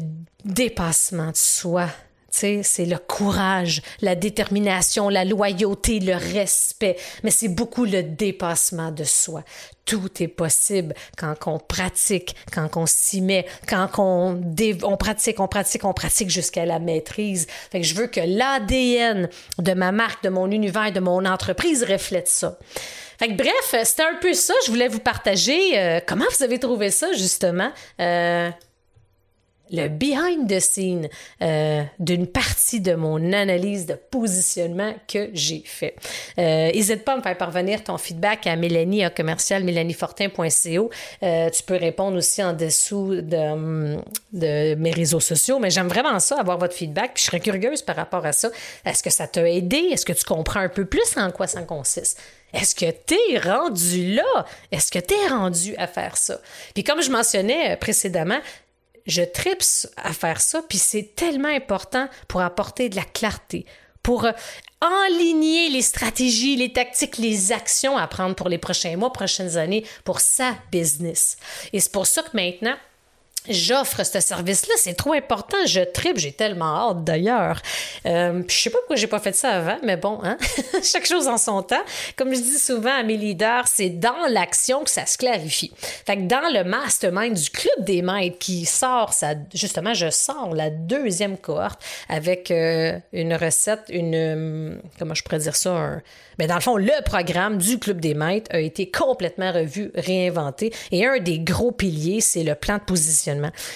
dépassement 0.45 1.31
de 1.31 1.37
soi, 1.37 1.87
c'est 2.31 2.85
le 2.85 2.97
courage, 2.97 3.81
la 4.01 4.15
détermination, 4.15 5.09
la 5.09 5.25
loyauté, 5.25 5.99
le 5.99 6.15
respect, 6.15 6.97
mais 7.23 7.31
c'est 7.31 7.49
beaucoup 7.49 7.85
le 7.85 8.03
dépassement 8.03 8.91
de 8.91 9.03
soi. 9.03 9.43
Tout 9.85 10.23
est 10.23 10.27
possible 10.27 10.93
quand 11.17 11.35
on 11.47 11.59
pratique, 11.59 12.35
quand 12.53 12.77
on 12.77 12.85
s'y 12.85 13.21
met, 13.21 13.45
quand 13.67 13.89
on, 13.97 14.41
on 14.83 14.97
pratique, 14.97 15.39
on 15.39 15.47
pratique, 15.47 15.83
on 15.83 15.93
pratique 15.93 16.29
jusqu'à 16.29 16.65
la 16.65 16.79
maîtrise. 16.79 17.47
Fait 17.71 17.81
que 17.81 17.87
je 17.87 17.95
veux 17.95 18.07
que 18.07 18.21
l'ADN 18.21 19.29
de 19.57 19.73
ma 19.73 19.91
marque, 19.91 20.23
de 20.23 20.29
mon 20.29 20.49
univers, 20.49 20.91
de 20.91 20.99
mon 20.99 21.25
entreprise 21.25 21.83
reflète 21.83 22.27
ça. 22.27 22.57
Fait 23.19 23.27
que 23.27 23.33
bref, 23.33 23.85
c'était 23.85 24.03
un 24.03 24.15
peu 24.19 24.33
ça. 24.33 24.53
Je 24.65 24.71
voulais 24.71 24.87
vous 24.87 24.99
partager 24.99 25.77
euh, 25.77 25.99
comment 26.05 26.25
vous 26.35 26.43
avez 26.43 26.57
trouvé 26.57 26.89
ça 26.89 27.11
justement. 27.13 27.71
Euh, 27.99 28.49
le 29.71 29.87
behind 29.87 30.49
the 30.49 30.59
scene 30.59 31.07
euh, 31.41 31.83
d'une 31.99 32.27
partie 32.27 32.81
de 32.81 32.93
mon 32.93 33.33
analyse 33.33 33.85
de 33.85 33.93
positionnement 33.93 34.93
que 35.07 35.29
j'ai 35.33 35.63
fait. 35.65 35.95
Euh, 36.37 36.71
n'hésite 36.71 37.03
pas 37.03 37.13
à 37.13 37.17
me 37.17 37.21
faire 37.21 37.37
parvenir 37.37 37.83
ton 37.83 37.97
feedback 37.97 38.47
à 38.47 38.55
Mélanie 38.55 39.03
à 39.03 39.09
commercial. 39.09 39.63
Euh, 41.23 41.49
tu 41.49 41.63
peux 41.63 41.75
répondre 41.75 42.17
aussi 42.17 42.43
en 42.43 42.53
dessous 42.53 43.15
de, 43.15 43.97
de 44.33 44.75
mes 44.75 44.91
réseaux 44.91 45.19
sociaux, 45.19 45.59
mais 45.59 45.69
j'aime 45.69 45.87
vraiment 45.87 46.19
ça, 46.19 46.39
avoir 46.39 46.57
votre 46.57 46.75
feedback. 46.75 47.13
Je 47.15 47.23
serais 47.23 47.39
curieuse 47.39 47.81
par 47.81 47.95
rapport 47.95 48.25
à 48.25 48.33
ça. 48.33 48.49
Est-ce 48.85 49.01
que 49.01 49.09
ça 49.09 49.27
t'a 49.27 49.49
aidé? 49.49 49.77
Est-ce 49.91 50.05
que 50.05 50.13
tu 50.13 50.25
comprends 50.25 50.59
un 50.59 50.69
peu 50.69 50.85
plus 50.85 51.17
en 51.17 51.31
quoi 51.31 51.47
ça 51.47 51.61
consiste? 51.61 52.19
Est-ce 52.53 52.75
que 52.75 52.85
tu 53.05 53.15
es 53.31 53.39
rendu 53.39 54.13
là? 54.13 54.45
Est-ce 54.71 54.91
que 54.91 54.99
tu 54.99 55.13
es 55.13 55.27
rendu 55.27 55.75
à 55.77 55.87
faire 55.87 56.17
ça? 56.17 56.41
Puis 56.73 56.83
comme 56.83 57.01
je 57.01 57.09
mentionnais 57.09 57.77
précédemment, 57.77 58.39
je 59.05 59.21
trips 59.23 59.87
à 59.97 60.13
faire 60.13 60.41
ça, 60.41 60.61
puis 60.67 60.77
c'est 60.77 61.15
tellement 61.15 61.49
important 61.49 62.07
pour 62.27 62.41
apporter 62.41 62.89
de 62.89 62.95
la 62.95 63.03
clarté, 63.03 63.65
pour 64.03 64.25
euh, 64.25 64.31
enligner 64.81 65.69
les 65.69 65.81
stratégies, 65.81 66.55
les 66.55 66.73
tactiques, 66.73 67.17
les 67.17 67.51
actions 67.51 67.97
à 67.97 68.07
prendre 68.07 68.35
pour 68.35 68.49
les 68.49 68.57
prochains 68.57 68.97
mois, 68.97 69.13
prochaines 69.13 69.57
années, 69.57 69.85
pour 70.03 70.19
sa 70.19 70.55
business. 70.71 71.37
Et 71.73 71.79
c'est 71.79 71.91
pour 71.91 72.07
ça 72.07 72.23
que 72.23 72.35
maintenant, 72.35 72.75
j'offre 73.49 74.03
ce 74.03 74.19
service-là, 74.19 74.73
c'est 74.77 74.93
trop 74.93 75.13
important, 75.13 75.57
je 75.65 75.81
tripe, 75.81 76.17
j'ai 76.17 76.31
tellement 76.31 76.89
hâte 76.89 77.03
d'ailleurs. 77.03 77.61
Euh, 78.05 78.43
je 78.47 78.53
sais 78.53 78.69
pas 78.69 78.77
pourquoi 78.79 78.95
j'ai 78.95 79.07
pas 79.07 79.19
fait 79.19 79.35
ça 79.35 79.49
avant, 79.49 79.77
mais 79.83 79.97
bon, 79.97 80.19
hein? 80.23 80.37
chaque 80.83 81.07
chose 81.07 81.27
en 81.27 81.37
son 81.37 81.63
temps. 81.63 81.83
Comme 82.15 82.33
je 82.33 82.41
dis 82.41 82.59
souvent 82.59 82.93
à 82.93 83.03
mes 83.03 83.17
leaders, 83.17 83.67
c'est 83.67 83.89
dans 83.89 84.27
l'action 84.29 84.83
que 84.83 84.89
ça 84.89 85.05
se 85.05 85.17
clarifie. 85.17 85.71
Fait 86.05 86.17
que 86.17 86.23
dans 86.23 86.53
le 86.53 86.63
mastermind 86.63 87.33
du 87.33 87.49
club 87.49 87.83
des 87.85 88.01
maîtres 88.01 88.37
qui 88.37 88.65
sort, 88.65 89.13
justement, 89.53 89.93
je 89.93 90.09
sors 90.09 90.53
la 90.53 90.69
deuxième 90.69 91.37
cohorte 91.37 91.81
avec 92.09 92.51
euh, 92.51 92.99
une 93.13 93.33
recette, 93.33 93.83
une, 93.89 94.15
euh, 94.15 94.75
comment 94.99 95.13
je 95.15 95.23
pourrais 95.23 95.39
dire 95.39 95.55
ça, 95.55 96.01
mais 96.37 96.47
dans 96.47 96.55
le 96.55 96.61
fond, 96.61 96.77
le 96.77 97.03
programme 97.03 97.57
du 97.57 97.77
Club 97.77 97.99
des 97.99 98.13
maîtres 98.13 98.49
a 98.51 98.59
été 98.59 98.89
complètement 98.89 99.51
revu, 99.51 99.91
réinventé. 99.93 100.73
Et 100.91 101.05
un 101.05 101.19
des 101.19 101.39
gros 101.39 101.71
piliers, 101.71 102.21
c'est 102.21 102.43
le 102.43 102.55
plan 102.55 102.77
de 102.77 102.83
positionnement 102.83 103.30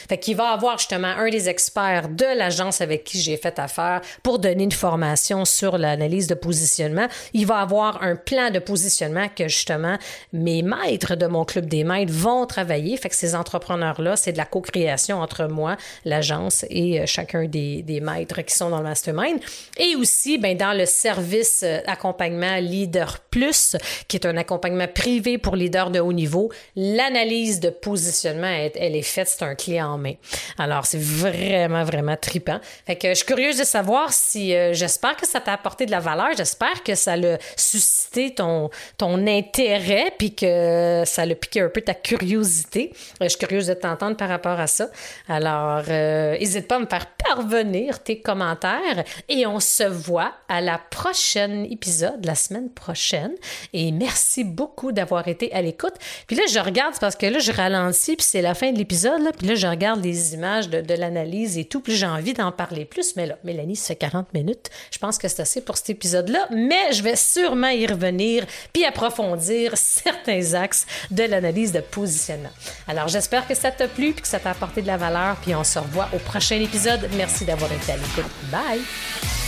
Fait 0.10 0.18
qu'il 0.18 0.36
va 0.36 0.50
avoir 0.50 0.78
justement 0.78 1.08
un 1.08 1.30
des 1.30 1.50
experts 1.50 2.10
de 2.10 2.26
l'agence 2.38 2.82
avec 2.82 3.04
qui 3.04 3.20
j'ai 3.20 3.38
fait 3.38 3.60
affaire 3.60 4.02
pour 4.24 4.40
donner 4.40 4.64
une 4.64 4.72
formation 4.72 5.46
sur 5.46 5.78
l'analyse 5.78 6.28
de 6.28 6.36
positionnement. 6.36 7.08
Il 7.34 7.46
va 7.46 7.60
avoir 7.60 8.04
un 8.04 8.16
plan 8.16 8.50
de 8.52 8.60
positionnement 8.60 9.28
que 9.36 9.48
justement 9.48 9.98
mes 10.34 10.62
maîtres 10.62 11.16
de 11.16 11.28
mon 11.28 11.46
club 11.46 11.66
des 11.66 11.84
maîtres 11.84 12.14
vont 12.14 12.46
travailler. 12.46 12.98
Fait 12.98 13.10
que 13.10 13.16
ces 13.16 13.36
entrepreneurs-là, 13.36 14.16
c'est 14.16 14.32
de 14.34 14.38
la 14.38 14.46
co-création 14.46 15.22
entre 15.22 15.46
moi, 15.46 15.78
l'agence 16.04 16.66
et 16.70 17.00
euh, 17.00 17.06
chacun 17.06 17.46
des, 17.46 17.82
des 17.82 18.02
maîtres 18.02 18.42
qui 18.42 18.56
sont 18.56 18.70
dans 18.70 18.78
le 18.78 18.84
mastermind. 18.84 19.40
Et 19.78 19.96
aussi, 19.96 20.38
ben, 20.38 20.58
dans 20.58 20.78
le 20.78 20.86
service 20.86 21.62
euh, 21.64 21.80
accompagnement 21.88 22.58
Leader 22.58 23.20
Plus, 23.30 23.76
qui 24.08 24.18
est 24.18 24.26
un 24.26 24.38
accompagnement 24.38 24.88
privé 24.88 25.38
pour 25.38 25.56
leaders 25.56 25.92
de 25.92 26.00
haut 26.00 26.14
niveau, 26.14 26.52
l'analyse 26.76 27.60
de 27.60 27.70
positionnement, 27.70 28.48
elle, 28.48 28.96
est 28.96 29.02
faite, 29.02 29.28
c'est 29.28 29.44
un 29.46 29.56
clé 29.56 29.82
en 29.82 29.98
main. 29.98 30.14
Alors, 30.58 30.86
c'est 30.86 31.02
vraiment, 31.02 31.84
vraiment 31.84 32.16
tripant. 32.18 32.60
Fait 32.86 32.96
que 32.96 33.10
je 33.10 33.14
suis 33.16 33.26
curieuse 33.26 33.58
de 33.58 33.64
savoir 33.64 34.12
si, 34.12 34.54
euh, 34.54 34.74
j'espère 34.74 35.16
que 35.16 35.28
ça 35.28 35.40
t'a 35.40 35.54
apporté 35.54 35.86
de 35.86 35.92
la 35.92 36.00
valeur, 36.00 36.30
j'espère 36.36 36.84
que 36.84 36.96
ça 36.96 37.16
l'a 37.16 37.38
suscité 37.56 38.36
ton, 38.36 38.70
intérêt, 39.02 40.14
puis 40.18 40.36
que 40.36 41.04
ça 41.06 41.26
l'a 41.26 41.36
piqué 41.36 41.62
un 41.62 41.70
peu 41.70 41.82
ta 41.82 41.94
curiosité. 41.94 42.92
Euh, 43.22 43.26
je 43.26 43.30
suis 43.30 43.40
curieuse 43.40 43.68
de 43.68 43.74
t'entendre 43.74 44.18
par 44.18 44.30
rapport 44.30 44.60
à 44.60 44.68
ça. 44.68 44.88
Alors, 45.28 45.84
n'hésite 45.84 46.68
pas 46.68 46.76
à 46.76 46.80
me 46.80 46.88
faire 46.88 47.08
parvenir 47.08 48.04
tes 48.04 48.20
commentaires 48.20 49.04
et 49.30 49.46
on 49.46 49.60
se 49.60 49.84
voit 49.84 50.34
à 50.48 50.62
la 50.62 50.78
prochaine 50.78 51.66
épisode, 51.72 52.26
la 52.26 52.36
semaine 52.36 52.70
prochaine. 52.70 53.32
Et 53.74 53.92
merci 53.92 54.44
beaucoup 54.44 54.92
d'avoir 54.92 55.28
été 55.28 55.52
à 55.54 55.62
l'écoute. 55.62 55.94
Puis 56.28 56.36
là, 56.36 56.44
je 56.52 56.60
regarde, 56.60 56.96
parce 57.00 57.16
que 57.16 57.26
là, 57.26 57.40
je 57.40 57.52
ralentis, 57.52 58.16
puis 58.16 58.26
c'est 58.26 58.42
la 58.42 58.54
fin 58.54 58.72
de 58.72 58.78
l'épisode, 58.78 59.22
puis 59.38 59.48
là, 59.48 59.56
je 59.56 59.68
regarde 59.68 60.04
les 60.04 60.34
images 60.34 60.70
de, 60.70 60.94
l'analyse 60.94 61.58
et 61.58 61.66
tout, 61.66 61.82
puis 61.82 61.96
j'ai 61.96 62.06
envie 62.06 62.34
d'en 62.34 62.52
parler 62.52 62.86
plus. 62.86 63.16
Mais 63.16 63.26
là, 63.26 63.38
Mélanie, 63.44 63.76
ça 63.76 63.88
fait 63.88 63.96
40 63.96 64.34
minutes. 64.34 64.70
Je 64.92 64.98
pense 64.98 65.18
que 65.18 65.28
c'est 65.28 65.42
assez 65.42 65.62
pour 65.62 65.78
cet 65.78 65.90
épisode-là, 65.90 66.48
mais 66.52 66.94
je 66.94 67.04
vais 67.04 67.16
sûrement 67.16 67.70
y 67.70 67.86
revenir, 67.86 68.46
puis 68.74 68.86
approfondir 68.86 69.74
certains 69.76 70.54
axes 70.54 70.86
de 71.12 71.24
l'analyse 71.24 71.72
de 71.72 71.82
positionnement. 71.82 72.50
Alors, 72.88 73.08
j'espère 73.08 73.48
que 73.48 73.56
ça 73.56 73.72
t'a 73.72 73.88
plu, 73.88 74.14
puis 74.14 74.22
que 74.22 74.28
ça 74.28 74.40
t'a 74.40 74.52
apporté 74.52 74.82
de 74.82 74.88
la 74.88 74.98
valeur, 74.98 75.36
puis 75.38 75.54
on 75.56 75.64
se 75.64 75.80
revoit 75.80 76.10
au 76.14 76.20
prochain 76.20 76.60
épisode. 76.60 77.10
Merci 77.18 77.46
d'avoir 77.46 77.72
été 77.72 77.92
à 77.92 77.98
l'écoute. 77.98 78.32
Bye! 78.52 79.45